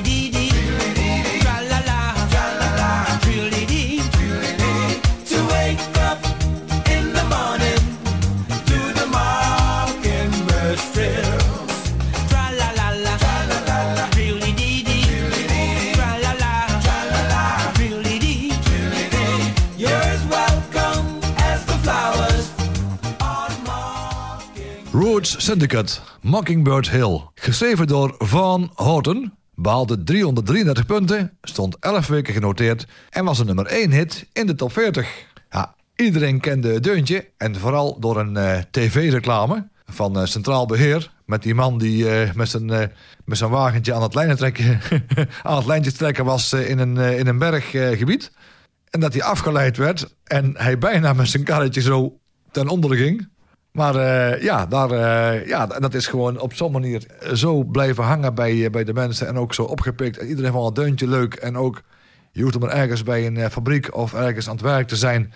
Syndicate, 25.26 26.00
Mockingbird 26.22 26.90
Hill. 26.90 27.22
Geschreven 27.36 27.88
door 27.88 28.16
Van 28.18 28.72
Houten. 28.76 29.34
Behaalde 29.56 30.04
333 30.04 30.86
punten, 30.86 31.38
stond 31.42 31.78
11 31.80 32.08
weken 32.08 32.34
genoteerd 32.34 32.88
en 33.10 33.26
was 33.26 33.40
een 33.40 33.46
nummer 33.46 33.66
1 33.66 33.92
hit 33.92 34.28
in 34.34 34.46
de 34.46 34.56
top 34.56 34.72
40. 34.72 35.26
Ja, 35.50 35.76
iedereen 35.96 36.40
kende 36.40 36.80
deuntje 36.80 37.30
en 37.38 37.56
vooral 37.56 38.00
door 38.00 38.20
een 38.20 38.38
eh, 38.38 38.58
tv-reclame 38.72 39.68
van 39.86 40.18
eh, 40.20 40.26
Centraal 40.26 40.66
Beheer. 40.66 41.12
Met 41.26 41.44
die 41.44 41.56
man 41.56 41.78
die 41.78 42.10
eh, 42.10 42.34
met, 42.34 42.50
zijn, 42.50 42.66
met 43.26 43.38
zijn 43.38 43.50
wagentje 43.50 43.94
aan 43.94 44.02
het, 44.02 44.38
trekken, 44.38 44.80
aan 45.44 45.58
het 45.58 45.66
lijntje 45.66 45.92
trekken 45.92 46.26
was 46.26 46.54
in 46.54 46.80
een, 46.80 46.98
in 46.98 47.28
een 47.28 47.38
berggebied. 47.38 48.32
En 48.90 49.00
dat 49.00 49.14
hij 49.14 49.24
afgeleid 49.24 49.78
werd 49.78 50.16
en 50.24 50.54
hij 50.58 50.78
bijna 50.78 51.14
met 51.14 51.28
zijn 51.28 51.44
karretje 51.44 51.82
zo 51.82 52.20
ten 52.52 52.68
onder 52.68 52.96
ging. 52.98 53.32
Maar 53.74 53.96
eh, 53.96 54.42
ja, 54.42 54.66
daar, 54.66 54.92
eh, 54.92 55.48
ja, 55.48 55.66
dat 55.66 55.94
is 55.94 56.08
gewoon 56.08 56.40
op 56.40 56.54
zo'n 56.54 56.72
manier 56.72 57.06
zo 57.34 57.64
blijven 57.64 58.04
hangen 58.04 58.36
bij, 58.36 58.66
eh, 58.66 58.72
bij 58.72 58.84
de 58.84 58.94
mensen. 58.94 59.28
En 59.28 59.38
ook 59.38 59.54
zo 59.54 59.64
opgepikt. 59.64 60.18
En 60.18 60.28
iedereen 60.28 60.52
vond 60.52 60.66
het 60.66 60.86
deuntje 60.86 61.08
leuk. 61.08 61.34
En 61.34 61.58
ook, 61.58 61.82
je 62.32 62.44
hoeft 62.44 62.60
maar 62.60 62.70
ergens 62.70 63.04
bij 63.04 63.26
een 63.26 63.52
fabriek 63.52 63.96
of 63.96 64.14
ergens 64.14 64.48
aan 64.48 64.56
het 64.56 64.64
werk 64.64 64.88
te 64.88 64.96
zijn. 64.96 65.34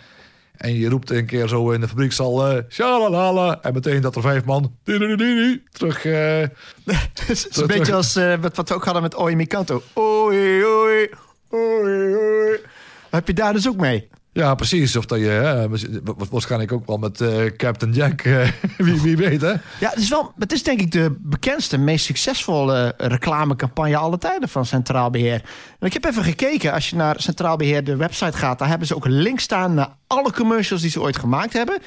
En 0.57 0.73
je 0.73 0.89
roept 0.89 1.09
een 1.09 1.25
keer 1.25 1.47
zo 1.47 1.71
in 1.71 1.81
de 1.81 1.87
fabrieksal, 1.87 2.47
eh 2.47 2.63
shalalala. 2.69 3.61
En 3.61 3.73
meteen 3.73 4.01
dat 4.01 4.15
er 4.15 4.21
vijf 4.21 4.45
man 4.45 4.75
terug... 5.71 6.03
Het 6.03 7.23
is 7.27 7.57
een 7.57 7.67
beetje 7.67 7.93
als 7.93 8.13
wat, 8.13 8.55
wat 8.55 8.69
we 8.69 8.75
ook 8.75 8.85
hadden 8.85 9.03
met 9.03 9.15
Oi 9.15 9.35
Mikanto. 9.35 9.81
Oei, 9.97 10.65
oei, 10.65 11.09
oei, 11.53 12.15
oei. 12.15 12.57
Heb 13.09 13.27
je 13.27 13.33
daar 13.33 13.53
dus 13.53 13.67
ook 13.67 13.77
mee? 13.77 14.09
Ja, 14.37 14.55
precies. 14.55 14.95
Of 14.95 15.05
dat 15.05 15.19
je, 15.19 15.25
hè, 15.25 15.69
wa- 15.69 15.77
wa- 16.03 16.25
waarschijnlijk 16.31 16.71
ook 16.71 16.85
wel 16.85 16.97
met 16.97 17.21
eh, 17.21 17.45
Captain 17.45 17.93
Jack, 17.93 18.21
eh, 18.21 18.47
wie, 18.77 19.01
wie 19.01 19.17
weet 19.17 19.41
hè. 19.41 19.49
Ja, 19.79 19.89
het 19.89 19.97
is, 19.97 20.09
wel, 20.09 20.33
het 20.37 20.51
is 20.51 20.63
denk 20.63 20.79
ik 20.81 20.91
de 20.91 21.15
bekendste, 21.19 21.77
meest 21.77 22.05
succesvolle 22.05 22.93
reclamecampagne 22.97 23.97
alle 23.97 24.17
tijden 24.17 24.49
van 24.49 24.65
Centraal 24.65 25.09
Beheer. 25.09 25.41
Ik 25.79 25.93
heb 25.93 26.05
even 26.05 26.23
gekeken, 26.23 26.73
als 26.73 26.89
je 26.89 26.95
naar 26.95 27.15
Centraal 27.19 27.57
Beheer 27.57 27.83
de 27.83 27.95
website 27.95 28.37
gaat, 28.37 28.59
daar 28.59 28.69
hebben 28.69 28.87
ze 28.87 28.95
ook 28.95 29.05
een 29.05 29.21
link 29.21 29.39
staan 29.39 29.73
naar 29.73 29.89
alle 30.07 30.31
commercials 30.31 30.81
die 30.81 30.91
ze 30.91 31.01
ooit 31.01 31.17
gemaakt 31.17 31.53
hebben. 31.53 31.77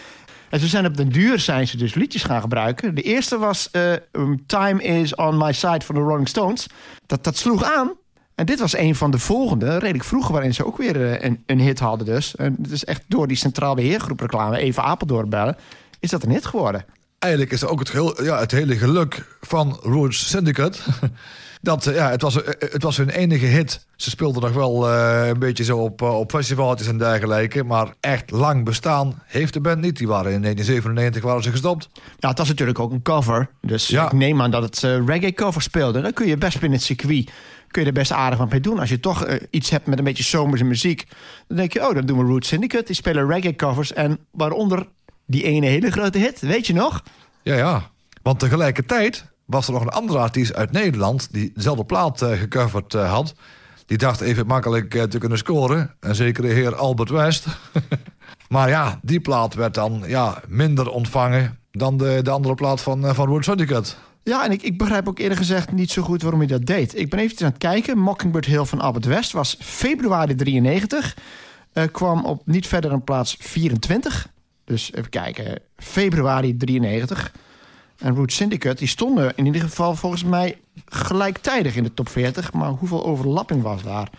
En 0.49 0.61
ze 0.61 0.67
zijn 0.67 0.87
op 0.87 0.97
den 0.97 1.09
duur 1.09 1.39
zijn 1.39 1.69
ze 1.69 1.77
dus 1.77 1.95
liedjes 1.95 2.23
gaan 2.23 2.41
gebruiken. 2.41 2.95
De 2.95 3.03
eerste 3.03 3.39
was 3.39 3.69
eh, 3.71 3.93
um, 4.13 4.47
Time 4.47 4.83
is 4.83 5.15
on 5.15 5.37
my 5.37 5.53
side 5.53 5.81
van 5.85 5.95
de 5.95 6.01
Rolling 6.01 6.29
Stones. 6.29 6.67
Dat, 7.07 7.25
dat 7.25 7.37
sloeg 7.37 7.65
aan. 7.65 7.91
En 8.41 8.47
dit 8.47 8.61
was 8.61 8.77
een 8.77 8.95
van 8.95 9.11
de 9.11 9.19
volgende, 9.19 9.79
redelijk 9.79 10.05
vroeger, 10.05 10.33
waarin 10.33 10.55
ze 10.55 10.67
ook 10.67 10.77
weer 10.77 11.13
eh, 11.13 11.29
een, 11.29 11.43
een 11.47 11.61
hit 11.61 11.79
hadden 11.79 12.07
dus. 12.07 12.37
En 12.37 12.57
het 12.63 12.71
is 12.71 12.85
echt 12.85 13.03
door 13.09 13.27
die 13.29 13.37
Centraal 13.37 13.75
Beheergroep 13.75 14.21
reclame, 14.21 14.59
even 14.59 14.83
Apeldoorn 14.83 15.29
bellen, 15.29 15.57
is 15.99 16.11
dat 16.11 16.23
een 16.23 16.31
hit 16.31 16.47
geworden. 16.47 16.85
eigenlijk 17.19 17.53
is 17.53 17.65
ook 17.65 17.79
het, 17.79 17.93
heel, 17.93 18.23
ja, 18.25 18.39
het 18.39 18.51
hele 18.51 18.77
geluk 18.77 19.37
van 19.41 19.79
Roots 19.83 20.29
Syndicate. 20.29 20.79
Dat, 21.63 21.87
eh, 21.87 21.95
ja, 21.95 22.11
het, 22.11 22.23
was, 22.23 22.43
eh, 22.43 22.71
het 22.73 22.83
was 22.83 22.97
hun 22.97 23.09
enige 23.09 23.47
hit. 23.47 23.87
Ze 23.97 24.11
speelden 24.11 24.43
nog 24.43 24.53
wel 24.53 24.91
een 24.91 25.39
beetje 25.39 25.65
zo 25.65 25.79
op, 25.79 26.03
eh, 26.03 26.19
op 26.19 26.31
festivaltjes 26.31 26.89
en 26.89 26.99
dergelijke. 26.99 27.65
Maar 27.65 27.95
echt 28.01 28.31
lang 28.31 28.65
bestaan 28.65 29.23
heeft 29.27 29.53
de 29.53 29.61
band 29.61 29.81
niet. 29.81 29.97
Die 29.97 30.09
waren 30.09 30.33
in 30.33 30.41
1997 30.41 31.23
waren 31.23 31.43
ze 31.43 31.51
gestopt. 31.51 31.89
Ja, 32.19 32.29
het 32.29 32.39
was 32.39 32.49
natuurlijk 32.49 32.79
ook 32.79 32.93
een 32.93 33.03
cover. 33.03 33.49
Dus 33.61 33.89
Ja. 33.89 34.05
ik 34.05 34.13
neem 34.13 34.43
aan 34.43 34.51
dat 34.51 34.63
het 34.63 34.81
reggae 35.07 35.33
cover 35.33 35.63
speelde. 35.63 36.01
Dan 36.01 36.13
kun 36.13 36.27
je 36.27 36.37
best 36.37 36.61
binnen 36.61 36.79
het 36.79 36.87
circuit 36.87 37.31
kun 37.71 37.83
je 37.83 37.89
er 37.89 37.95
best 37.95 38.13
aardig 38.13 38.39
wat 38.39 38.51
mee 38.51 38.61
doen. 38.61 38.79
Als 38.79 38.89
je 38.89 39.01
toch 39.01 39.25
eh, 39.25 39.41
iets 39.51 39.71
hebt 39.71 39.87
met 39.87 39.99
een 39.99 40.05
beetje 40.05 40.23
zomerse 40.23 40.65
muziek. 40.65 41.07
Dan 41.49 41.57
denk 41.57 41.73
je, 41.73 41.89
oh, 41.89 41.95
dan 41.95 42.07
doen 42.07 42.19
we 42.19 42.25
Root 42.25 42.47
Syndicate. 42.47 42.85
Die 42.85 42.95
spelen 42.95 43.27
reggae 43.27 43.57
covers. 43.57 43.93
En 43.93 44.19
waaronder 44.31 44.87
die 45.27 45.43
ene 45.43 45.67
hele 45.67 45.91
grote 45.91 46.19
hit. 46.19 46.41
Weet 46.41 46.67
je 46.67 46.73
nog? 46.73 47.03
Ja, 47.43 47.57
ja. 47.57 47.91
Want 48.23 48.39
tegelijkertijd 48.39 49.25
was 49.45 49.67
er 49.67 49.73
nog 49.73 49.83
een 49.83 49.89
andere 49.89 50.19
artiest 50.19 50.55
uit 50.55 50.73
Nederland... 50.73 51.33
die 51.33 51.53
dezelfde 51.55 51.85
plaat 51.85 52.23
eh, 52.23 52.39
gecoverd 52.39 52.95
eh, 52.95 53.13
had. 53.13 53.35
Die 53.87 53.99
dacht 53.99 54.21
even 54.21 54.47
makkelijk 54.47 54.91
te 55.11 55.19
kunnen 55.19 55.39
scoren. 55.39 55.95
Een 56.01 56.15
zekere 56.15 56.49
heer 56.49 56.75
Albert 56.75 57.11
West. 57.11 57.47
maar 58.49 58.69
ja, 58.69 58.99
die 59.03 59.21
plaat 59.21 59.55
werd 59.55 59.75
dan 59.75 60.03
ja, 60.07 60.43
minder 60.49 60.91
ontvangen... 60.91 61.59
dan 61.71 61.97
de, 61.97 62.21
de 62.23 62.31
andere 62.31 62.55
plaat 62.55 62.81
van, 62.81 63.15
van 63.15 63.27
Roots 63.27 63.47
Syndicate. 63.47 63.95
Ja, 64.23 64.45
en 64.45 64.51
ik, 64.51 64.63
ik 64.63 64.79
begrijp 64.79 65.09
ook 65.09 65.19
eerlijk 65.19 65.41
gezegd 65.41 65.73
niet 65.73 65.91
zo 65.91 66.03
goed 66.03 66.23
waarom 66.23 66.41
hij 66.41 66.49
dat 66.49 66.67
deed. 66.67 66.99
Ik 66.99 67.11
ben 67.11 67.19
eventjes 67.19 67.47
aan 67.47 67.53
het 67.53 67.63
kijken. 67.63 67.99
Mockingbird 67.99 68.47
Hill 68.47 68.65
van 68.65 68.81
Albert 68.81 69.05
West 69.05 69.33
was 69.33 69.57
februari 69.61 70.35
93. 70.35 71.17
Eh, 71.73 71.85
kwam 71.93 72.25
op 72.25 72.47
niet 72.47 72.67
verder 72.67 72.91
dan 72.91 73.05
plaats 73.05 73.37
24. 73.39 74.29
Dus 74.65 74.93
even 74.93 75.11
kijken. 75.11 75.63
Februari 75.77 76.57
93. 76.57 77.33
En 77.99 78.15
Root 78.15 78.33
Syndicate, 78.33 78.77
die 78.77 78.89
stonden 78.89 79.33
in 79.37 79.47
ieder 79.47 79.61
geval 79.61 79.95
volgens 79.97 80.25
mij 80.25 80.59
gelijktijdig 80.85 81.77
in 81.77 81.83
de 81.83 81.95
top 81.95 82.09
40. 82.09 82.53
Maar 82.53 82.71
hoeveel 82.71 83.05
overlapping 83.05 83.63
was 83.63 83.83
daar? 83.83 84.11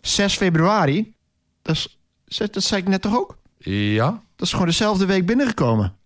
6 0.00 0.36
februari. 0.36 1.14
Dat, 1.62 1.76
is, 1.76 1.98
dat 2.50 2.62
zei 2.62 2.80
ik 2.80 2.88
net 2.88 3.02
toch 3.02 3.16
ook? 3.16 3.38
Ja. 3.58 4.22
Dat 4.36 4.46
is 4.46 4.52
gewoon 4.52 4.66
dezelfde 4.66 5.06
week 5.06 5.26
binnengekomen. 5.26 5.97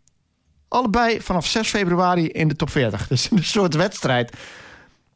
Allebei 0.72 1.20
vanaf 1.20 1.46
6 1.46 1.68
februari 1.68 2.28
in 2.28 2.48
de 2.48 2.56
top 2.56 2.70
40. 2.70 3.06
Dus 3.08 3.30
een 3.30 3.44
soort 3.44 3.74
wedstrijd. 3.74 4.32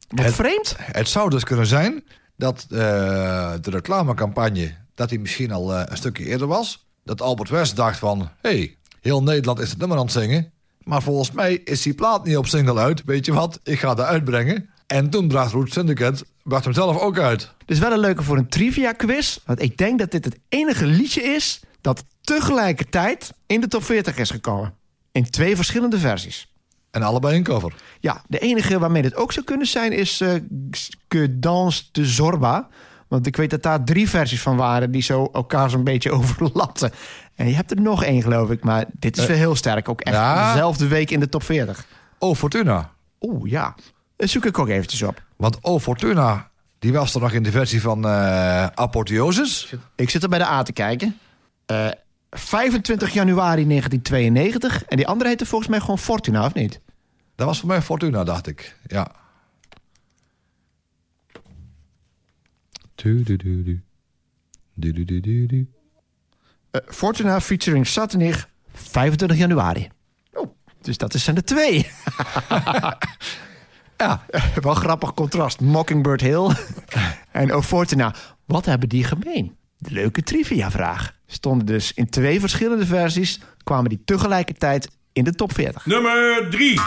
Wat 0.08 0.24
Het- 0.24 0.34
vreemd. 0.34 0.76
Het 0.78 1.08
zou 1.08 1.30
dus 1.30 1.44
kunnen 1.44 1.66
zijn 1.66 2.04
dat 2.36 2.66
eh, 2.70 2.78
de 3.60 3.70
reclamecampagne... 3.70 4.74
dat 4.94 5.08
die 5.08 5.20
misschien 5.20 5.52
al 5.52 5.74
eh, 5.74 5.82
een 5.84 5.96
stukje 5.96 6.24
eerder 6.24 6.46
was. 6.46 6.86
Dat 7.04 7.20
Albert 7.20 7.48
West 7.48 7.76
dacht 7.76 7.98
van... 7.98 8.30
hé, 8.40 8.50
hey, 8.50 8.76
heel 9.00 9.22
Nederland 9.22 9.58
is 9.58 9.70
het 9.70 9.78
nummer 9.78 9.96
aan 9.96 10.04
het 10.04 10.12
zingen. 10.12 10.50
Maar 10.82 11.02
volgens 11.02 11.30
mij 11.30 11.54
is 11.54 11.82
die 11.82 11.94
plaat 11.94 12.24
niet 12.24 12.36
op 12.36 12.46
single 12.46 12.78
uit. 12.78 13.04
Weet 13.04 13.26
je 13.26 13.32
wat, 13.32 13.60
ik 13.62 13.78
ga 13.78 13.94
dat 13.94 14.06
uitbrengen. 14.06 14.68
En 14.86 15.10
toen 15.10 15.28
bracht 15.28 15.52
Root 15.52 15.72
Syndicate 15.72 16.24
bracht 16.42 16.64
hem 16.64 16.72
zelf 16.72 16.98
ook 16.98 17.18
uit. 17.18 17.52
Dus 17.64 17.78
wel 17.78 17.92
een 17.92 17.98
leuke 17.98 18.22
voor 18.22 18.36
een 18.36 18.48
trivia 18.48 18.92
quiz. 18.92 19.38
Want 19.44 19.62
ik 19.62 19.76
denk 19.76 19.98
dat 19.98 20.10
dit 20.10 20.24
het 20.24 20.38
enige 20.48 20.86
liedje 20.86 21.22
is... 21.22 21.60
dat 21.80 22.04
tegelijkertijd 22.20 23.32
in 23.46 23.60
de 23.60 23.68
top 23.68 23.84
40 23.84 24.16
is 24.16 24.30
gekomen. 24.30 24.74
In 25.16 25.30
twee 25.30 25.56
verschillende 25.56 25.98
versies. 25.98 26.52
En 26.90 27.02
allebei 27.02 27.36
een 27.36 27.42
cover. 27.42 27.74
Ja, 28.00 28.22
de 28.28 28.38
enige 28.38 28.78
waarmee 28.78 29.02
dit 29.02 29.14
ook 29.14 29.32
zou 29.32 29.44
kunnen 29.44 29.66
zijn 29.66 29.92
is 29.92 30.20
eh 30.20 30.34
Que 31.08 31.38
Danse 31.38 31.82
de 31.92 32.04
Zorba. 32.06 32.68
Want 33.08 33.26
ik 33.26 33.36
weet 33.36 33.50
dat 33.50 33.62
daar 33.62 33.84
drie 33.84 34.08
versies 34.08 34.42
van 34.42 34.56
waren 34.56 34.90
die 34.90 35.02
zo 35.02 35.28
elkaar 35.32 35.70
zo'n 35.70 35.84
beetje 35.84 36.12
overlapten. 36.18 36.90
En 37.34 37.48
je 37.48 37.54
hebt 37.54 37.70
er 37.70 37.80
nog 37.80 38.04
één, 38.04 38.22
geloof 38.22 38.50
ik. 38.50 38.64
Maar 38.64 38.84
dit 38.92 39.16
is 39.18 39.26
wel 39.26 39.36
heel 39.36 39.54
sterk. 39.56 39.88
Ook 39.88 40.00
echt 40.00 40.16
Ja. 40.16 40.52
dezelfde 40.52 40.86
week 40.86 41.10
in 41.10 41.20
de 41.20 41.28
top 41.28 41.42
40. 41.42 41.86
Oh, 42.18 42.34
Fortuna. 42.36 42.90
Oeh, 43.20 43.50
ja. 43.50 43.74
Dat 44.16 44.28
zoek 44.28 44.44
ik 44.44 44.58
ook 44.58 44.68
eventjes 44.68 45.02
op. 45.02 45.22
Want 45.36 45.58
Oh, 45.60 45.80
Fortuna... 45.80 46.50
die 46.78 46.92
was 46.92 47.14
er 47.14 47.20
nog 47.20 47.32
in 47.32 47.42
de 47.42 47.50
versie 47.50 47.80
van 47.80 48.06
eh 48.06 48.66
Apotheosis. 48.66 49.74
Ik 49.94 50.10
zit 50.10 50.22
er 50.22 50.28
bij 50.28 50.38
de 50.38 50.46
A 50.46 50.62
te 50.62 50.72
kijken. 50.72 51.18
Eh, 51.66 51.86
25 52.30 53.12
januari 53.12 53.66
1992. 53.66 54.84
En 54.84 54.96
die 54.96 55.06
andere 55.06 55.28
heette 55.28 55.46
volgens 55.46 55.70
mij 55.70 55.80
gewoon 55.80 55.98
Fortuna, 55.98 56.44
of 56.46 56.54
niet? 56.54 56.80
Dat 57.34 57.46
was 57.46 57.58
voor 57.58 57.68
mij 57.68 57.82
Fortuna, 57.82 58.24
dacht 58.24 58.46
ik. 58.46 58.76
Ja. 58.86 59.10
Eh, 66.70 66.80
Fortuna 66.86 67.40
featuring 67.40 67.86
Satanig 67.86 68.48
25 68.72 69.38
januari. 69.38 69.88
Oh, 70.32 70.50
dus 70.80 70.96
dat 70.98 71.14
is 71.14 71.24
zijn 71.24 71.36
er 71.36 71.44
twee. 71.44 71.86
Ja, 73.96 74.24
Wel 74.60 74.74
grappig 74.74 75.14
contrast. 75.14 75.60
Mockingbird 75.60 76.20
Hill 76.20 76.50
en 77.32 77.52
O 77.52 77.62
Fortuna. 77.62 78.14
Wat 78.44 78.64
hebben 78.64 78.88
die 78.88 79.04
gemeen? 79.04 79.56
De 79.78 79.90
leuke 79.90 80.22
trivia-vraag. 80.22 81.15
Stonden 81.26 81.66
dus 81.66 81.92
in 81.92 82.10
twee 82.10 82.40
verschillende 82.40 82.86
versies... 82.86 83.40
kwamen 83.64 83.88
die 83.88 84.02
tegelijkertijd 84.04 84.88
in 85.12 85.24
de 85.24 85.32
top 85.32 85.52
40. 85.52 85.86
Nummer 85.86 86.46
3. 86.50 86.80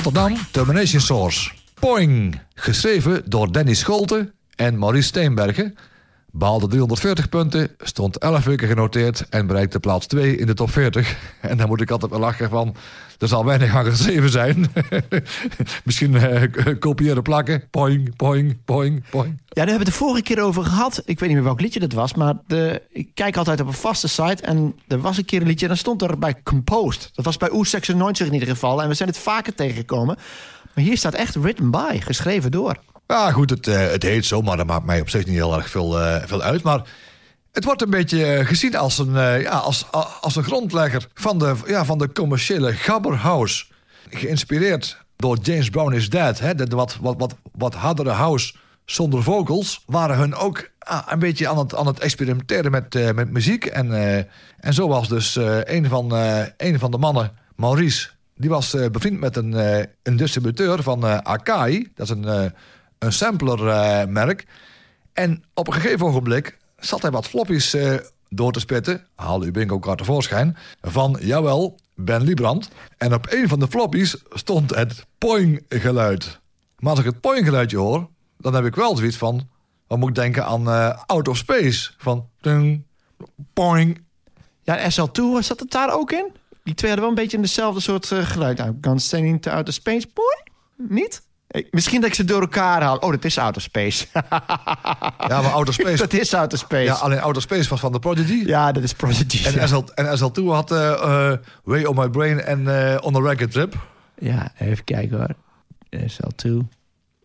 Rotterdam 0.00 0.36
Termination 0.50 1.00
Source. 1.00 1.52
Poing. 1.74 2.40
Geschreven 2.54 3.22
door 3.26 3.52
Danny 3.52 3.74
Scholte 3.74 4.32
en 4.56 4.78
Maurice 4.78 5.06
Steenbergen. 5.08 5.76
Behaalde 6.32 6.66
340 6.66 7.28
punten, 7.28 7.68
stond 7.78 8.18
11 8.18 8.44
weken 8.44 8.68
genoteerd 8.68 9.28
en 9.28 9.46
bereikte 9.46 9.80
plaats 9.80 10.06
2 10.06 10.36
in 10.36 10.46
de 10.46 10.54
top 10.54 10.70
40. 10.70 11.16
En 11.40 11.56
dan 11.56 11.68
moet 11.68 11.80
ik 11.80 11.90
altijd 11.90 12.10
wel 12.10 12.20
lachen 12.20 12.50
van, 12.50 12.76
er 13.18 13.28
zal 13.28 13.44
weinig 13.44 13.74
aan 13.74 13.84
geschreven 13.84 14.30
zijn. 14.30 14.72
Misschien 15.84 16.14
eh, 16.14 16.78
kopiëren 16.78 17.22
plakken. 17.22 17.68
Poing, 17.70 18.16
poing, 18.16 18.56
poing, 18.64 19.04
poing. 19.10 19.32
Ja, 19.36 19.44
daar 19.46 19.66
hebben 19.66 19.72
we 19.72 19.90
het 19.90 19.98
de 19.98 20.04
vorige 20.04 20.22
keer 20.22 20.42
over 20.42 20.64
gehad. 20.64 21.02
Ik 21.04 21.18
weet 21.18 21.28
niet 21.28 21.38
meer 21.38 21.46
welk 21.46 21.60
liedje 21.60 21.80
dat 21.80 21.92
was. 21.92 22.14
Maar 22.14 22.34
de, 22.46 22.82
ik 22.90 23.08
kijk 23.14 23.36
altijd 23.36 23.60
op 23.60 23.66
een 23.66 23.72
vaste 23.72 24.08
site. 24.08 24.42
En 24.42 24.74
er 24.88 25.00
was 25.00 25.18
een 25.18 25.24
keer 25.24 25.40
een 25.40 25.46
liedje. 25.46 25.62
En 25.62 25.70
dan 25.70 25.80
stond 25.80 26.02
er 26.02 26.18
bij 26.18 26.42
Composed. 26.42 27.10
Dat 27.14 27.24
was 27.24 27.36
bij 27.36 27.50
Oeh 27.52 27.66
96 27.66 28.26
in 28.26 28.32
ieder 28.32 28.48
geval. 28.48 28.82
En 28.82 28.88
we 28.88 28.94
zijn 28.94 29.08
het 29.08 29.18
vaker 29.18 29.54
tegengekomen. 29.54 30.16
Maar 30.74 30.84
hier 30.84 30.96
staat 30.96 31.14
echt 31.14 31.34
written 31.34 31.70
by. 31.70 31.98
Geschreven 32.00 32.50
door. 32.50 32.76
Ja, 33.10 33.32
goed, 33.32 33.50
het, 33.50 33.66
eh, 33.66 33.86
het 33.86 34.02
heet 34.02 34.26
zo, 34.26 34.42
maar 34.42 34.56
dat 34.56 34.66
maakt 34.66 34.84
mij 34.84 35.00
op 35.00 35.08
zich 35.08 35.26
niet 35.26 35.34
heel 35.34 35.56
erg 35.56 35.70
veel, 35.70 36.00
eh, 36.00 36.22
veel 36.26 36.42
uit. 36.42 36.62
Maar 36.62 36.82
het 37.52 37.64
wordt 37.64 37.82
een 37.82 37.90
beetje 37.90 38.24
eh, 38.24 38.46
gezien 38.46 38.76
als 38.76 38.98
een, 38.98 39.12
ja, 39.40 39.50
als, 39.50 39.86
als 40.20 40.36
een 40.36 40.44
grondlegger 40.44 41.08
van 41.14 41.38
de, 41.38 41.54
ja, 41.66 41.84
van 41.84 41.98
de 41.98 42.12
commerciële 42.12 42.72
Gabber 42.72 43.16
House. 43.16 43.64
Geïnspireerd 44.10 45.04
door 45.16 45.38
James 45.42 45.70
Brown 45.70 45.92
is 45.92 46.10
Dead, 46.10 46.38
hè, 46.38 46.54
de, 46.54 46.66
wat, 46.76 46.96
wat, 47.00 47.14
wat, 47.18 47.34
wat 47.52 47.74
hardere 47.74 48.10
house 48.10 48.54
zonder 48.84 49.22
vocals, 49.22 49.82
waren 49.86 50.16
hun 50.16 50.34
ook 50.34 50.70
ah, 50.78 51.02
een 51.06 51.18
beetje 51.18 51.48
aan 51.48 51.58
het, 51.58 51.74
aan 51.74 51.86
het 51.86 52.00
experimenteren 52.00 52.70
met, 52.70 53.14
met 53.14 53.30
muziek. 53.30 53.64
En, 53.64 53.92
en 54.60 54.74
zo 54.74 54.88
was 54.88 55.08
dus 55.08 55.38
een, 55.64 55.86
van, 55.86 56.12
een 56.56 56.78
van 56.78 56.90
de 56.90 56.98
mannen, 56.98 57.32
Maurice, 57.56 58.08
die 58.36 58.50
was 58.50 58.76
bevriend 58.92 59.20
met 59.20 59.36
een, 59.36 59.52
een 60.02 60.16
distributeur 60.16 60.82
van 60.82 61.24
Akai. 61.24 61.90
Dat 61.94 62.10
is 62.10 62.16
een, 62.16 62.52
een 63.00 63.12
samplermerk. 63.12 64.46
en 65.12 65.44
op 65.54 65.66
een 65.66 65.72
gegeven 65.72 66.06
ogenblik 66.06 66.58
zat 66.76 67.02
hij 67.02 67.10
wat 67.10 67.26
floppies 67.26 67.74
eh, 67.74 67.94
door 68.28 68.52
te 68.52 68.60
spitten. 68.60 69.06
Haalde 69.14 69.46
uw 69.46 69.52
bingo 69.52 69.78
kaart 69.78 69.98
tevoorschijn. 69.98 70.56
Van, 70.82 71.18
jawel, 71.20 71.78
Ben 71.94 72.22
Liebrand. 72.22 72.70
En 72.98 73.14
op 73.14 73.26
een 73.30 73.48
van 73.48 73.58
de 73.58 73.68
floppies 73.68 74.16
stond 74.30 74.74
het 74.74 75.06
poing-geluid. 75.18 76.40
Maar 76.78 76.90
als 76.90 76.98
ik 76.98 77.04
het 77.04 77.20
poing-geluidje 77.20 77.76
hoor, 77.76 78.08
dan 78.38 78.54
heb 78.54 78.64
ik 78.64 78.74
wel 78.74 78.96
zoiets 78.96 79.16
van... 79.16 79.48
Dan 79.86 79.98
moet 79.98 80.08
ik 80.08 80.14
denken 80.14 80.44
aan 80.44 80.68
eh, 80.68 80.98
Out 81.06 81.28
of 81.28 81.36
Space. 81.36 81.90
Van, 81.98 82.28
ding, 82.40 82.86
poing. 83.52 84.04
Ja, 84.62 84.76
en 84.76 84.92
SL2 84.92 85.44
zat 85.44 85.60
het 85.60 85.70
daar 85.70 85.92
ook 85.94 86.12
in? 86.12 86.32
Die 86.64 86.74
twee 86.74 86.90
hadden 86.90 87.08
wel 87.08 87.08
een 87.08 87.22
beetje 87.22 87.36
in 87.36 87.42
dezelfde 87.42 87.80
soort 87.80 88.10
eh, 88.10 88.18
geluid. 88.18 88.58
Nou, 88.58 88.76
Guns 88.80 89.04
Standing 89.04 89.42
to 89.42 89.50
Outer 89.50 89.72
Space. 89.72 90.06
Boy? 90.14 90.52
Niet? 90.76 91.22
Misschien 91.70 92.00
dat 92.00 92.10
ik 92.10 92.14
ze 92.16 92.24
door 92.24 92.40
elkaar 92.40 92.82
haal. 92.82 92.96
Oh, 92.96 93.10
dat 93.10 93.24
is 93.24 93.38
Outer 93.38 93.62
Space. 93.62 94.06
Ja, 94.12 95.40
maar 95.42 95.50
Out 95.52 95.68
of 95.68 95.74
Space... 95.80 95.96
dat 95.96 96.12
is 96.12 96.34
Outer 96.34 96.58
Space. 96.58 96.82
ja, 96.82 96.92
Ja, 96.92 96.98
alleen 96.98 97.20
Out 97.20 97.36
of 97.36 97.42
Space 97.42 97.68
was 97.68 97.80
van 97.80 97.92
de 97.92 97.98
Prodigy. 97.98 98.44
dat 98.44 98.76
is 98.76 98.92
Prodigy. 98.94 99.46
En, 99.46 99.52
ja. 99.54 99.66
SL, 99.66 99.82
en 99.94 100.18
SL2 100.18 100.44
had 100.44 100.70
eh, 100.72 100.92
eh, 101.30 101.38
Way 101.64 101.84
on 101.84 101.94
My 101.96 102.08
Brain 102.08 102.40
en 102.40 102.90
eh, 102.92 102.96
On 103.00 103.16
a 103.16 103.28
Record 103.28 103.50
Trip. 103.50 103.74
Ja, 104.18 104.52
even 104.58 104.84
kijken 104.84 105.16
hoor. 105.18 105.34
SL2. 106.10 106.50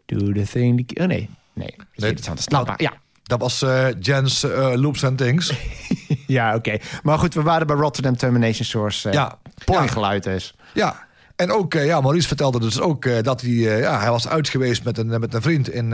Do 0.05 0.31
the 0.31 0.47
thing. 0.51 0.99
Oh 0.99 1.05
nee. 1.07 1.29
Nee, 1.53 1.73
dat 1.77 1.85
is 1.95 2.03
Nee, 2.03 2.15
anders. 2.27 2.49
Laat 2.49 2.67
maar. 2.67 2.81
Ja, 2.81 2.93
Dat 3.23 3.39
was 3.39 3.63
Jens 3.99 4.41
Loops 4.75 5.03
and 5.03 5.17
Things. 5.17 5.53
ja 6.27 6.55
oké. 6.55 6.77
Maar 7.03 7.19
goed, 7.19 7.33
we 7.33 7.41
waren 7.41 7.67
bij 7.67 7.75
Rotterdam 7.75 8.15
Termination 8.17 8.65
Source. 8.65 9.07
Uh, 9.07 9.13
Ja. 9.13 9.37
Point 9.65 9.83
Ja. 9.83 9.91
geluid 9.91 10.25
is. 10.25 10.53
Ja. 10.73 11.05
En 11.35 11.51
ook, 11.51 11.73
eh, 11.73 11.85
ja, 11.85 12.01
Maurice 12.01 12.27
vertelde 12.27 12.59
dus 12.59 12.79
ook 12.79 13.05
eh, 13.05 13.21
dat 13.21 13.41
hij, 13.41 13.51
eh, 13.51 13.79
ja, 13.79 13.99
hij 13.99 14.09
was 14.09 14.27
uit 14.27 14.49
geweest 14.49 14.83
met 14.83 14.97
een, 14.97 15.19
met 15.19 15.33
een 15.33 15.41
vriend 15.41 15.69
in, 15.69 15.93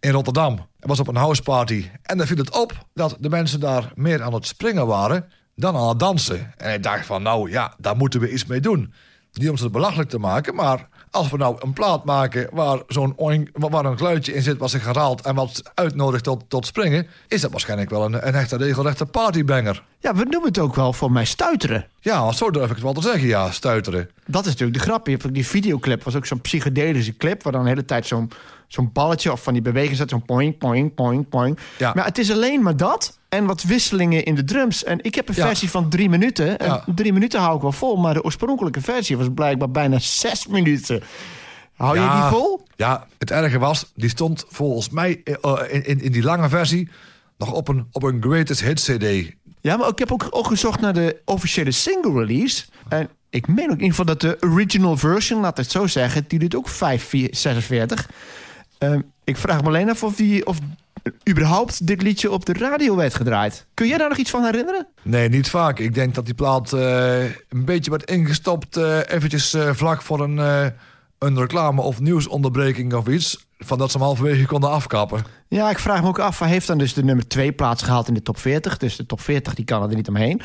in 0.00 0.10
Rotterdam. 0.10 0.54
Hij 0.54 0.88
was 0.88 1.00
op 1.00 1.08
een 1.08 1.16
houseparty. 1.16 1.90
En 2.02 2.18
dan 2.18 2.26
viel 2.26 2.36
het 2.36 2.56
op 2.56 2.86
dat 2.94 3.16
de 3.20 3.28
mensen 3.28 3.60
daar 3.60 3.92
meer 3.94 4.22
aan 4.22 4.34
het 4.34 4.46
springen 4.46 4.86
waren 4.86 5.28
dan 5.56 5.76
aan 5.76 5.88
het 5.88 5.98
dansen. 5.98 6.38
En 6.56 6.66
hij 6.66 6.80
dacht 6.80 7.06
van, 7.06 7.22
nou 7.22 7.50
ja, 7.50 7.74
daar 7.78 7.96
moeten 7.96 8.20
we 8.20 8.32
iets 8.32 8.46
mee 8.46 8.60
doen. 8.60 8.92
Niet 9.32 9.50
om 9.50 9.56
ze 9.56 9.70
belachelijk 9.70 10.10
te 10.10 10.18
maken, 10.18 10.54
maar 10.54 10.88
als 11.14 11.30
we 11.30 11.36
nou 11.36 11.56
een 11.58 11.72
plaat 11.72 12.04
maken 12.04 12.48
waar 12.52 12.78
zo'n 12.86 13.14
oink, 13.16 13.48
waar 13.52 13.84
een 13.84 13.96
geluidje 13.96 14.34
in 14.34 14.42
zit 14.42 14.58
wat 14.58 14.70
zich 14.70 14.84
herhaalt 14.84 15.20
en 15.20 15.34
wat 15.34 15.62
uitnodigt 15.74 16.24
tot, 16.24 16.44
tot 16.48 16.66
springen, 16.66 17.06
is 17.28 17.40
dat 17.40 17.50
waarschijnlijk 17.50 17.90
wel 17.90 18.04
een, 18.04 18.26
een 18.26 18.34
echte 18.34 18.56
regelrechte 18.56 19.06
partybanger. 19.06 19.82
Ja, 19.98 20.14
we 20.14 20.24
noemen 20.24 20.48
het 20.48 20.58
ook 20.58 20.74
wel 20.74 20.92
voor 20.92 21.12
mij 21.12 21.24
stuiteren. 21.24 21.86
Ja, 22.00 22.32
zo 22.32 22.50
durf 22.50 22.64
ik 22.64 22.74
het 22.74 22.82
wel 22.82 22.92
te 22.92 23.02
zeggen, 23.02 23.28
ja, 23.28 23.50
stuiteren. 23.50 24.10
Dat 24.26 24.44
is 24.44 24.50
natuurlijk 24.50 24.78
de 24.78 24.84
grap. 24.84 25.06
Je 25.06 25.12
hebt 25.12 25.26
ook 25.26 25.34
die 25.34 25.46
videoclip, 25.46 26.02
was 26.02 26.16
ook 26.16 26.26
zo'n 26.26 26.40
psychedelische 26.40 27.16
clip... 27.16 27.42
waar 27.42 27.52
dan 27.52 27.62
de 27.62 27.68
hele 27.68 27.84
tijd 27.84 28.06
zo'n 28.06 28.30
zo'n 28.74 28.90
balletje 28.92 29.32
of 29.32 29.42
van 29.42 29.52
die 29.52 29.62
beweging 29.62 29.96
zat 29.96 30.08
zo'n 30.10 30.24
poing, 30.24 30.58
poing, 30.58 30.94
poing. 31.28 31.58
Ja. 31.78 31.92
Maar 31.94 32.04
het 32.04 32.18
is 32.18 32.30
alleen 32.32 32.62
maar 32.62 32.76
dat 32.76 33.18
en 33.28 33.46
wat 33.46 33.62
wisselingen 33.62 34.24
in 34.24 34.34
de 34.34 34.44
drums. 34.44 34.84
En 34.84 34.98
ik 35.04 35.14
heb 35.14 35.28
een 35.28 35.34
Ja. 35.36 35.46
versie 35.46 35.70
van 35.70 35.88
drie 35.90 36.08
minuten. 36.08 36.58
En 36.58 36.66
Ja. 36.66 36.84
drie 36.94 37.12
minuten 37.12 37.40
hou 37.40 37.56
ik 37.56 37.62
wel 37.62 37.72
vol, 37.72 37.96
maar 37.96 38.14
de 38.14 38.22
oorspronkelijke 38.24 38.80
versie 38.80 39.16
was 39.16 39.26
blijkbaar 39.34 39.70
bijna 39.70 39.98
zes 39.98 40.46
minuten. 40.46 41.02
Hou 41.76 41.94
je 42.00 42.10
die 42.10 42.38
vol? 42.38 42.66
Ja, 42.76 43.06
het 43.18 43.30
erge 43.30 43.58
was, 43.58 43.92
die 43.94 44.08
stond 44.08 44.44
volgens 44.48 44.90
mij 44.90 45.20
eh, 45.24 45.58
in, 45.68 45.84
in, 45.86 46.00
in 46.00 46.12
die 46.12 46.22
lange 46.22 46.48
versie 46.48 46.88
nog 47.38 47.52
op 47.52 47.68
een, 47.68 47.86
op 47.92 48.02
een 48.02 48.22
Greatest 48.22 48.60
Hits 48.62 48.84
CD. 48.84 49.32
Ja, 49.60 49.76
maar 49.76 49.88
ik 49.88 49.98
heb 49.98 50.12
ook, 50.12 50.26
ook 50.30 50.46
gezocht 50.46 50.80
naar 50.80 50.92
de 50.94 51.20
officiële 51.24 51.70
single 51.70 52.12
release. 52.24 52.64
En 52.88 53.08
ik 53.30 53.46
meen 53.48 53.64
ook 53.64 53.78
in 53.78 53.84
ieder 53.84 53.88
geval 53.88 54.04
dat 54.04 54.20
de 54.20 54.36
original 54.40 54.96
version, 54.96 55.40
laat 55.40 55.56
het 55.56 55.70
zo 55.70 55.86
zeggen, 55.86 56.24
die 56.28 56.38
doet 56.38 56.56
ook 56.56 56.68
546. 56.68 58.08
Ehm 58.78 59.00
ik 59.24 59.36
vraag 59.36 59.60
me 59.60 59.66
alleen 59.66 59.90
af 59.90 60.02
of, 60.02 60.16
die, 60.16 60.46
of 60.46 60.58
überhaupt 61.28 61.86
dit 61.86 62.02
liedje 62.02 62.30
op 62.30 62.46
de 62.46 62.52
radio 62.52 62.96
werd 62.96 63.14
gedraaid. 63.14 63.66
Kun 63.74 63.86
jij 63.86 63.98
daar 63.98 64.08
nog 64.08 64.18
iets 64.18 64.30
van 64.30 64.44
herinneren? 64.44 64.86
Nee, 65.02 65.28
niet 65.28 65.50
vaak. 65.50 65.78
Ik 65.78 65.94
denk 65.94 66.14
dat 66.14 66.24
die 66.24 66.34
plaat 66.34 66.72
eh, 66.72 67.22
een 67.24 67.64
beetje 67.64 67.90
werd 67.90 68.10
ingestopt... 68.10 68.76
eh, 68.76 68.98
eventjes 69.06 69.54
eh, 69.54 69.70
vlak 69.72 70.02
voor 70.02 70.20
een, 70.20 70.36
een 71.18 71.38
reclame- 71.38 71.82
of 71.82 72.00
nieuwsonderbreking 72.00 72.94
of 72.94 73.06
iets... 73.08 73.46
van 73.58 73.78
dat 73.78 73.90
ze 73.90 73.96
hem 73.96 74.06
halverwege 74.06 74.46
konden 74.46 74.70
afkappen. 74.70 75.24
Ja, 75.48 75.70
ik 75.70 75.78
vraag 75.78 76.02
me 76.02 76.08
ook 76.08 76.18
af, 76.18 76.38
hij 76.38 76.48
heeft 76.48 76.66
dan 76.66 76.78
dus 76.78 76.94
de 76.94 77.04
nummer 77.04 77.28
2 77.28 77.52
plaats 77.52 77.82
gehaald 77.82 78.08
in 78.08 78.14
de 78.14 78.22
top 78.22 78.38
40. 78.38 78.76
Dus 78.76 78.96
de 78.96 79.06
top 79.06 79.20
40 79.20 79.54
die 79.54 79.64
kan 79.64 79.82
er 79.90 79.96
niet 79.96 80.08
omheen. 80.08 80.42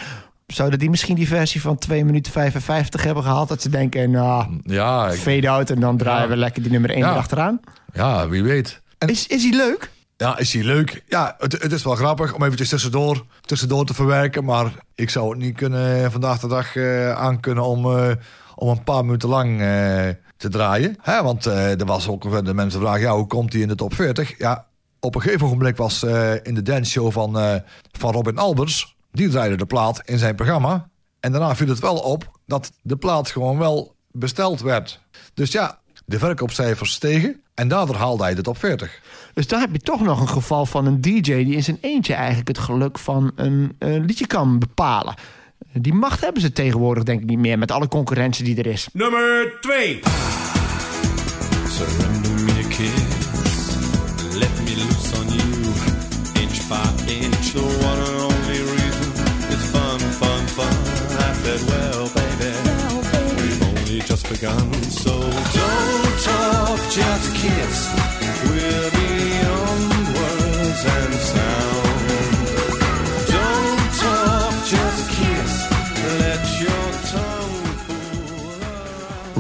Zouden 0.53 0.79
die 0.79 0.89
misschien 0.89 1.15
die 1.15 1.27
versie 1.27 1.61
van 1.61 1.77
2 1.77 2.05
minuten 2.05 2.31
55 2.31 3.03
hebben 3.03 3.23
gehaald? 3.23 3.47
Dat 3.49 3.61
ze 3.61 3.69
denken, 3.69 4.11
nou, 4.11 4.59
Ja, 4.63 5.07
ik- 5.09 5.19
fade 5.19 5.49
out 5.49 5.69
en 5.69 5.79
dan 5.79 5.97
draaien 5.97 6.21
Ja. 6.23 6.27
we 6.29 6.35
lekker 6.37 6.61
die 6.61 6.71
nummer 6.71 6.89
1 6.89 6.99
Ja. 6.99 7.11
erachteraan. 7.11 7.59
ja 7.93 8.27
wie 8.29 8.43
weet. 8.43 8.81
En 8.97 9.07
Is, 9.09 9.27
is 9.27 9.43
hij 9.43 9.51
leuk? 9.55 9.91
ja, 10.17 10.37
is 10.37 10.51
die 10.51 10.63
leuk? 10.63 11.03
Ja, 11.07 11.35
het, 11.37 11.61
het 11.61 11.71
is 11.71 11.83
wel 11.83 11.95
grappig 11.95 12.33
om 12.33 12.43
eventjes 12.43 12.69
tussendoor, 12.69 13.25
tussendoor 13.41 13.85
te 13.85 13.93
verwerken... 13.93 14.43
maar 14.45 14.71
ik 14.95 15.09
zou 15.09 15.29
het 15.29 15.39
niet 15.39 15.55
kunnen 15.55 16.11
vandaag 16.11 16.39
de 16.39 16.47
dag 16.47 16.75
eh 16.75 17.11
aankunnen 17.11 17.63
om, 17.63 17.85
eh, 17.97 18.11
om 18.55 18.69
een 18.69 18.83
paar 18.83 19.05
minuten 19.05 19.29
lang 19.29 19.49
eh, 19.61 20.07
te 20.37 20.49
draaien. 20.49 20.95
Hè, 21.01 21.23
want 21.23 21.45
eh, 21.45 21.79
er 21.79 21.85
was 21.85 22.07
ook 22.07 22.45
de 22.45 22.53
mensen 22.53 22.79
vragen, 22.81 23.01
ja, 23.01 23.15
hoe 23.15 23.27
komt 23.27 23.53
hij 23.53 23.61
in 23.61 23.67
de 23.67 23.75
top 23.75 23.93
40? 23.93 24.37
Ja, 24.37 24.65
op 24.99 25.15
een 25.15 25.21
gegeven 25.21 25.45
ogenblik 25.45 25.77
was 25.77 26.03
eh, 26.03 26.33
in 26.43 26.53
de 26.53 26.61
danceshow 26.61 27.11
van, 27.11 27.39
eh, 27.39 27.55
van 27.91 28.11
Robin 28.13 28.37
Albers... 28.37 28.97
die 29.12 29.30
draaide 29.30 29.55
de 29.55 29.66
plaat 29.66 30.01
in 30.05 30.18
zijn 30.18 30.36
programma. 30.36 30.89
En 31.20 31.32
daarna 31.32 31.55
viel 31.55 31.68
het 31.68 31.80
wel 31.80 31.95
op 31.95 32.39
dat 32.45 32.72
de 32.82 32.97
plaat 32.97 33.30
gewoon 33.30 33.57
wel 33.57 33.95
besteld 34.12 34.62
werd. 34.62 34.99
Dus 35.34 35.51
ja, 35.51 35.80
de 36.05 36.20
verkoopcijfers 36.20 36.91
stegen 36.91 37.41
en 37.53 37.68
daardoor 37.68 37.95
haalde 37.95 38.24
hij 38.24 38.36
de 38.36 38.41
top 38.41 38.57
40. 38.57 39.01
Dus 39.34 39.47
daar 39.47 39.60
heb 39.60 39.72
je 39.72 39.80
toch 39.80 40.01
nog 40.01 40.22
een 40.22 40.30
geval 40.30 40.66
van 40.66 40.86
een 40.86 41.01
DJ 41.01 41.22
die 41.22 41.55
in 41.55 41.64
zijn 41.64 41.78
eentje 41.82 42.14
eigenlijk 42.14 42.47
het 42.47 42.57
geluk 42.57 42.99
van 42.99 43.32
een 43.36 43.76
eh, 43.80 43.89
liedje 43.91 44.28
kan 44.28 44.60
bepalen. 44.60 45.14
Die 45.74 45.93
macht 45.93 46.22
hebben 46.22 46.41
ze 46.41 46.51
tegenwoordig 46.51 47.03
denk 47.03 47.22
ik 47.22 47.28
niet 47.28 47.39
meer 47.39 47.57
met 47.57 47.72
alle 47.72 47.88
concurrentie 47.88 48.45
die 48.45 48.57
er 48.57 48.66
is. 48.66 48.88
Nummer 48.93 49.57
2. 49.62 49.99
Begun. 64.30 64.73
So 64.89 65.09
don't 65.09 66.21
talk, 66.21 66.80
just 66.89 67.34
kiss. 67.34 67.88
And 70.61 71.13
sound. 71.13 71.86
Don't 73.27 73.99
talk, 73.99 74.53
just 74.65 75.09
kiss. 75.09 75.67
Let 76.17 76.59
your 76.59 76.91
tongue 77.11 77.63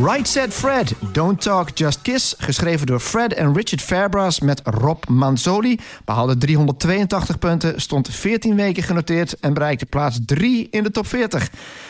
Right 0.03 0.27
Said 0.27 0.53
Fred, 0.53 0.91
Don't 1.11 1.41
Talk 1.41 1.75
Just 1.75 2.01
Kiss, 2.01 2.35
geschreven 2.37 2.87
door 2.87 2.99
Fred 2.99 3.33
en 3.33 3.53
Richard 3.53 3.81
Fairbrass 3.81 4.39
met 4.39 4.61
Rob 4.63 5.07
Manzoli, 5.09 5.79
behaalde 6.05 6.37
382 6.37 7.37
punten, 7.37 7.81
stond 7.81 8.09
14 8.09 8.55
weken 8.55 8.83
genoteerd 8.83 9.39
en 9.39 9.53
bereikte 9.53 9.85
plaats 9.85 10.19
3 10.25 10.67
in 10.71 10.83
de 10.83 10.91
top 10.91 11.07
40. 11.07 11.49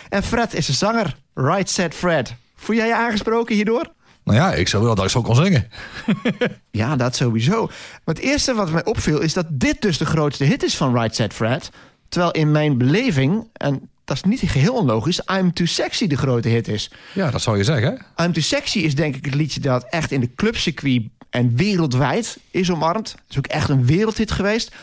En 0.10 0.24
Fred 0.24 0.54
is 0.54 0.66
de 0.66 0.74
zanger, 0.74 1.16
Right 1.34 1.70
Said 1.70 1.96
Fred. 1.96 2.36
Voel 2.60 2.76
jij 2.76 2.88
je 2.88 2.96
aangesproken 2.96 3.56
hierdoor? 3.56 3.94
Nou 4.24 4.38
ja, 4.38 4.54
ik 4.54 4.68
zou 4.68 4.84
wel 4.84 4.96
dat 4.96 5.06
ik 5.06 5.12
zo 5.12 5.22
kon 5.22 5.36
zingen. 5.36 5.68
Ja, 6.72 6.96
dat 6.96 7.16
sowieso. 7.16 7.66
Maar 8.06 8.16
het 8.16 8.20
eerste 8.20 8.54
wat 8.54 8.72
mij 8.72 8.86
opviel 8.86 9.20
is 9.22 9.34
dat 9.34 9.46
dit 9.50 9.82
dus 9.82 9.98
de 9.98 10.06
grootste 10.06 10.44
hit 10.44 10.64
is 10.64 10.78
van 10.78 10.94
Right 10.94 11.16
Said 11.16 11.34
Fred. 11.34 11.70
Terwijl 12.10 12.32
in 12.32 12.52
mijn 12.52 12.78
beleving, 12.78 13.48
en 13.54 13.90
dat 14.06 14.16
is 14.18 14.24
niet 14.24 14.40
geheel 14.40 14.74
onlogisch, 14.74 15.22
I'm 15.32 15.54
Too 15.54 15.66
Sexy 15.66 16.08
de 16.08 16.18
grote 16.18 16.48
hit 16.48 16.68
is. 16.68 16.92
Ja, 17.14 17.32
dat 17.32 17.42
zou 17.42 17.58
je 17.58 17.64
zeggen. 17.64 18.06
I'm 18.22 18.34
Too 18.34 18.42
Sexy 18.44 18.80
is 18.80 18.96
denk 18.96 19.16
ik 19.16 19.26
het 19.26 19.34
liedje 19.34 19.60
dat 19.60 19.86
echt 19.90 20.12
in 20.12 20.20
de 20.20 20.34
clubcircuit 20.36 21.02
en 21.30 21.56
wereldwijd 21.56 22.38
is 22.52 22.72
omarmd. 22.72 23.12
Het 23.12 23.30
is 23.30 23.38
ook 23.38 23.48
echt 23.48 23.70
een 23.70 23.86
wereldhit 23.86 24.32
geweest. 24.32 24.76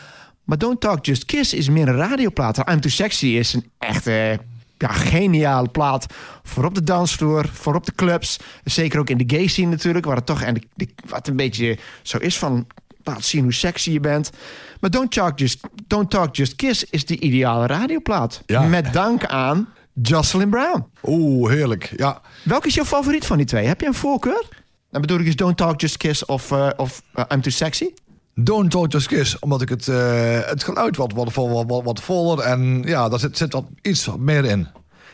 Maar 0.43 0.57
Don't 0.57 0.79
Talk 0.79 1.05
Just 1.05 1.25
Kiss 1.25 1.53
is 1.53 1.69
meer 1.69 1.87
een 1.87 1.95
radioplaat. 1.95 2.57
I'm 2.57 2.81
Too 2.81 2.91
Sexy 2.91 3.27
is 3.27 3.53
een 3.53 3.71
echte 3.77 4.39
ja, 4.77 4.87
geniale 4.87 5.67
plaat. 5.69 6.05
Voor 6.43 6.65
op 6.65 6.75
de 6.75 6.83
dansvloer, 6.83 7.49
voor 7.53 7.75
op 7.75 7.85
de 7.85 7.95
clubs. 7.95 8.39
Zeker 8.63 8.99
ook 8.99 9.09
in 9.09 9.17
de 9.17 9.35
gay 9.35 9.47
scene 9.47 9.69
natuurlijk. 9.69 10.05
Waar 10.05 10.15
het 10.15 10.25
toch 10.25 10.41
en 10.41 10.53
de, 10.53 10.61
de- 10.75 10.89
wat 11.07 11.27
een 11.27 11.35
beetje 11.35 11.77
zo 12.01 12.17
is 12.17 12.37
van... 12.37 12.67
Laat 13.03 13.23
zien 13.23 13.43
hoe 13.43 13.53
sexy 13.53 13.91
je 13.91 13.99
bent. 13.99 14.29
Maar 14.79 14.89
Don't 14.89 15.11
Talk 15.11 15.39
Just, 15.39 15.59
Don't 15.87 16.09
Talk 16.09 16.35
Just 16.35 16.55
Kiss 16.55 16.83
is 16.83 17.05
de 17.05 17.19
ideale 17.19 17.65
radioplaat. 17.67 18.41
Ja. 18.45 18.61
Met 18.61 18.93
dank 18.93 19.25
aan 19.25 19.67
Jocelyn 19.93 20.49
Brown. 20.49 20.85
Oeh, 21.03 21.51
heerlijk. 21.51 21.93
Ja, 21.95 22.21
Welke 22.43 22.67
is 22.67 22.73
jouw 22.73 22.85
favoriet 22.85 23.25
van 23.25 23.37
die 23.37 23.45
twee? 23.45 23.65
Heb 23.65 23.81
je 23.81 23.87
een 23.87 23.93
voorkeur? 23.93 24.43
Dan 24.91 25.01
bedoel 25.01 25.19
ik 25.19 25.25
dus 25.25 25.35
Don't 25.35 25.57
Talk 25.57 25.81
Just 25.81 25.97
Kiss 25.97 26.25
of, 26.25 26.51
eh, 26.51 26.69
of 26.77 27.01
eh, 27.13 27.23
I'm 27.33 27.41
Too 27.41 27.51
Sexy. 27.51 27.89
Don't 28.39 28.91
Just 28.91 29.07
Kiss. 29.07 29.39
Omdat 29.39 29.61
ik 29.61 29.69
het, 29.69 29.87
eh, 29.87 30.39
het 30.41 30.63
geluid 30.63 30.97
wat, 30.97 31.13
wat, 31.13 31.33
wat, 31.33 31.63
wat, 31.67 31.83
wat 31.83 32.01
voller 32.01 32.39
en 32.39 32.83
ja, 32.85 33.09
daar 33.09 33.19
zit, 33.19 33.37
zit 33.37 33.53
wat 33.53 33.65
iets 33.81 34.09
meer 34.17 34.45
in. 34.45 34.67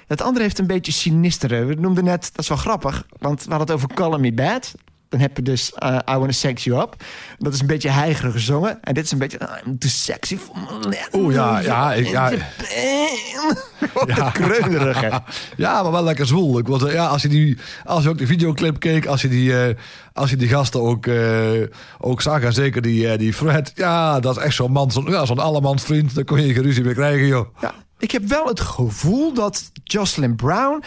Het 0.08 0.22
andere 0.22 0.44
heeft 0.44 0.60
een 0.60 0.68
beetje 0.68 0.92
sinistere. 0.92 1.66
We 1.66 1.74
noemden 1.74 2.04
net, 2.04 2.22
dat 2.22 2.40
is 2.40 2.48
wel 2.48 2.58
grappig, 2.58 3.06
want 3.20 3.44
we 3.44 3.50
hadden 3.50 3.68
het 3.68 3.76
over 3.76 3.96
Call 3.96 4.20
Me 4.20 4.34
Bad. 4.34 4.74
Dan 5.14 5.22
heb 5.22 5.38
je 5.38 5.44
dus 5.44 5.74
eh, 5.74 5.98
I 6.10 6.18
Wanna 6.18 6.32
Sex 6.32 6.64
You 6.64 6.82
Up. 6.82 6.96
Dat 7.38 7.54
is 7.54 7.60
een 7.60 7.68
beetje 7.68 7.90
heigerig 7.90 8.32
gezongen. 8.34 8.82
En 8.82 8.94
dit 8.94 9.04
is 9.06 9.12
een 9.12 9.18
beetje 9.18 9.38
I'm 9.66 9.78
Too 9.78 9.90
Sexy 9.90 10.38
for 10.38 10.56
Oeh, 11.14 11.34
ja, 11.34 11.60
ja, 11.60 11.94
ik- 11.94 12.08
ja. 12.08 12.32
ja. 14.16 14.30
Kreunerig, 14.32 15.02
hè? 15.02 15.10
Ja, 15.58 15.84
maar 15.84 15.92
wel 15.92 16.04
lekker 16.04 16.28
zwoel. 16.28 16.58
Ik 16.60 16.68
was, 16.68 16.92
ja, 16.92 17.06
als, 17.08 17.22
je 17.22 17.28
die, 17.28 17.58
als 17.86 18.04
je 18.04 18.10
ook 18.10 18.18
de 18.18 18.28
videoclip 18.28 18.80
keek, 18.80 19.06
als 19.06 19.22
je 19.22 19.28
die, 19.28 19.64
eh, 19.64 19.76
als 20.14 20.30
je 20.30 20.36
die 20.36 20.48
gasten 20.48 20.82
ook, 20.82 21.06
eh, 21.08 21.62
ook 22.00 22.22
zag, 22.22 22.42
en 22.42 22.54
zeker 22.54 22.82
die, 22.82 23.18
die 23.18 23.34
Fred. 23.34 23.72
Ja, 23.76 24.20
dat 24.20 24.38
is 24.38 24.44
echt 24.44 24.56
zo'n 24.56 24.72
man, 24.72 24.92
zo'n 24.92 25.06
ja, 25.10 25.26
zo'n 25.26 25.40
allemansvriend. 25.40 26.16
Daar 26.16 26.24
kon 26.24 26.42
je 26.46 26.54
geen 26.54 26.64
ruzie 26.64 26.84
mee 26.84 26.94
krijgen, 26.94 27.28
joh. 27.28 27.48
Ja, 27.62 27.74
ik 28.00 28.12
heb 28.12 28.24
wel 28.28 28.46
het 28.48 28.60
gevoel 28.60 29.34
dat 29.34 29.72
Jocelyn 29.84 30.36
Brown... 30.36 30.84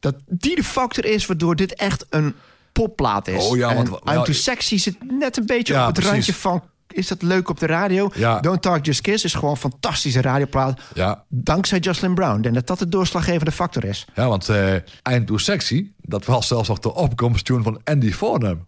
dat 0.00 0.14
die 0.26 0.56
de 0.56 0.64
factor 0.64 1.04
is 1.04 1.26
waardoor 1.26 1.56
dit 1.56 1.74
echt 1.74 2.06
een 2.10 2.34
popplaat 2.72 3.28
is. 3.28 3.44
Oh 3.48 3.56
ja, 3.56 3.74
want- 3.74 3.88
En 4.04 4.12
ja, 4.14 4.22
Too 4.22 4.34
Sexy 4.34 4.78
zit 4.78 4.96
net 5.18 5.36
een 5.36 5.46
beetje 5.46 5.72
Ja, 5.72 5.80
op 5.80 5.86
het 5.86 5.94
precies. 5.94 6.12
randje 6.12 6.34
van... 6.34 6.62
is 6.88 7.08
dat 7.08 7.22
leuk 7.22 7.48
op 7.48 7.58
de 7.60 7.66
radio? 7.66 8.10
Ja. 8.14 8.40
Don't 8.40 8.62
Talk 8.62 8.84
Just 8.84 9.00
Kiss 9.00 9.24
is 9.24 9.34
gewoon 9.34 9.50
een 9.50 9.56
fantastische 9.56 10.20
radioplaat. 10.20 10.80
Ja, 10.94 11.24
Dankzij 11.28 11.78
Jocelyn 11.78 12.14
Brown. 12.14 12.40
Denk 12.40 12.54
dat 12.54 12.66
dat 12.66 12.78
de 12.78 12.88
doorslaggevende 12.88 13.52
factor 13.52 13.84
is. 13.84 14.06
ja 14.14 14.28
want 14.28 14.48
eh 14.48 14.74
I'm 15.12 15.26
Too 15.26 15.36
Sexy, 15.38 15.90
dat 16.00 16.24
was 16.24 16.46
zelfs 16.46 16.68
nog 16.68 16.78
de 16.78 16.94
opkomsttune 16.94 17.62
van 17.62 17.80
Andy 17.84 18.12
Fornham. 18.12 18.66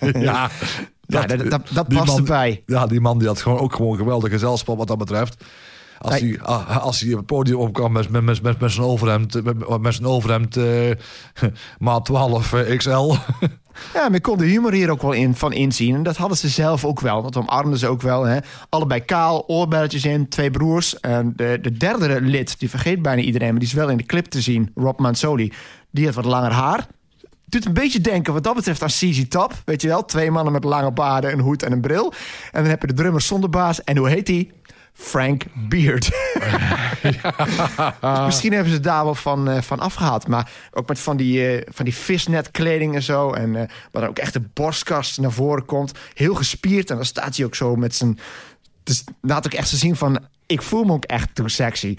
ja, 0.12 0.50
Ja, 1.06 1.26
dat, 1.26 1.50
dat, 1.50 1.60
dat 1.72 1.88
die 1.88 1.98
past 1.98 2.10
man- 2.10 2.16
erbij. 2.18 2.62
Ja, 2.66 2.86
die 2.86 3.00
man 3.00 3.18
die 3.18 3.28
had 3.28 3.40
gewoon 3.42 3.58
ook 3.58 3.74
gewoon 3.74 3.96
geweldig 3.96 4.30
gezelschap 4.30 4.76
wat 4.76 4.86
dat 4.88 4.98
betreft. 4.98 5.44
Als 6.02 6.20
Hij- 6.20 6.28
hij, 6.28 6.40
ah, 6.40 6.76
als 6.76 7.00
hij 7.00 7.10
op 7.12 7.16
het 7.16 7.26
podium 7.26 7.56
opkwam 7.58 7.92
met, 7.92 8.10
met, 8.10 8.22
met, 8.24 8.42
met, 8.42 8.60
met 8.60 8.72
zijn 8.72 8.86
overhemd, 8.86 9.44
met, 9.44 9.80
met 9.80 9.94
zijn 9.94 10.06
overhemd 10.06 10.56
eh, 10.56 10.90
maat 11.78 12.04
12 12.04 12.52
eh, 12.52 12.76
XL. 12.76 13.12
Ja, 13.94 14.02
maar 14.08 14.14
ik 14.14 14.22
kon 14.22 14.38
de 14.38 14.44
humor 14.44 14.72
hier 14.72 14.90
ook 14.90 15.02
wel 15.02 15.12
in, 15.12 15.34
van 15.34 15.52
inzien. 15.52 15.94
En 15.94 16.02
dat 16.02 16.16
hadden 16.16 16.38
ze 16.38 16.48
zelf 16.48 16.84
ook 16.84 17.00
wel. 17.00 17.22
Dat 17.22 17.36
omarmden 17.36 17.78
ze 17.78 17.86
ook 17.86 18.02
wel. 18.02 18.24
Hè. 18.24 18.38
Allebei 18.68 19.00
kaal, 19.00 19.44
oorbelletjes 19.46 20.04
in, 20.04 20.28
twee 20.28 20.50
broers. 20.50 21.00
En 21.00 21.32
de, 21.36 21.58
de 21.62 21.72
derde 21.72 22.20
lid, 22.20 22.58
die 22.58 22.70
vergeet 22.70 23.02
bijna 23.02 23.22
iedereen... 23.22 23.50
maar 23.50 23.58
die 23.58 23.68
is 23.68 23.74
wel 23.74 23.88
in 23.88 23.96
de 23.96 24.06
clip 24.06 24.26
te 24.26 24.40
zien, 24.40 24.70
Rob 24.74 24.98
Manzoli. 25.00 25.52
Die 25.90 26.04
had 26.06 26.14
wat 26.14 26.24
langer 26.24 26.52
haar. 26.52 26.86
Doet 27.46 27.64
een 27.66 27.72
beetje 27.72 28.00
denken 28.00 28.32
wat 28.32 28.44
dat 28.44 28.54
betreft 28.54 28.82
aan 28.82 28.88
CZ 28.88 29.24
Top. 29.28 29.52
Weet 29.64 29.82
je 29.82 29.88
wel, 29.88 30.04
twee 30.04 30.30
mannen 30.30 30.52
met 30.52 30.64
lange 30.64 30.92
baarden, 30.92 31.32
een 31.32 31.40
hoed 31.40 31.62
en 31.62 31.72
een 31.72 31.80
bril. 31.80 32.12
En 32.52 32.60
dan 32.62 32.70
heb 32.70 32.80
je 32.80 32.86
de 32.86 32.94
drummer 32.94 33.20
zonder 33.20 33.50
baas. 33.50 33.84
En 33.84 33.96
hoe 33.96 34.08
heet 34.08 34.26
die? 34.26 34.52
Frank 34.92 35.44
Beard. 35.68 36.10
Dus 37.02 37.16
misschien 38.26 38.52
hebben 38.52 38.72
ze 38.72 38.80
daar 38.80 39.04
wel 39.04 39.14
van, 39.14 39.48
eh, 39.50 39.62
van 39.62 39.78
afgehaald. 39.80 40.28
Maar 40.28 40.50
ook 40.72 40.88
met 40.88 40.98
van 40.98 41.16
die, 41.16 41.46
eh, 41.56 41.66
van 41.74 41.84
die 41.84 41.94
visnetkleding 41.94 42.94
en 42.94 43.02
zo. 43.02 43.32
En 43.32 43.56
eh 43.56 43.68
waar 43.90 44.02
dan 44.02 44.10
ook 44.10 44.18
echt 44.18 44.32
de 44.32 44.42
borstkast 44.52 45.20
naar 45.20 45.32
voren 45.32 45.64
komt. 45.64 45.92
Heel 46.14 46.34
gespierd. 46.34 46.90
En 46.90 46.96
dan 46.96 47.04
staat 47.04 47.36
hij 47.36 47.46
ook 47.46 47.54
zo 47.54 47.76
met 47.76 47.94
zijn... 47.94 48.18
Dus 48.82 49.04
laat 49.20 49.46
ook 49.46 49.52
echt 49.54 49.68
zo 49.68 49.76
zien 49.76 49.96
van... 49.96 50.18
Ik 50.46 50.62
voel 50.62 50.84
me 50.84 50.92
ook 50.92 51.04
echt 51.04 51.34
too 51.34 51.48
sexy. 51.48 51.94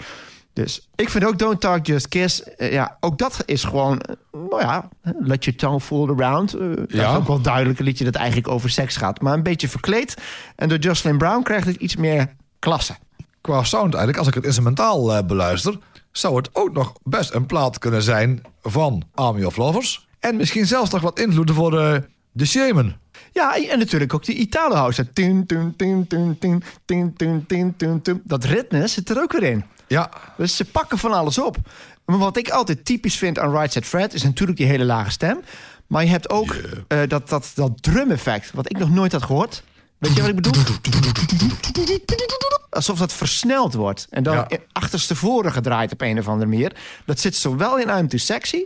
Dus 0.52 0.88
ik 0.94 1.08
vind 1.08 1.24
ook 1.24 1.38
Don't 1.38 1.60
Talk 1.60 1.86
Just 1.86 2.08
Kiss... 2.08 2.42
ja, 2.58 2.96
ook 3.00 3.18
dat 3.18 3.42
is 3.46 3.64
gewoon... 3.64 4.00
nou 4.32 4.60
ja, 4.60 4.88
let 5.02 5.44
your 5.44 5.58
tongue 5.58 5.80
fool 5.80 6.08
around. 6.08 6.54
Eh, 6.54 6.60
Dat 6.76 6.90
Ja. 6.90 7.10
is 7.10 7.16
ook 7.16 7.26
wel 7.26 7.40
duidelijk 7.40 7.78
een 7.78 7.84
liedje 7.84 8.04
dat 8.04 8.14
eigenlijk 8.14 8.48
over 8.48 8.70
seks 8.70 8.96
gaat. 8.96 9.20
Maar 9.20 9.32
een 9.34 9.42
beetje 9.42 9.68
verkleed. 9.68 10.14
En 10.56 10.68
door 10.68 10.78
Jocelyn 10.78 11.18
Brown 11.18 11.42
krijgt 11.42 11.66
het 11.66 11.76
iets 11.76 11.96
meer 11.96 12.28
klasse. 12.64 12.96
Qua 13.40 13.64
sound 13.64 13.94
eigenlijk, 13.94 14.18
als 14.18 14.28
ik 14.28 14.34
het 14.34 14.44
instrumentaal 14.44 15.14
eh, 15.14 15.26
beluister, 15.26 15.78
zou 16.12 16.36
het 16.36 16.48
ook 16.52 16.72
nog 16.72 16.92
best 17.02 17.34
een 17.34 17.46
plaat 17.46 17.78
kunnen 17.78 18.02
zijn 18.02 18.42
van 18.62 19.02
Army 19.14 19.44
of 19.44 19.56
Lovers. 19.56 20.08
En 20.20 20.36
misschien 20.36 20.66
zelfs 20.66 20.90
nog 20.90 21.02
wat 21.02 21.18
invloeden 21.18 21.54
voor 21.54 21.70
de, 21.70 22.02
de 22.32 22.46
Shaman. 22.46 22.94
Ja, 23.32 23.56
en 23.68 23.78
natuurlijk 23.78 24.14
ook 24.14 24.24
die 24.24 24.34
Italo 24.34 24.74
House. 24.74 25.08
Dat 28.24 28.44
ritme 28.44 28.86
zit 28.86 29.10
er 29.10 29.22
ook 29.22 29.32
weer 29.32 29.42
in. 29.42 29.64
Ja. 29.86 30.10
Dus 30.36 30.56
ze 30.56 30.64
pakken 30.64 30.98
van 30.98 31.12
alles 31.12 31.38
op. 31.38 31.56
Maar 32.04 32.18
wat 32.18 32.36
ik 32.36 32.50
altijd 32.50 32.84
typisch 32.84 33.16
vind 33.16 33.38
aan 33.38 33.50
Right 33.50 33.72
Said 33.72 33.86
Fred 33.86 34.14
is 34.14 34.22
natuurlijk 34.22 34.58
die 34.58 34.66
hele 34.66 34.84
lage 34.84 35.10
stem. 35.10 35.40
Maar 35.86 36.04
je 36.04 36.10
hebt 36.10 36.30
ook 36.30 36.56
eh, 36.88 36.98
dat, 37.08 37.28
dat, 37.28 37.52
dat 37.54 37.82
drum 37.82 38.10
effect, 38.10 38.50
wat 38.52 38.70
ik 38.70 38.78
nog 38.78 38.90
nooit 38.90 39.12
had 39.12 39.22
gehoord. 39.22 39.62
Weet 40.04 40.14
je 40.14 40.20
wat 40.20 40.30
ik 40.30 40.34
bedoel? 40.34 40.62
Alsof 42.70 42.98
dat 42.98 43.12
versneld 43.12 43.74
wordt. 43.74 44.06
En 44.10 44.22
dan 44.22 44.34
Ja. 44.34 44.48
achterstevoren 44.72 45.52
gedraaid 45.52 45.92
op 45.92 46.00
een 46.00 46.18
of 46.18 46.28
andere 46.28 46.50
manier. 46.50 46.72
Dat 47.06 47.20
zit 47.20 47.36
zowel 47.36 47.78
in 47.78 47.88
I'm 47.88 48.08
Too 48.08 48.18
Sexy... 48.18 48.62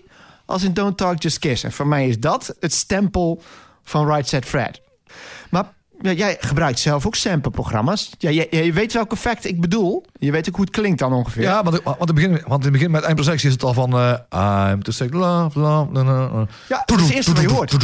als 0.46 0.62
in 0.62 0.74
Don't 0.74 0.96
Talk 0.96 1.22
Just 1.22 1.38
Kiss. 1.38 1.64
En 1.64 1.72
voor 1.72 1.86
mij 1.86 2.08
is 2.08 2.18
dat 2.18 2.54
het 2.60 2.72
stempel 2.74 3.42
van 3.84 4.06
Right 4.06 4.28
Set 4.28 4.44
Fred. 4.44 4.80
Maar 5.50 5.72
ja, 6.02 6.12
jij 6.12 6.36
gebruikt 6.40 6.78
zelf 6.78 7.06
ook 7.06 7.14
sampleprogramma's. 7.14 8.10
Ja, 8.18 8.30
je, 8.30 8.46
je 8.50 8.72
weet 8.72 8.92
welk 8.92 9.12
effect 9.12 9.44
ik 9.44 9.60
bedoel. 9.60 10.04
Je 10.18 10.30
weet 10.30 10.48
ook 10.48 10.54
hoe 10.56 10.64
het 10.64 10.74
klinkt 10.74 10.98
dan 10.98 11.12
ongeveer. 11.12 11.42
ja 11.42 11.62
want, 11.62 11.82
want, 11.82 11.98
in 12.00 12.06
het 12.06 12.14
begin, 12.14 12.30
want 12.30 12.64
in 12.64 12.70
het 12.70 12.72
begin 12.72 12.90
met 12.90 13.02
Eindprojectie 13.02 13.46
is 13.48 13.54
het 13.54 13.62
al 13.64 13.72
van... 13.74 13.92
eh, 13.92 14.70
I'm 14.72 14.82
to 14.82 14.92
say 14.92 15.08
love, 15.08 15.58
love, 15.58 15.92
na, 15.92 16.02
na, 16.02 16.28
na. 16.28 16.46
Ja, 16.68 16.82
dat 16.84 16.98
is 16.98 17.04
het 17.04 17.14
eerste 17.14 17.32
wat 17.32 17.42
je 17.42 17.48
hoort. 17.48 17.76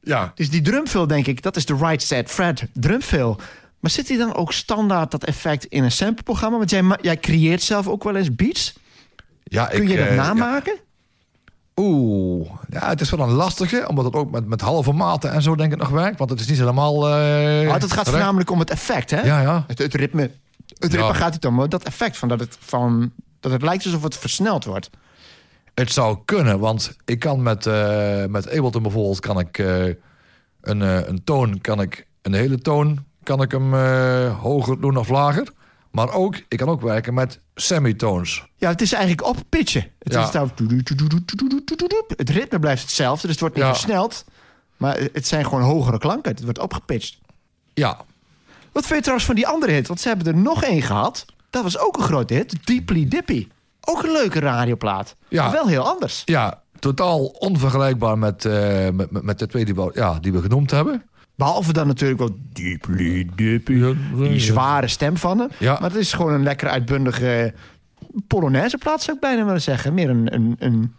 Ja, 0.00 0.32
Dus 0.34 0.50
die 0.50 0.62
drumfill, 0.62 1.06
denk 1.06 1.26
ik, 1.26 1.42
dat 1.42 1.56
is 1.56 1.66
de 1.66 1.76
right 1.76 2.02
set 2.02 2.30
Fred 2.30 2.66
drumfill. 2.72 3.36
Maar 3.80 3.90
zit 3.90 4.06
die 4.06 4.18
dan 4.18 4.34
ook 4.34 4.52
standaard 4.52 5.10
dat 5.10 5.24
effect 5.24 5.64
in 5.64 5.84
een 5.84 5.92
sampleprogramma? 5.92 6.58
Want 6.58 6.70
jij, 6.70 6.96
jij 7.00 7.16
creëert 7.18 7.62
zelf 7.62 7.88
ook 7.88 8.04
wel 8.04 8.16
eens 8.16 8.34
beats. 8.34 8.74
ja 9.44 9.64
Kun 9.66 9.82
ik, 9.82 9.88
je 9.88 9.96
dat 9.96 10.06
eh, 10.06 10.14
ja. 10.14 10.22
namaken? 10.22 10.78
Oeh, 11.76 12.50
ja, 12.70 12.88
het 12.88 13.00
is 13.00 13.10
wel 13.10 13.20
een 13.20 13.32
lastige, 13.34 13.88
omdat 13.88 14.04
het 14.04 14.14
ook 14.14 14.30
met, 14.30 14.46
met 14.46 14.60
halve 14.60 14.92
maten 14.92 15.32
en 15.32 15.42
zo 15.42 15.54
denk 15.54 15.72
ik 15.72 15.78
nog 15.78 15.88
werkt. 15.88 16.18
Want 16.18 16.30
het 16.30 16.40
is 16.40 16.46
niet 16.46 16.58
helemaal... 16.58 16.94
eh 17.08 17.66
Maar 17.66 17.80
het 17.80 17.84
gaat 17.84 17.94
recht. 17.94 18.08
voornamelijk 18.08 18.50
om 18.50 18.58
het 18.58 18.70
effect, 18.70 19.10
hè? 19.10 19.20
Ja, 19.20 19.40
ja. 19.40 19.64
Het, 19.66 19.78
het 19.78 19.94
ritme. 19.94 20.30
Het 20.78 20.94
ritme 20.94 21.14
gaat 21.14 21.32
niet 21.32 21.46
om, 21.46 21.54
maar 21.54 21.68
dat 21.68 21.82
effect 21.82 22.16
van 22.16 22.28
dat 22.28 22.40
het, 22.40 22.56
van 22.60 23.12
dat 23.40 23.52
het 23.52 23.62
lijkt 23.62 23.84
alsof 23.84 24.02
het 24.02 24.16
versneld 24.16 24.64
wordt. 24.64 24.90
Het 25.78 25.92
zou 25.92 26.18
kunnen, 26.24 26.58
want 26.58 26.96
ik 27.04 27.18
kan 27.18 27.42
met, 27.42 27.66
eh 27.66 28.24
met 28.24 28.50
Ableton 28.50 28.82
bijvoorbeeld... 28.82 29.20
kan 29.20 29.38
ik 29.38 29.58
eh, 29.58 29.84
een, 30.60 30.82
eh, 30.82 31.06
een 31.08 31.24
toon, 31.24 31.60
kan 31.60 31.80
ik 31.80 32.06
een 32.22 32.32
hele 32.32 32.58
toon... 32.58 33.04
kan 33.22 33.42
ik 33.42 33.50
hem 33.50 33.74
hoger 34.30 34.80
doen 34.80 34.96
of 34.96 35.08
lager. 35.08 35.48
Maar 35.90 36.12
ook, 36.12 36.36
ik 36.48 36.58
kan 36.58 36.68
ook 36.68 36.80
werken 36.80 37.14
met 37.14 37.40
semitones. 37.54 38.46
Ja, 38.56 38.68
het 38.68 38.80
is 38.80 38.92
eigenlijk 38.92 39.26
op 39.26 39.36
pitchen. 39.48 39.86
Het, 39.98 40.12
Ja. 40.12 40.20
is 40.20 40.32
het 42.16 42.30
ritme 42.30 42.58
blijft 42.58 42.82
hetzelfde, 42.82 43.22
dus 43.22 43.30
het 43.30 43.40
wordt 43.40 43.54
niet 43.54 43.64
Ja. 43.64 43.70
versneld. 43.74 44.24
Maar 44.76 44.98
het 45.12 45.26
zijn 45.26 45.44
gewoon 45.44 45.62
hogere 45.62 45.98
klanken. 45.98 46.30
Het 46.30 46.42
wordt 46.44 46.58
opgepitcht. 46.58 47.18
Ja, 47.74 47.96
Wat 48.72 48.82
vind 48.82 48.94
je 48.96 49.00
trouwens 49.02 49.26
van 49.26 49.34
die 49.34 49.46
andere 49.46 49.72
hit? 49.72 49.86
Want 49.86 50.00
ze 50.00 50.08
hebben 50.08 50.26
er 50.26 50.36
nog 50.36 50.62
één 50.62 50.82
gehad. 50.82 51.24
Dat 51.50 51.62
was 51.62 51.78
ook 51.78 51.96
een 51.96 52.02
grote 52.02 52.34
hit. 52.34 52.66
Deeply 52.66 53.08
Dippy. 53.08 53.48
Ook 53.88 54.02
een 54.02 54.12
leuke 54.12 54.40
radioplaat. 54.40 55.16
Ja. 55.28 55.42
Maar 55.42 55.52
wel 55.52 55.66
heel 55.66 55.86
anders. 55.88 56.22
ja 56.24 56.62
totaal 56.78 57.24
onvergelijkbaar 57.26 58.18
met, 58.18 58.44
eh, 58.44 58.88
met, 58.90 59.22
met- 59.22 59.38
de 59.38 59.46
twee 59.46 59.64
die 59.64 59.74
we, 59.74 59.90
ja, 59.94 60.18
die 60.20 60.32
we 60.32 60.40
genoemd 60.40 60.70
hebben. 60.70 61.02
Behalve 61.36 61.72
dan 61.72 61.86
natuurlijk 61.86 62.18
wel 62.20 62.36
Deeply 62.52 63.28
Dippy. 63.34 63.94
Die 64.16 64.40
zware 64.40 64.88
stem 64.88 65.16
van 65.16 65.38
hem. 65.38 65.48
Ja. 65.58 65.72
Maar 65.80 65.90
het 65.90 65.98
is 65.98 66.12
gewoon 66.12 66.32
een 66.32 66.42
lekker 66.42 66.68
uitbundige 66.68 67.54
Polonaise 68.26 68.78
plaat, 68.78 69.02
zou 69.02 69.16
ik 69.16 69.22
bijna 69.22 69.44
willen 69.44 69.62
zeggen. 69.62 69.94
Meer 69.94 70.10
een, 70.10 70.34
een, 70.34 70.56
een, 70.58 70.94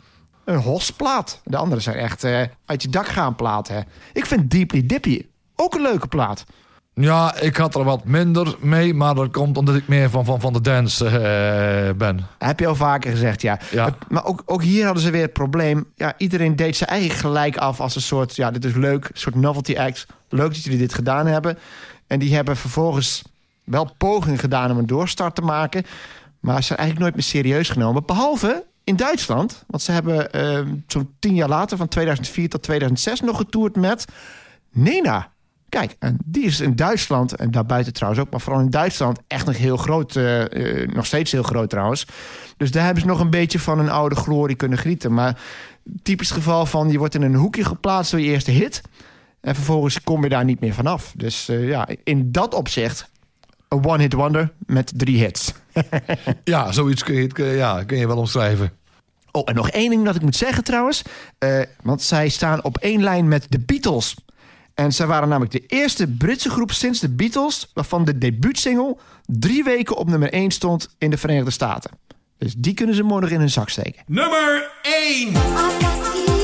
een 0.46 0.58
hosplaat. 0.58 1.42
De 1.44 1.58
andere 1.58 1.82
zijn 1.82 1.96
echt 1.96 2.24
eh, 2.24 2.42
uit 2.66 2.82
je 2.82 2.90
dak 2.90 3.08
gaan 3.08 3.36
platen. 3.36 3.86
Ik 4.14 4.26
vind 4.26 4.52
Deeply 4.52 4.86
Dippy 4.86 5.26
ook 5.56 5.76
een 5.76 5.82
leuke 5.82 6.08
plaat. 6.08 6.44
Ja, 7.02 7.36
ik 7.36 7.58
had 7.58 7.76
er 7.76 7.84
wat 7.84 8.04
minder 8.04 8.56
mee, 8.60 8.93
maar 8.93 9.16
dat 9.16 9.32
komt 9.32 9.58
omdat 9.58 9.76
ik 9.76 9.88
meer 9.88 10.10
van, 10.10 10.26
van, 10.26 10.39
van 10.39 10.54
de 10.54 10.62
dance 10.62 11.06
eh, 11.06 11.95
ben. 11.95 12.28
Heb 12.38 12.60
je 12.60 12.68
al 12.68 12.76
vaker 12.76 13.12
gezegd, 13.12 13.41
ja. 13.41 13.60
Ja. 13.72 13.95
Maar, 14.10 14.26
ook, 14.26 14.43
ook 14.45 14.64
hier 14.64 14.86
hadden 14.86 15.04
ze 15.04 15.10
weer 15.10 15.22
het 15.22 15.34
probleem. 15.34 15.86
Ja, 15.95 16.14
iedereen 16.18 16.56
deed 16.56 16.76
ze 16.76 16.86
eigenlijk 16.86 17.20
gelijk 17.20 17.58
af 17.58 17.80
als 17.82 17.95
een 17.95 18.02
soort... 18.02 18.36
Ja, 18.36 18.52
dit 18.52 18.66
is 18.66 18.74
leuk, 18.74 19.04
een 19.04 19.20
soort 19.20 19.36
novelty 19.36 19.78
act. 19.78 20.06
Leuk 20.30 20.54
dat 20.54 20.64
jullie 20.64 20.80
dit 20.80 20.93
gedaan 20.93 21.26
hebben. 21.26 21.58
En 22.08 22.20
die 22.20 22.36
hebben 22.36 22.58
vervolgens 22.58 23.22
wel 23.64 23.93
poging 23.97 24.39
gedaan 24.39 24.72
om 24.72 24.78
een 24.78 24.88
doorstart 24.88 25.36
te 25.36 25.41
maken. 25.41 25.84
Maar 26.39 26.58
ze 26.58 26.64
zijn 26.64 26.80
eigenlijk 26.80 27.00
nooit 27.00 27.14
meer 27.14 27.43
serieus 27.43 27.70
genomen. 27.70 28.06
Behalve 28.06 28.66
in 28.84 28.95
Duitsland. 28.95 29.64
Want 29.68 29.84
ze 29.84 29.91
hebben 29.91 30.32
eh, 30.32 30.62
zo'n 30.88 31.14
tien 31.20 31.36
jaar 31.36 31.50
later, 31.50 31.78
van 31.78 31.88
2004 31.88 32.50
tot 32.50 32.64
2006... 32.64 33.22
nog 33.22 33.38
getoerd 33.38 33.76
met 33.76 34.06
Nena. 34.72 35.32
Kijk, 35.70 35.95
en 35.99 36.17
die 36.26 36.43
is 36.43 36.59
in 36.59 36.76
Duitsland, 36.76 37.36
en 37.36 37.51
daarbuiten 37.51 37.93
trouwens 37.93 38.22
ook... 38.24 38.32
maar 38.32 38.41
vooral 38.41 38.61
in 38.61 38.70
Duitsland 38.70 39.20
echt 39.28 39.45
nog 39.45 39.57
heel 39.57 39.78
groot. 39.78 40.15
eh, 40.15 40.82
eh, 40.82 40.89
nog 40.89 41.05
steeds 41.05 41.32
heel 41.32 41.43
groot 41.43 41.70
trouwens. 41.70 42.05
Dus 42.57 42.72
daar 42.72 42.84
hebben 42.84 43.01
ze 43.01 43.07
nog 43.09 43.20
een 43.20 43.30
beetje 43.30 43.59
van 43.59 43.80
een 43.80 43.89
oude 43.89 44.15
glorie 44.15 44.55
kunnen 44.55 44.78
genieten. 44.78 45.13
Maar 45.13 45.39
typisch 46.03 46.32
geval 46.32 46.65
van... 46.65 46.91
je 46.91 46.97
wordt 46.97 47.15
in 47.15 47.22
een 47.22 47.36
hoekje 47.36 47.65
geplaatst 47.65 48.11
door 48.11 48.20
je 48.20 48.28
eerste 48.28 48.51
hit... 48.51 48.82
en 49.41 49.55
vervolgens 49.55 50.01
kom 50.03 50.24
je 50.24 50.30
daar 50.30 50.45
niet 50.45 50.59
meer 50.59 50.74
vanaf. 50.74 51.13
Dus 51.15 51.49
eh, 51.49 51.67
ja, 51.67 51.88
in 52.03 52.32
dat 52.32 52.53
opzicht... 52.53 53.09
een 53.67 53.86
one-hit 53.86 54.13
wonder 54.13 54.51
met 54.65 54.91
drie 54.95 55.17
hits. 55.17 55.53
Ja, 56.43 56.72
zoiets 56.72 57.03
kun 57.03 57.15
je, 57.15 57.43
ja, 57.43 57.84
kun 57.84 57.97
je 57.97 58.07
wel 58.07 58.17
omschrijven. 58.17 58.72
Oh, 59.32 59.43
en 59.45 59.55
nog 59.55 59.70
één 59.70 59.89
ding 59.89 60.05
dat 60.05 60.15
ik 60.15 60.22
moet 60.22 60.36
zeggen 60.36 60.63
trouwens. 60.63 61.01
Want 61.84 62.01
zij 62.01 62.30
staan 62.30 62.63
op 62.63 62.78
één 62.78 63.03
lijn 63.03 63.28
met 63.28 63.45
de 63.49 63.59
Beatles. 63.59 64.15
En 64.80 64.92
zij 64.92 65.08
waren 65.08 65.30
namelijk 65.30 65.52
de 65.52 65.66
eerste 65.68 66.08
Britse 66.08 66.50
groep 66.50 66.72
sinds 66.72 67.00
de 67.00 67.10
Beatles... 67.10 67.72
waarvan 67.74 68.06
de 68.06 68.18
debuutsingle 68.18 68.98
drie 69.26 69.64
weken 69.64 69.98
op 69.98 70.08
nummer 70.08 70.34
1 70.34 70.52
stond 70.52 70.96
in 70.98 71.10
de 71.10 71.18
Verenigde 71.18 71.52
Staten. 71.52 71.92
Dus 72.38 72.54
die 72.58 72.74
kunnen 72.74 72.96
ze 72.96 73.04
morgen 73.04 73.32
in 73.32 73.40
hun 73.40 73.50
zak 73.50 73.70
steken. 73.70 74.04
Nummer 74.08 74.72
1. 74.82 76.39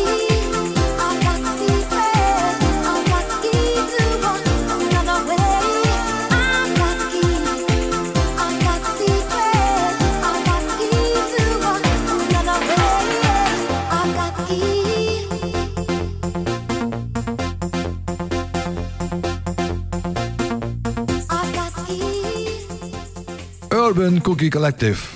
Urban 23.97 24.21
Cookie 24.21 24.49
Collective. 24.49 25.07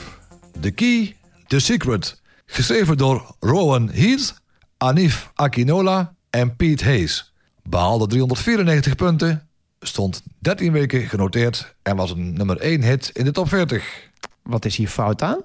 The 0.59 0.71
Key, 0.71 1.15
The 1.47 1.59
Secret. 1.59 2.21
Geschreven 2.45 2.97
door 2.97 3.35
Rowan 3.39 3.89
Heath, 3.89 4.33
Anif 4.77 5.31
Akinola 5.35 6.13
en 6.29 6.55
Pete 6.55 6.83
Hayes. 6.83 7.33
Behaalde 7.63 8.07
394 8.07 8.95
punten, 8.95 9.47
stond 9.79 10.23
13 10.39 10.71
weken 10.71 11.01
genoteerd... 11.01 11.75
en 11.81 11.95
was 11.95 12.11
een 12.11 12.33
nummer 12.33 12.57
1 12.57 12.83
hit 12.83 13.09
in 13.13 13.25
de 13.25 13.31
top 13.31 13.47
40. 13.47 14.09
Wat 14.43 14.65
is 14.65 14.75
hier 14.75 14.89
fout 14.89 15.21
aan? 15.21 15.41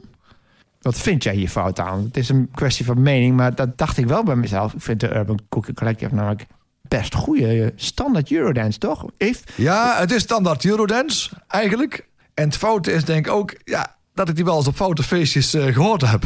Wat 0.81 0.99
vind 0.99 1.23
jij 1.23 1.35
hier 1.35 1.49
fout 1.49 1.81
aan? 1.81 2.05
Het 2.05 2.17
is 2.17 2.29
een 2.29 2.49
kwestie 2.55 2.85
van 2.85 3.03
mening, 3.03 3.37
maar 3.37 3.55
dat 3.55 3.79
dacht 3.79 3.97
ik 3.97 4.07
wel 4.07 4.23
bij 4.23 4.37
mezelf. 4.37 4.73
Ik 4.73 4.83
vind 4.83 5.01
de 5.01 5.15
Urban 5.15 5.41
Cookie 5.49 5.75
Collective 5.75 6.15
namelijk 6.15 6.47
best 6.83 7.15
goede 7.15 7.73
standaard 7.77 8.31
Eurodance, 8.33 8.79
toch? 8.79 9.05
Heeft, 9.19 9.53
Ja, 9.57 9.99
het 9.99 10.11
is 10.11 10.23
standaard 10.23 10.65
Eurodance, 10.65 11.31
eigenlijk. 11.49 12.13
En 12.35 12.45
het 12.45 12.57
foute 12.57 12.93
is 12.93 13.05
denk 13.05 13.27
ik 13.27 13.33
ook 13.33 13.55
ja, 13.65 13.97
dat 14.15 14.29
ik 14.29 14.35
die 14.35 14.45
wel 14.45 14.57
eens 14.57 14.67
op 14.67 14.77
foute 14.77 15.03
feestjes 15.03 15.55
eh, 15.55 15.75
gehoord 15.75 16.11
heb. 16.11 16.25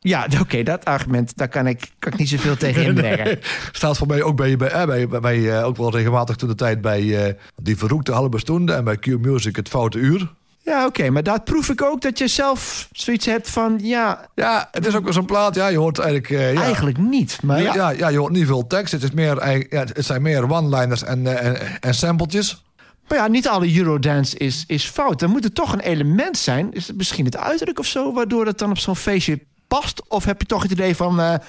ja 0.00 0.26
oké, 0.40 0.62
dat 0.62 0.84
argument, 0.84 1.36
daar 1.36 1.48
kan 1.48 1.66
ik, 1.66 1.90
kan 1.98 2.12
ik 2.12 2.18
niet 2.18 2.28
zoveel 2.28 2.56
tegen 2.56 2.82
inbrengen. 2.84 3.38
Staat 3.72 3.98
voor 3.98 4.06
mij 4.06 4.22
ook 4.22 4.36
bij, 4.36 4.56
bij, 4.56 4.70
eh, 4.70 4.86
bij, 4.86 5.08
bij, 5.08 5.20
bij, 5.20 5.58
eh, 5.58 5.66
ook 5.66 5.76
wel 5.76 5.90
regelmatig 5.90 6.36
toen 6.36 6.48
de 6.48 6.54
tijd 6.54 6.80
bij 6.80 7.26
eh, 7.26 7.34
die 7.62 7.76
verroekte 7.76 8.12
halve 8.12 8.38
stonden 8.38 8.76
en 8.76 8.84
bij 8.84 8.96
Q-Music 8.96 9.56
het 9.56 9.68
foute 9.68 9.98
uur. 9.98 10.36
Ja, 10.62 10.86
oké, 10.86 11.10
maar 11.10 11.22
daar 11.22 11.42
proef 11.42 11.68
ik 11.68 11.82
ook 11.82 12.00
dat 12.00 12.18
je 12.18 12.28
zelf 12.28 12.88
zoiets 12.92 13.26
hebt 13.26 13.50
van, 13.50 13.78
ja, 13.82 14.28
Ja, 14.34 14.68
het 14.72 14.86
is 14.86 14.96
ook 14.96 15.04
wel 15.04 15.12
zo'n 15.12 15.24
plaat. 15.24 15.54
Ja, 15.54 15.68
je 15.68 15.78
hoort 15.78 15.98
eigenlijk. 15.98 16.28
ja. 16.54 16.62
eigenlijk 16.62 16.98
niet. 16.98 17.42
Maar 17.42 17.62
ja. 17.62 17.74
ja, 17.74 17.90
Ja, 17.90 18.08
je 18.08 18.18
hoort 18.18 18.32
niet 18.32 18.46
veel 18.46 18.66
tekst. 18.66 18.92
Het, 18.92 19.02
is 19.02 19.10
meer, 19.10 19.66
ja, 19.70 19.78
het 19.78 20.04
zijn 20.04 20.22
meer 20.22 20.50
one-liners 20.50 21.02
en, 21.02 21.26
eh, 21.26 21.46
en, 21.46 21.80
en 21.80 21.94
sampletjes. 21.94 22.62
Maar 23.08 23.18
ja, 23.18 23.26
niet 23.26 23.48
alle 23.48 23.76
Eurodance 23.76 24.36
is, 24.38 24.64
is 24.66 24.84
fout. 24.84 25.22
Er 25.22 25.28
moet 25.28 25.44
er 25.44 25.52
toch 25.52 25.72
een 25.72 25.80
element 25.80 26.38
zijn. 26.38 26.72
Is 26.72 26.86
het 26.86 26.96
misschien 26.96 27.24
het 27.24 27.36
uiterlijk 27.36 27.78
of 27.78 27.86
zo, 27.86 28.12
waardoor 28.12 28.46
het 28.46 28.58
dan 28.58 28.70
op 28.70 28.78
zo'n 28.78 28.96
feestje 28.96 29.40
past? 29.68 30.02
Of 30.08 30.24
heb 30.24 30.40
je 30.40 30.46
toch 30.46 30.62
het 30.62 30.70
idee 30.70 30.96
van 30.96 31.18
een 31.18 31.40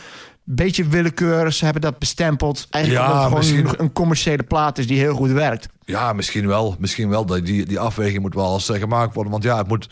beetje 0.44 0.88
willekeur, 0.88 1.52
ze 1.54 1.64
hebben 1.64 1.82
dat 1.82 2.00
bestempeld. 2.00 2.68
Eigenlijk 2.70 3.06
Ja, 3.06 3.24
gewoon 3.24 3.38
misschien- 3.38 3.68
een, 3.68 3.74
een 3.78 3.94
commerciële 3.94 4.44
plaat 4.44 4.78
is 4.78 4.88
die 4.88 5.00
heel 5.00 5.14
goed 5.16 5.32
werkt. 5.32 5.68
Ja, 5.86 6.14
misschien 6.14 6.48
wel. 6.48 6.76
Misschien 6.80 7.10
wel. 7.10 7.26
Dat 7.26 7.46
Die, 7.46 7.66
die 7.66 7.80
afweging 7.80 8.22
moet 8.22 8.34
wel 8.34 8.54
eens 8.54 8.70
eh, 8.70 8.80
gemaakt 8.80 9.14
worden. 9.14 9.32
Want 9.32 9.44
ja, 9.44 9.58
het 9.58 9.68
moet, 9.68 9.90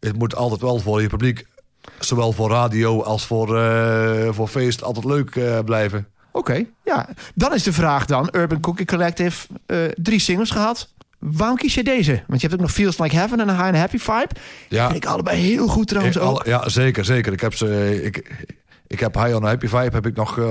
het 0.00 0.18
moet 0.18 0.36
altijd 0.36 0.60
wel 0.60 0.78
voor 0.78 1.02
je 1.02 1.08
publiek, 1.08 1.46
zowel 1.98 2.32
voor 2.32 2.50
radio 2.50 3.02
als 3.02 3.26
voor, 3.26 3.58
eh, 3.58 4.28
voor 4.32 4.48
feest, 4.48 4.82
altijd 4.82 5.04
leuk 5.04 5.36
eh, 5.36 5.58
blijven. 5.64 6.06
Oké, 6.32 6.64
ja. 6.84 7.08
Dan 7.34 7.54
is 7.54 7.62
de 7.62 7.72
vraag 7.72 8.04
dan, 8.06 8.28
Urban 8.32 8.60
Cookie 8.60 8.86
Collective, 8.86 9.46
eh, 9.66 9.78
drie 9.94 10.18
singles 10.20 10.50
gehad. 10.50 10.88
Waarom 11.20 11.56
kies 11.56 11.74
je 11.74 11.84
deze? 11.84 12.22
Want 12.26 12.40
je 12.40 12.46
hebt 12.46 12.60
ook 12.60 12.66
nog 12.66 12.76
Feels 12.76 12.98
Like 12.98 13.16
Heaven 13.16 13.40
en 13.40 13.48
een 13.48 13.54
High 13.54 13.66
and 13.66 13.76
Happy 13.76 13.98
Vibe. 13.98 14.28
Ja. 14.68 14.84
Vind 14.90 15.04
ik 15.04 15.10
allebei 15.10 15.40
heel 15.40 15.66
goed 15.66 15.88
trouwens 15.88 16.16
Eh, 16.16 16.22
al- 16.22 16.38
ook. 16.40 16.46
ja, 16.46 16.68
zeker, 16.68 17.04
zeker. 17.04 17.32
Ik 17.32 17.40
heb 17.40 17.54
ze. 17.54 18.00
Ik, 18.04 18.46
ik 18.86 19.00
heb 19.00 19.14
High 19.14 19.34
on 19.34 19.44
Happy 19.44 19.66
Vibe 19.66 19.90
heb 19.92 20.06
ik 20.06 20.16
nog. 20.16 20.38
eh 20.38 20.44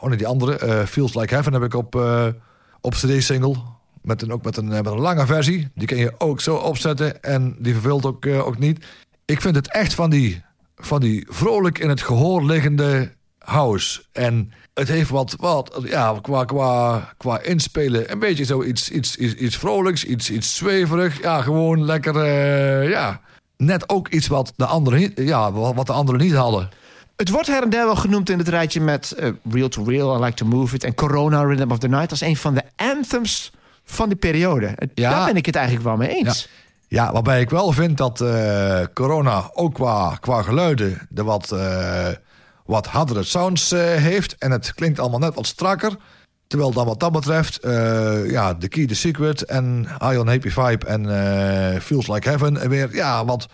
oh 0.00 0.08
nee, 0.08 0.16
die 0.16 0.26
andere. 0.26 0.56
eh, 0.58 0.84
Feels 0.86 1.14
Like 1.14 1.34
Heaven 1.34 1.52
heb 1.52 1.62
ik 1.62 1.74
op, 1.74 1.94
eh, 1.96 2.26
op 2.80 2.92
CD-single. 2.94 3.56
Met 4.02 4.22
een, 4.22 4.32
ook 4.32 4.44
met 4.44 4.56
een, 4.56 4.72
eh, 4.72 4.76
met 4.82 4.92
een 4.92 5.00
lange 5.00 5.26
versie. 5.26 5.68
Die 5.74 5.86
kun 5.86 5.96
je 5.96 6.12
ook 6.18 6.40
zo 6.40 6.54
opzetten. 6.56 7.22
En 7.22 7.56
die 7.58 7.72
verveelt 7.72 8.06
ook, 8.06 8.24
eh, 8.26 8.46
ook 8.46 8.58
niet. 8.58 8.84
Ik 9.24 9.40
vind 9.40 9.54
het 9.56 9.72
echt 9.72 9.94
van 9.94 10.10
die, 10.10 10.42
van 10.76 11.00
die 11.00 11.26
vrolijk 11.28 11.78
in 11.78 11.88
het 11.88 12.02
gehoor 12.02 12.44
liggende 12.44 13.12
house. 13.44 14.02
En 14.12 14.52
het 14.74 14.88
heeft 14.88 15.10
wat, 15.10 15.36
wat 15.38 15.80
ja, 15.84 16.18
qua, 16.22 16.44
qua, 16.44 17.08
qua 17.16 17.40
inspelen. 17.40 18.10
Een 18.12 18.18
beetje 18.18 18.44
zo 18.44 18.62
iets, 18.62 18.90
iets, 18.90 19.16
iets, 19.16 19.34
iets 19.34 19.56
vrolijks, 19.56 20.04
iets, 20.04 20.30
iets 20.30 20.56
zweverig. 20.56 21.22
Ja, 21.22 21.42
gewoon 21.42 21.84
lekker. 21.84 22.16
eh, 22.16 22.88
ja. 22.90 23.20
Net 23.56 23.88
ook 23.88 24.08
iets 24.08 24.26
wat 24.26 24.52
de 24.56 24.66
anderen 24.66 24.98
niet, 24.98 25.12
ja, 25.16 25.52
wat 25.52 25.86
de 25.86 25.92
anderen 25.92 26.20
niet 26.20 26.34
hadden. 26.34 26.68
Het 27.16 27.30
wordt 27.30 27.46
her 27.46 27.62
en 27.62 27.70
der 27.70 27.84
wel 27.84 27.96
genoemd 27.96 28.30
in 28.30 28.38
het 28.38 28.48
rijtje 28.48 28.80
met 28.80 29.12
eh, 29.12 29.28
Real 29.50 29.68
to 29.68 29.84
Real, 29.84 30.16
I 30.16 30.24
Like 30.24 30.34
to 30.34 30.46
Move 30.46 30.74
It 30.74 30.84
en 30.84 30.94
Corona 30.94 31.42
Rhythm 31.42 31.70
of 31.70 31.78
the 31.78 31.88
Night 31.88 32.10
als 32.10 32.20
een 32.20 32.36
van 32.36 32.54
de 32.54 32.62
anthems 32.76 33.52
van 33.84 34.08
die 34.08 34.18
periode. 34.18 34.74
Ja. 34.94 35.10
Daar 35.10 35.26
ben 35.26 35.36
ik 35.36 35.46
het 35.46 35.54
eigenlijk 35.54 35.86
wel 35.86 35.96
mee 35.96 36.08
eens. 36.08 36.48
Ja, 36.88 37.12
waarbij 37.12 37.40
ik 37.40 37.50
wel 37.50 37.72
vind 37.72 37.96
dat 37.96 38.20
eh, 38.20 38.80
corona 38.94 39.50
ook 39.52 39.74
qua, 39.74 40.16
qua 40.20 40.42
geluiden 40.42 41.06
de 41.08 41.22
wat, 41.22 41.54
wat 42.64 42.86
hardere 42.86 43.22
sounds 43.22 43.72
eh, 43.72 43.80
heeft. 43.80 44.36
En 44.38 44.50
het 44.50 44.74
klinkt 44.74 44.98
allemaal 44.98 45.18
net 45.18 45.34
wat 45.34 45.46
strakker. 45.46 45.96
Terwijl 46.46 46.72
dan 46.72 46.86
wat 46.86 47.00
dat 47.00 47.12
betreft, 47.12 47.58
eh, 47.58 48.30
ja, 48.30 48.54
The 48.54 48.68
Key, 48.68 48.86
The 48.86 48.94
Secret 48.94 49.42
en 49.44 49.86
High 49.98 50.18
on 50.18 50.26
Happy 50.28 50.48
Vibe 50.50 50.86
en 50.86 51.02
eh, 51.74 51.80
Feels 51.80 52.08
Like 52.08 52.28
Heaven 52.28 52.56
en 52.56 52.68
weer 52.68 52.94
ja, 52.94 53.24
wat, 53.24 53.48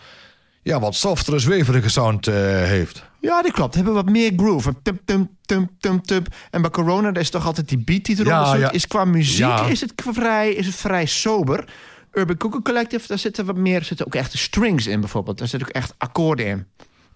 ja, 0.62 0.80
wat 0.80 0.94
softere, 0.94 1.38
zweverige 1.38 1.88
sound 1.88 2.26
heeft. 2.26 3.08
Ja, 3.20 3.42
dat 3.42 3.52
klopt. 3.52 3.74
Hebben 3.74 3.94
wat 3.94 4.08
meer 4.08 4.32
groove. 4.36 4.74
Tum, 4.82 5.00
tum, 5.04 5.36
tum, 5.46 5.70
tum, 5.80 6.02
tum. 6.02 6.22
En 6.50 6.60
bij 6.62 6.70
Corona 6.70 7.14
is 7.14 7.30
toch 7.30 7.46
altijd 7.46 7.68
die 7.68 7.78
beat 7.78 8.04
die 8.04 8.14
eronder 8.16 8.38
Ja, 8.40 8.50
zit. 8.50 8.60
ja. 8.60 8.70
Is 8.70 8.86
qua 8.86 9.04
muziek 9.04 9.38
Ja. 9.38 9.66
is, 9.66 9.80
het 9.80 9.92
vrij, 10.12 10.52
is 10.52 10.66
het 10.66 10.74
vrij 10.74 11.06
sober. 11.06 11.72
Urban 12.12 12.36
Cookie 12.36 12.62
Collective, 12.62 13.06
daar 13.06 13.18
zitten 13.18 13.44
wat 13.46 13.56
meer, 13.56 13.84
zitten 13.84 14.06
ook 14.06 14.14
echt 14.14 14.38
strings 14.38 14.86
in 14.86 15.00
bijvoorbeeld. 15.00 15.38
Daar 15.38 15.48
zitten 15.48 15.68
ook 15.68 15.74
echt 15.74 15.94
akkoorden 15.98 16.46
in. 16.46 16.66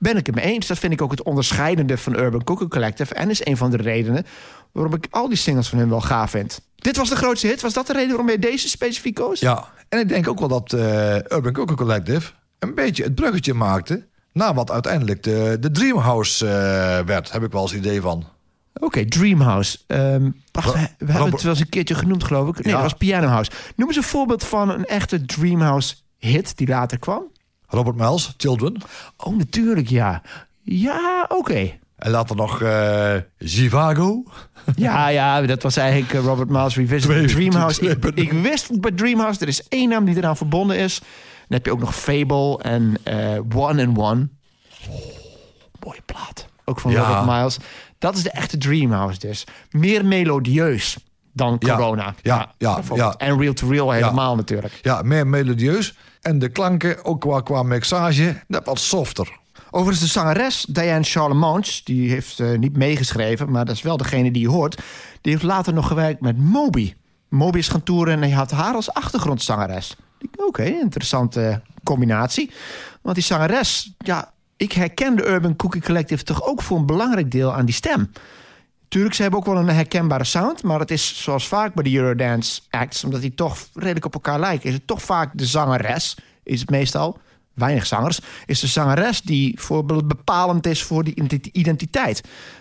Ben 0.04 0.16
ik 0.16 0.26
het 0.26 0.34
mee 0.34 0.44
eens. 0.44 0.66
Dat 0.66 0.78
vind 0.78 0.92
ik 0.92 1.02
ook 1.02 1.10
het 1.10 1.22
onderscheidende 1.22 1.98
van 1.98 2.18
Urban 2.18 2.44
Cookie 2.44 2.68
Collective. 2.68 3.14
En 3.14 3.30
is 3.30 3.46
een 3.46 3.56
van 3.56 3.70
de 3.70 3.76
redenen 3.76 4.26
waarom 4.72 4.94
ik 4.94 5.06
al 5.10 5.28
die 5.28 5.36
singles 5.36 5.68
van 5.68 5.78
hun 5.78 5.88
wel 5.88 6.00
gaaf 6.00 6.30
vind. 6.30 6.60
Dit 6.76 6.96
was 6.96 7.08
de 7.08 7.16
grootste 7.16 7.46
hit. 7.46 7.60
Was 7.60 7.72
dat 7.72 7.86
de 7.86 7.92
reden 7.92 8.08
waarom 8.08 8.30
je 8.30 8.38
deze 8.38 8.68
specifiek 8.68 9.14
koos? 9.14 9.40
Ja, 9.40 9.68
en 9.88 9.98
ik 10.00 10.08
denk 10.08 10.28
ook 10.28 10.38
wel 10.38 10.48
dat 10.48 10.72
eh, 10.72 11.14
Urban 11.14 11.52
Cookie 11.52 11.76
Collective 11.76 12.32
een 12.58 12.74
beetje 12.74 13.02
het 13.02 13.14
bruggetje 13.14 13.54
maakte 13.54 14.06
naar 14.32 14.54
wat 14.54 14.70
uiteindelijk 14.70 15.22
de, 15.22 15.56
de 15.60 15.70
Dreamhouse 15.70 16.46
eh, 16.46 17.06
werd, 17.06 17.32
heb 17.32 17.42
ik 17.42 17.52
wel 17.52 17.62
eens 17.62 17.74
idee 17.74 18.00
van. 18.00 18.24
Oké, 18.74 19.04
Dreamhouse. 19.04 19.78
Ehm 19.86 20.30
wacht, 20.52 20.72
we, 20.72 20.88
we 20.98 21.12
hebben 21.12 21.32
het 21.32 21.42
wel 21.42 21.50
eens 21.52 21.60
een 21.60 21.68
keertje 21.68 21.94
genoemd, 21.94 22.24
geloof 22.24 22.48
ik. 22.48 22.54
Nee, 22.54 22.72
Ja. 22.74 22.80
dat 22.80 22.90
was 22.90 22.98
Piano 22.98 23.26
House. 23.26 23.50
Noem 23.76 23.88
eens 23.88 23.96
een 23.96 24.02
voorbeeld 24.02 24.44
van 24.44 24.70
een 24.70 24.84
echte 24.84 25.24
Dreamhouse 25.26 25.94
hit 26.18 26.56
die 26.56 26.68
later 26.68 26.98
kwam. 26.98 27.22
Robert 27.74 27.96
Miles, 27.96 28.34
Children. 28.36 28.76
Oh, 29.16 29.36
natuurlijk, 29.36 29.88
ja. 29.88 30.22
Ja, 30.62 31.24
oké. 31.28 31.70
En 31.96 32.10
later 32.10 32.36
nog 32.36 32.62
eh 32.62 33.14
Zivago. 33.38 34.22
Ja, 34.76 35.08
ja, 35.08 35.40
dat 35.42 35.62
was 35.62 35.76
eigenlijk 35.76 36.12
eh, 36.12 36.20
Robert 36.20 36.48
Miles 36.48 36.76
Revisited 36.76 37.28
Twee- 37.28 37.34
Dreamhouse. 37.34 37.78
twee- 37.80 37.90
Ik, 37.96 38.04
ik 38.14 38.32
wist 38.32 38.80
bij 38.80 38.90
Dreamhouse, 38.90 39.40
er 39.40 39.48
is 39.48 39.68
één 39.68 39.88
naam 39.88 40.04
die 40.04 40.16
eraan 40.16 40.36
verbonden 40.36 40.76
is. 40.78 40.98
Dan 41.48 41.56
heb 41.58 41.64
je 41.66 41.72
ook 41.72 41.80
nog 41.80 41.94
Fable 41.94 42.58
en 42.62 42.96
eh, 43.02 43.38
One 43.54 43.86
and 43.86 43.98
One. 43.98 44.28
Oh, 44.88 44.94
mooie 45.80 46.00
plaat. 46.04 46.46
Ook 46.64 46.80
van 46.80 46.90
Ja. 46.90 47.00
Robert 47.06 47.26
Miles. 47.36 47.56
Dat 47.98 48.16
is 48.16 48.22
de 48.22 48.30
echte 48.30 48.58
Dreamhouse 48.58 49.18
dus. 49.18 49.44
Meer 49.70 50.04
melodieus 50.04 50.96
dan 51.32 51.56
Ja, 51.58 51.76
Corona. 51.76 52.14
ja, 52.22 52.52
ja, 52.58 52.80
ja. 52.94 53.14
En 53.16 53.38
Real 53.38 53.52
to 53.52 53.68
Real 53.68 53.90
helemaal 53.90 54.36
natuurlijk. 54.36 54.78
Ja, 54.82 55.02
meer 55.02 55.26
melodieus. 55.26 55.94
En 56.24 56.38
de 56.38 56.48
klanken, 56.48 57.04
ook 57.04 57.20
qua, 57.20 57.40
qua 57.40 57.62
mixage, 57.62 58.42
net 58.48 58.64
wat 58.64 58.78
softer. 58.78 59.38
Overigens 59.70 60.00
de 60.00 60.20
zangeres 60.20 60.64
Diane 60.68 61.04
Charlemagne, 61.04 61.80
die 61.84 62.10
heeft 62.10 62.40
eh, 62.40 62.58
niet 62.58 62.76
meegeschreven, 62.76 63.50
maar 63.50 63.64
dat 63.64 63.74
is 63.74 63.82
wel 63.82 63.96
degene 63.96 64.30
die 64.30 64.42
je 64.42 64.48
hoort. 64.48 64.82
Die 65.20 65.32
heeft 65.32 65.44
later 65.44 65.72
nog 65.72 65.86
gewerkt 65.86 66.20
met 66.20 66.38
Moby. 66.38 66.94
Moby 67.28 67.58
is 67.58 67.68
gaan 67.68 67.82
toeren 67.82 68.14
en 68.14 68.20
hij 68.20 68.30
had 68.30 68.50
haar 68.50 68.74
als 68.74 68.92
achtergrondzangeres. 68.92 69.96
Oké, 70.36 70.62
interessante 70.64 71.62
combinatie. 71.82 72.50
Want 73.02 73.14
die 73.14 73.24
zangeres, 73.24 73.94
ja, 73.98 74.32
ik 74.56 74.72
herken 74.72 75.16
de 75.16 75.28
Urban 75.28 75.56
Cookie 75.56 75.82
Collective 75.82 76.24
toch 76.24 76.42
ook 76.42 76.62
voor 76.62 76.78
een 76.78 76.86
belangrijk 76.86 77.30
deel 77.30 77.54
aan 77.54 77.64
die 77.64 77.74
stem. 77.74 78.10
Tuurlijk, 78.94 79.14
ze 79.14 79.22
hebben 79.22 79.40
ook 79.40 79.46
wel 79.46 79.56
een 79.56 79.68
herkenbare 79.68 80.24
sound, 80.24 80.62
maar 80.62 80.78
het 80.78 80.90
is 80.90 81.22
zoals 81.22 81.48
vaak 81.48 81.74
bij 81.74 81.84
de 81.84 81.96
Eurodance 81.96 82.60
acts, 82.70 83.04
omdat 83.04 83.20
die 83.20 83.34
toch 83.34 83.58
redelijk 83.74 84.04
op 84.04 84.14
elkaar 84.14 84.40
lijken, 84.40 84.68
is 84.68 84.74
het 84.74 84.86
toch 84.86 85.02
vaak 85.02 85.30
de 85.32 85.46
zangeres, 85.46 86.16
is 86.42 86.60
het 86.60 86.70
meestal, 86.70 87.18
weinig 87.54 87.86
zangers, 87.86 88.20
is 88.46 88.60
de 88.60 88.66
zangeres 88.66 89.20
die 89.22 89.60
voor 89.60 89.84
bepalend 89.84 90.66
is 90.66 90.82
voor 90.82 91.04
die 91.04 91.14
identi- 91.14 91.50
identiteit. 91.52 92.20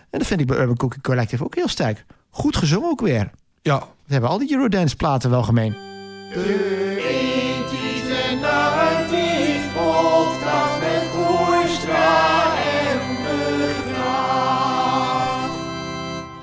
En 0.10 0.20
dat 0.20 0.28
vind 0.28 0.40
ik 0.40 0.48
bij 0.48 0.58
Urban 0.58 0.76
Cookie 0.78 1.02
Collective 1.02 1.44
ook 1.44 1.56
heel 1.56 1.68
sterk. 1.68 2.06
Goed 2.30 2.58
gezongen 2.58 2.90
ook 2.90 3.02
weer. 3.02 3.30
Ja, 3.62 3.80
Dat 3.80 3.88
hebben 4.08 4.30
al 4.30 4.38
die 4.38 4.52
Eurodance 4.52 4.96
platen 4.96 5.30
wel 5.30 5.44
gemeen. 5.44 5.76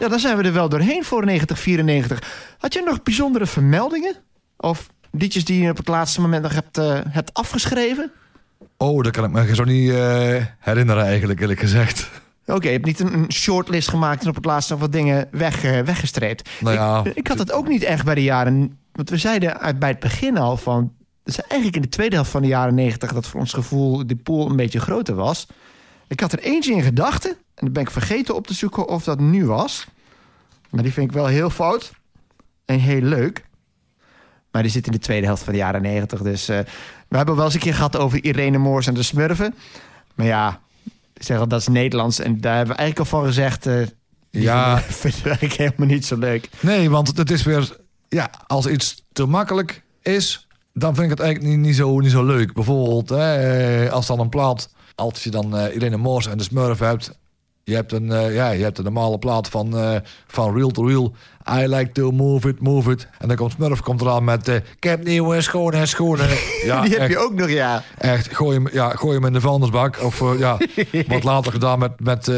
Ja, 0.01 0.09
dan 0.09 0.19
zijn 0.19 0.37
we 0.37 0.43
er 0.43 0.53
wel 0.53 0.69
doorheen 0.69 1.05
voor 1.05 1.25
9094. 1.25 2.55
Had 2.59 2.75
je 2.75 2.83
nog 2.83 3.03
bijzondere 3.03 3.47
vermeldingen? 3.47 4.15
Of 4.57 4.87
liedjes 5.11 5.45
die 5.45 5.63
je 5.63 5.71
op 5.71 5.77
het 5.77 5.89
laatste 5.89 6.21
moment 6.21 6.43
nog 6.43 6.53
hebt, 6.53 6.79
eh, 6.79 6.99
hebt 7.09 7.35
afgeschreven? 7.35 8.11
oh, 8.77 9.03
dat 9.03 9.13
kan 9.13 9.25
ik 9.25 9.31
me 9.31 9.55
zo 9.55 9.65
niet 9.65 9.91
eh, 9.91 10.45
herinneren 10.59 11.05
eigenlijk, 11.05 11.41
eerlijk 11.41 11.61
gezegd. 11.61 12.11
Oké, 12.47 12.67
je 12.67 12.73
hebt 12.73 12.85
niet 12.85 13.01
een, 13.01 13.13
een 13.13 13.33
shortlist 13.33 13.89
gemaakt 13.89 14.23
en 14.23 14.29
op 14.29 14.35
het 14.35 14.45
laatste 14.45 14.73
nog 14.73 14.83
wat 14.83 14.93
dingen 14.93 15.29
weg, 15.31 15.65
eh, 15.65 15.81
weggestreept. 15.81 16.49
Nou 16.61 16.75
ja, 16.75 17.05
ik, 17.05 17.15
ik 17.15 17.27
had 17.27 17.39
het 17.39 17.53
ook 17.53 17.69
niet 17.69 17.83
echt 17.83 18.05
bij 18.05 18.15
de 18.15 18.23
jaren... 18.23 18.79
Want 18.93 19.11
we 19.11 19.17
zeiden 19.17 19.61
uit, 19.61 19.79
bij 19.79 19.89
het 19.89 20.01
begin 20.01 20.39
al 20.39 20.57
van... 20.57 20.93
Het 21.25 21.39
is 21.39 21.41
eigenlijk 21.41 21.77
in 21.77 21.83
de 21.83 21.89
tweede 21.89 22.15
helft 22.15 22.31
van 22.31 22.43
de 22.43 22.49
jaren 22.49 22.75
90 22.75 23.13
dat 23.13 23.27
voor 23.27 23.41
ons 23.41 23.53
gevoel 23.53 24.07
de 24.07 24.17
pool 24.17 24.51
een 24.51 24.57
beetje 24.57 24.81
groter 24.81 25.15
was. 25.15 25.47
Ik 26.11 26.21
had 26.21 26.33
er 26.33 26.39
eentje 26.39 26.73
in 26.73 26.83
gedachten. 26.83 27.31
En 27.31 27.65
dan 27.65 27.73
ben 27.73 27.83
ik 27.83 27.91
vergeten 27.91 28.35
op 28.35 28.47
te 28.47 28.55
zoeken 28.55 28.89
of 28.89 29.05
dat 29.05 29.21
nu 29.21 29.47
was. 29.47 29.87
Maar 30.71 30.83
die 30.83 30.93
vind 30.93 31.07
ik 31.07 31.17
wel 31.17 31.27
heel 31.27 31.51
fout. 31.51 31.93
En 32.65 32.79
heel 32.79 33.01
leuk. 33.01 33.45
Maar 34.51 34.63
die 34.63 34.71
zit 34.71 34.87
in 34.87 34.93
de 34.93 34.99
tweede 34.99 35.27
helft 35.27 35.43
van 35.43 35.53
de 35.53 35.59
jaren 35.59 35.83
90. 35.83 36.23
Dus 36.23 36.49
eh, 36.49 36.59
we 37.09 37.17
hebben 37.17 37.37
wel 37.37 37.45
eens 37.45 37.55
een 37.55 37.61
keer 37.61 37.75
gehad 37.75 37.97
over 37.97 38.25
Irene 38.25 38.59
Moors 38.59 38.87
en 38.87 38.95
de 38.95 39.03
Smurfen. 39.03 39.55
Maar 40.15 40.27
ja, 40.27 40.61
ik 41.15 41.23
zeg 41.23 41.39
al, 41.39 41.49
dat 41.49 41.61
is 41.61 41.69
Nederlands. 41.69 42.19
En 42.19 42.41
daar 42.41 42.57
hebben 42.57 42.75
we 42.75 42.81
eigenlijk 42.81 43.13
al 43.13 43.19
van 43.19 43.29
gezegd... 43.29 43.63
die 43.63 44.43
Ja. 44.43 44.83
we 45.03 45.11
eigenlijk 45.23 45.53
helemaal 45.53 45.87
niet 45.87 46.07
zo 46.07 46.17
leuk. 46.17 46.49
nee, 46.61 46.91
want 46.91 47.17
het 47.17 47.31
is 47.31 47.43
weer... 47.43 47.77
Ja, 48.09 48.31
als 48.47 48.67
iets 48.67 49.05
te 49.13 49.27
makkelijk 49.27 49.83
is, 50.03 50.49
dan 50.73 50.95
vind 50.95 51.05
ik 51.05 51.19
het 51.19 51.21
eigenlijk 51.21 51.57
niet, 51.57 51.67
niet, 51.67 51.77
zo, 51.77 52.01
niet 52.01 52.11
zo 52.11 52.25
leuk. 52.25 52.53
Bijvoorbeeld, 52.53 53.11
eh, 53.11 53.93
als 53.93 54.07
dan 54.07 54.21
een 54.21 54.29
plaat 54.29 54.71
als 55.01 55.25
je 55.25 55.31
dan 55.31 55.57
eh, 55.57 55.75
Irene 55.75 55.97
Moors 55.97 56.27
en 56.27 56.39
de 56.39 56.45
Smurf 56.45 56.79
hebt. 56.79 57.19
Je 57.65 57.75
hebt 57.75 57.93
een, 57.93 58.13
eh, 58.13 58.35
ja, 58.35 58.51
je 58.51 58.63
hebt 58.63 58.79
een 58.79 58.85
normale 58.85 59.19
plaat 59.19 59.49
van, 59.49 59.79
eh, 59.79 59.97
van 60.27 60.55
Real 60.57 60.71
to 60.71 60.87
Real. 60.87 61.15
I 61.51 61.67
like 61.67 61.93
to 61.93 62.11
move 62.11 62.49
it, 62.49 62.61
move 62.61 62.91
it. 62.91 63.09
En 63.19 63.29
dan 63.29 63.37
komt 63.37 63.53
Smurf 63.53 63.81
komt 63.81 64.01
eraan 64.01 64.25
met... 64.25 64.49
eh, 64.49 64.55
ik 64.55 64.83
heb 64.85 65.05
nieuwe 65.05 65.41
schoenen, 65.41 65.89
schoenen. 65.89 66.29
Ja, 66.65 66.81
Die 66.83 66.91
heb 66.91 67.01
echt, 67.01 67.11
je 67.11 67.19
ook 67.19 67.35
nog, 67.35 67.49
ja. 67.51 67.83
echt. 67.99 68.35
Gooi 68.35 68.57
hem, 68.57 68.69
ja, 68.73 68.91
gooi 68.91 69.15
hem 69.15 69.25
in 69.27 69.33
de 69.33 69.41
vuilnisbak. 69.41 70.03
Of 70.03 70.39
ja, 70.39 70.59
wat 71.07 71.25
later 71.25 71.53
gedaan 71.53 71.79
met, 71.79 72.01
met, 72.01 72.31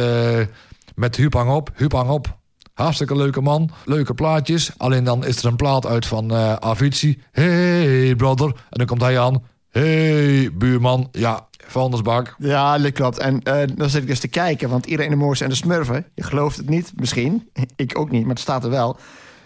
met 0.94 1.16
Huub 1.16 1.34
Hang 1.34 1.50
Op. 1.50 1.70
Huub 1.74 1.92
Hang 1.92 2.10
Op. 2.10 2.36
Hartstikke 2.74 3.16
leuke 3.16 3.40
man. 3.40 3.70
Leuke 3.84 4.14
plaatjes. 4.14 4.70
Alleen 4.76 5.04
dan 5.04 5.24
is 5.24 5.38
er 5.38 5.44
een 5.44 5.56
plaat 5.56 5.86
uit 5.86 6.06
van 6.06 6.32
Avicii. 6.62 7.22
Hey 7.32 8.14
brother. 8.16 8.46
En 8.46 8.54
dan 8.78 8.86
komt 8.86 9.02
hij 9.02 9.18
aan. 9.20 9.42
Hey 9.72 10.50
buurman. 10.52 11.08
Ja, 11.12 11.46
vuilnisbak. 11.66 12.34
Ja, 12.38 12.78
dat 12.78 12.92
klopt. 12.92 13.18
En 13.18 13.42
eh, 13.42 13.62
dan 13.74 13.90
zit 13.90 14.02
ik 14.02 14.08
eens 14.08 14.20
te 14.20 14.28
kijken, 14.28 14.68
want 14.68 14.86
Irene 14.86 15.16
Moors 15.16 15.40
en 15.40 15.48
de 15.48 15.54
Smurfen, 15.54 16.06
je 16.14 16.22
gelooft 16.22 16.56
het 16.56 16.68
niet, 16.68 16.92
misschien, 16.96 17.50
ik 17.76 17.98
ook 17.98 18.10
niet, 18.10 18.20
maar 18.22 18.30
het 18.30 18.40
staat 18.40 18.64
er 18.64 18.70
wel, 18.70 18.96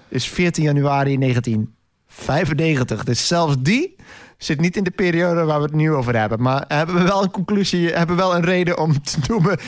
is 0.09 0.29
14 0.29 0.65
januari 0.65 1.19
1995. 1.19 3.05
Dus 3.05 3.27
zelfs 3.27 3.55
die 3.59 3.97
zit 4.39 4.61
niet 4.61 4.77
in 4.77 4.85
de 4.85 4.91
periode 4.91 5.45
waar 5.45 5.59
we 5.59 5.65
het 5.65 5.75
nu 5.75 5.93
over 5.93 6.17
hebben. 6.19 6.43
Maar 6.43 6.65
hebben 6.69 6.95
we 6.95 7.03
wel 7.03 7.23
een 7.23 7.31
conclusie, 7.31 7.93
hebben 7.93 8.17
we 8.17 8.23
wel 8.23 8.35
een 8.35 8.45
reden 8.45 8.79
om 8.79 9.03
te 9.03 9.19
noemen 9.29 9.59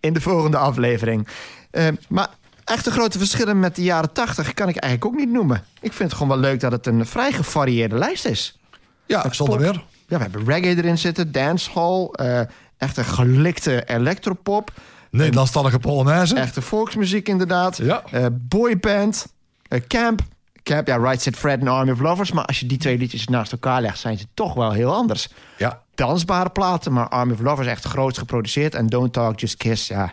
in 0.00 0.12
de 0.12 0.20
volgende 0.20 0.56
aflevering. 0.56 1.28
Eh, 1.70 1.86
maar 2.08 2.28
echte 2.64 2.90
grote 2.90 3.18
verschillen 3.18 3.58
met 3.58 3.76
de 3.76 3.82
jaren 3.82 4.12
80 4.12 4.54
kan 4.54 4.68
ik 4.68 4.76
eigenlijk 4.76 5.14
ook 5.14 5.20
niet 5.20 5.32
noemen. 5.32 5.64
Ik 5.80 5.92
vind 5.92 6.10
het 6.10 6.18
gewoon 6.18 6.40
wel 6.40 6.50
leuk 6.50 6.60
dat 6.60 6.72
het 6.72 6.86
een 6.86 7.06
vrij 7.06 7.32
gevarieerde 7.32 7.98
lijst 7.98 8.24
is. 8.24 8.58
Ja, 9.06 9.32
zonder 9.32 9.56
pop. 9.56 9.66
meer. 9.66 9.84
Ja, 10.08 10.16
we 10.16 10.22
hebben 10.22 10.44
reggae 10.44 10.76
erin 10.76 10.98
zitten, 10.98 11.32
dancehall, 11.32 12.08
eh 12.12 12.40
echte 12.76 13.04
gelikte 13.04 13.84
electropop, 13.84 14.70
Nederlandstalige 15.10 15.78
Polonaise. 15.78 16.34
echte 16.36 16.62
volksmuziek 16.62 17.28
inderdaad, 17.28 17.76
Ja. 17.76 18.02
eh, 18.10 18.26
boyband, 18.32 19.26
eh, 19.68 19.80
camp. 19.88 20.20
Camp, 20.62 20.86
ja, 20.86 20.96
Right 20.96 21.22
Said 21.22 21.36
Fred 21.36 21.60
en 21.60 21.68
Army 21.68 21.90
of 21.92 22.00
Lovers. 22.00 22.32
Maar 22.32 22.44
als 22.44 22.60
je 22.60 22.66
die 22.66 22.78
twee 22.78 22.98
liedjes 22.98 23.26
naast 23.28 23.52
elkaar 23.52 23.80
legt, 23.80 23.98
zijn 23.98 24.18
ze 24.18 24.26
toch 24.34 24.54
wel 24.54 24.72
heel 24.72 24.94
anders. 24.94 25.28
Ja. 25.58 25.82
Dansbare 25.94 26.50
platen, 26.50 26.92
maar 26.92 27.08
Army 27.08 27.32
of 27.32 27.40
Lovers 27.40 27.68
echt 27.68 27.84
groot 27.84 28.18
geproduceerd. 28.18 28.74
En 28.74 28.86
Don't 28.86 29.12
Talk, 29.12 29.40
Just 29.40 29.56
Kiss, 29.56 29.88
ja. 29.88 30.12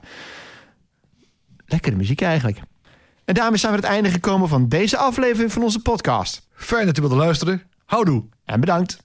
Lekkere 1.66 1.96
muziek 1.96 2.22
eigenlijk. 2.22 2.60
En 3.26 3.34
daarmee 3.34 3.58
zijn 3.60 3.72
we 3.72 3.78
aan 3.78 3.84
het 3.84 3.94
einde 3.94 4.10
gekomen 4.10 4.48
van 4.50 4.70
deze 4.70 4.98
aflevering 4.98 5.52
van 5.52 5.64
onze 5.64 5.80
podcast. 5.80 6.48
Fijn 6.54 6.86
dat 6.86 6.98
u 6.98 7.02
wilde 7.02 7.16
luisteren. 7.16 7.62
Houdoe. 7.86 8.24
En 8.46 8.60
bedankt. 8.60 8.98